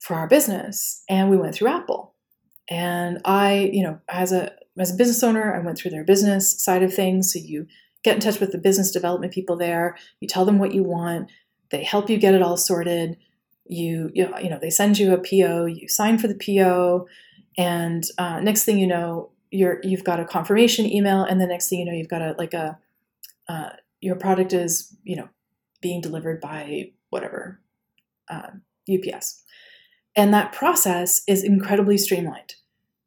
for 0.00 0.14
our 0.14 0.28
business 0.28 1.02
and 1.08 1.30
we 1.30 1.36
went 1.36 1.54
through 1.54 1.68
Apple. 1.68 2.14
And 2.68 3.20
I, 3.24 3.70
you 3.72 3.82
know, 3.82 4.00
as 4.08 4.32
a 4.32 4.52
as 4.78 4.92
a 4.92 4.96
business 4.96 5.22
owner, 5.22 5.54
I 5.54 5.64
went 5.64 5.78
through 5.78 5.92
their 5.92 6.04
business 6.04 6.62
side 6.62 6.82
of 6.82 6.92
things. 6.92 7.32
So 7.32 7.38
you 7.38 7.66
get 8.02 8.14
in 8.14 8.20
touch 8.20 8.40
with 8.40 8.52
the 8.52 8.58
business 8.58 8.90
development 8.90 9.32
people 9.32 9.56
there. 9.56 9.96
You 10.20 10.28
tell 10.28 10.44
them 10.44 10.58
what 10.58 10.74
you 10.74 10.82
want. 10.82 11.30
They 11.70 11.82
help 11.82 12.10
you 12.10 12.18
get 12.18 12.34
it 12.34 12.42
all 12.42 12.56
sorted. 12.56 13.16
You, 13.64 14.10
you 14.14 14.28
know, 14.28 14.38
you 14.38 14.48
know 14.48 14.58
they 14.60 14.70
send 14.70 14.98
you 14.98 15.12
a 15.12 15.18
PO. 15.18 15.66
You 15.66 15.88
sign 15.88 16.18
for 16.18 16.28
the 16.28 16.34
PO, 16.34 17.08
and 17.58 18.04
uh, 18.18 18.40
next 18.40 18.64
thing 18.64 18.78
you 18.78 18.86
know, 18.86 19.30
you're 19.50 19.80
you've 19.82 20.04
got 20.04 20.20
a 20.20 20.24
confirmation 20.24 20.86
email, 20.86 21.22
and 21.22 21.40
the 21.40 21.46
next 21.46 21.68
thing 21.68 21.80
you 21.80 21.84
know, 21.84 21.92
you've 21.92 22.08
got 22.08 22.22
a 22.22 22.34
like 22.38 22.54
a 22.54 22.78
uh, 23.48 23.70
your 24.00 24.16
product 24.16 24.52
is 24.52 24.96
you 25.02 25.16
know 25.16 25.28
being 25.80 26.00
delivered 26.00 26.40
by 26.40 26.92
whatever 27.10 27.60
uh, 28.30 28.50
UPS, 28.88 29.42
and 30.16 30.32
that 30.32 30.52
process 30.52 31.22
is 31.28 31.44
incredibly 31.44 31.98
streamlined. 31.98 32.54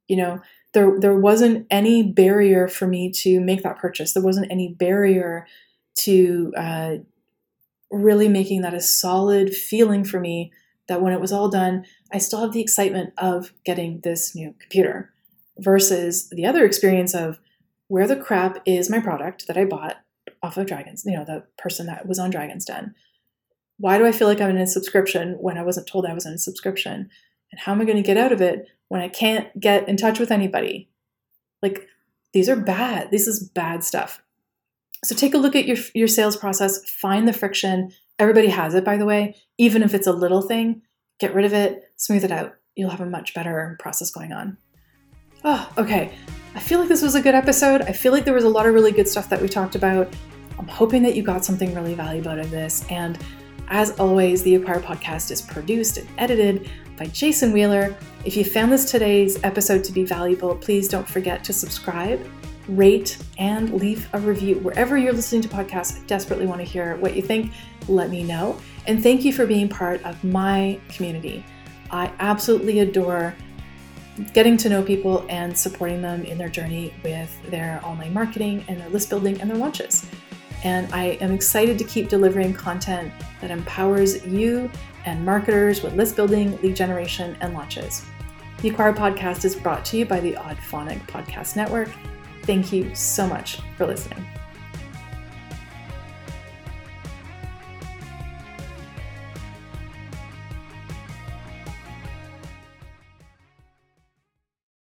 You 0.07 0.17
know, 0.17 0.41
there 0.73 0.99
there 0.99 1.17
wasn't 1.17 1.65
any 1.71 2.03
barrier 2.03 2.67
for 2.67 2.87
me 2.87 3.11
to 3.11 3.39
make 3.39 3.63
that 3.63 3.79
purchase. 3.79 4.13
There 4.13 4.23
wasn't 4.23 4.51
any 4.51 4.73
barrier 4.73 5.47
to 6.01 6.53
uh, 6.55 6.95
really 7.91 8.29
making 8.29 8.61
that 8.61 8.73
a 8.73 8.81
solid 8.81 9.53
feeling 9.53 10.03
for 10.03 10.19
me 10.19 10.51
that 10.87 11.01
when 11.01 11.13
it 11.13 11.21
was 11.21 11.31
all 11.31 11.49
done, 11.49 11.85
I 12.11 12.19
still 12.19 12.41
have 12.41 12.53
the 12.53 12.61
excitement 12.61 13.13
of 13.17 13.53
getting 13.63 14.01
this 14.01 14.35
new 14.35 14.55
computer 14.59 15.11
versus 15.57 16.29
the 16.29 16.45
other 16.45 16.65
experience 16.65 17.13
of 17.13 17.39
where 17.87 18.07
the 18.07 18.15
crap 18.15 18.61
is 18.65 18.89
my 18.89 18.99
product 18.99 19.47
that 19.47 19.57
I 19.57 19.65
bought 19.65 19.97
off 20.41 20.57
of 20.57 20.67
Dragons, 20.67 21.03
you 21.05 21.17
know, 21.17 21.25
the 21.25 21.43
person 21.57 21.87
that 21.87 22.07
was 22.07 22.19
on 22.19 22.29
Dragon's 22.29 22.65
Den. 22.65 22.95
Why 23.79 23.97
do 23.97 24.05
I 24.05 24.11
feel 24.11 24.27
like 24.27 24.41
I'm 24.41 24.51
in 24.51 24.57
a 24.57 24.67
subscription 24.67 25.37
when 25.39 25.57
I 25.57 25.63
wasn't 25.63 25.87
told 25.87 26.05
I 26.05 26.13
was 26.13 26.25
in 26.25 26.33
a 26.33 26.37
subscription? 26.37 27.09
And 27.51 27.59
how 27.59 27.71
am 27.71 27.81
I 27.81 27.85
going 27.85 27.97
to 27.97 28.03
get 28.03 28.17
out 28.17 28.31
of 28.31 28.41
it 28.41 28.67
when 28.89 29.01
I 29.01 29.07
can't 29.07 29.57
get 29.59 29.87
in 29.87 29.95
touch 29.95 30.19
with 30.19 30.31
anybody. 30.31 30.89
Like, 31.61 31.87
these 32.33 32.49
are 32.49 32.55
bad. 32.55 33.09
This 33.11 33.27
is 33.27 33.47
bad 33.47 33.83
stuff. 33.83 34.21
So 35.03 35.15
take 35.15 35.33
a 35.33 35.37
look 35.37 35.55
at 35.55 35.65
your, 35.65 35.77
your 35.93 36.07
sales 36.07 36.35
process, 36.35 36.83
find 36.89 37.27
the 37.27 37.33
friction. 37.33 37.91
Everybody 38.17 38.47
has 38.47 38.75
it, 38.75 38.83
by 38.83 38.97
the 38.97 39.05
way. 39.05 39.35
Even 39.57 39.81
if 39.81 39.93
it's 39.93 40.07
a 40.07 40.11
little 40.11 40.41
thing, 40.41 40.81
get 41.19 41.33
rid 41.33 41.45
of 41.45 41.53
it, 41.53 41.83
smooth 41.95 42.25
it 42.25 42.31
out. 42.31 42.55
You'll 42.75 42.89
have 42.89 43.01
a 43.01 43.05
much 43.05 43.33
better 43.33 43.77
process 43.79 44.11
going 44.11 44.33
on. 44.33 44.57
Oh, 45.43 45.71
okay. 45.77 46.11
I 46.55 46.59
feel 46.59 46.79
like 46.79 46.89
this 46.89 47.01
was 47.01 47.15
a 47.15 47.21
good 47.21 47.35
episode. 47.35 47.81
I 47.83 47.93
feel 47.93 48.11
like 48.11 48.25
there 48.25 48.33
was 48.33 48.43
a 48.43 48.49
lot 48.49 48.65
of 48.65 48.73
really 48.73 48.91
good 48.91 49.07
stuff 49.07 49.29
that 49.29 49.41
we 49.41 49.47
talked 49.47 49.75
about. 49.75 50.13
I'm 50.57 50.67
hoping 50.67 51.03
that 51.03 51.15
you 51.15 51.23
got 51.23 51.45
something 51.45 51.73
really 51.73 51.93
valuable 51.93 52.31
out 52.31 52.39
of 52.39 52.51
this. 52.51 52.85
And 52.89 53.17
as 53.69 53.91
always, 53.99 54.41
the 54.43 54.55
Acquire 54.55 54.79
podcast 54.79 55.31
is 55.31 55.41
produced 55.41 55.97
and 55.97 56.09
edited 56.17 56.69
by 56.97 57.05
Jason 57.05 57.51
Wheeler. 57.51 57.95
If 58.25 58.35
you 58.35 58.43
found 58.43 58.71
this 58.71 58.89
today's 58.89 59.41
episode 59.43 59.83
to 59.85 59.91
be 59.91 60.03
valuable, 60.03 60.55
please 60.55 60.87
don't 60.87 61.07
forget 61.07 61.43
to 61.45 61.53
subscribe, 61.53 62.19
rate, 62.67 63.17
and 63.37 63.73
leave 63.73 64.09
a 64.13 64.19
review. 64.19 64.55
Wherever 64.55 64.97
you're 64.97 65.13
listening 65.13 65.41
to 65.43 65.47
podcasts, 65.47 66.01
I 66.01 66.05
desperately 66.07 66.45
want 66.45 66.61
to 66.61 66.65
hear 66.65 66.97
what 66.97 67.15
you 67.15 67.21
think. 67.21 67.51
Let 67.87 68.09
me 68.09 68.23
know. 68.23 68.59
And 68.87 69.01
thank 69.01 69.23
you 69.23 69.31
for 69.31 69.45
being 69.45 69.69
part 69.69 70.03
of 70.03 70.21
my 70.23 70.79
community. 70.89 71.45
I 71.91 72.11
absolutely 72.19 72.79
adore 72.79 73.35
getting 74.33 74.57
to 74.57 74.69
know 74.69 74.83
people 74.83 75.25
and 75.29 75.57
supporting 75.57 76.01
them 76.01 76.25
in 76.25 76.37
their 76.37 76.49
journey 76.49 76.93
with 77.03 77.31
their 77.49 77.79
online 77.85 78.13
marketing 78.13 78.65
and 78.67 78.79
their 78.79 78.89
list 78.89 79.09
building 79.09 79.39
and 79.39 79.49
their 79.49 79.57
launches. 79.57 80.05
And 80.63 80.91
I 80.93 81.17
am 81.21 81.31
excited 81.31 81.77
to 81.77 81.85
keep 81.85 82.09
delivering 82.09 82.53
content 82.53 83.13
that 83.41 83.51
empowers 83.51 84.25
you 84.25 84.69
and 85.05 85.25
marketers 85.25 85.81
with 85.83 85.95
list 85.95 86.15
building, 86.15 86.59
lead 86.61 86.75
generation, 86.75 87.37
and 87.41 87.53
launches. 87.53 88.05
The 88.61 88.69
Acquire 88.69 88.93
podcast 88.93 89.45
is 89.45 89.55
brought 89.55 89.85
to 89.85 89.97
you 89.97 90.05
by 90.05 90.19
the 90.19 90.33
Audphonic 90.33 90.99
Podcast 91.07 91.55
Network. 91.55 91.89
Thank 92.43 92.73
you 92.73 92.93
so 92.93 93.25
much 93.27 93.59
for 93.77 93.85
listening. 93.85 94.25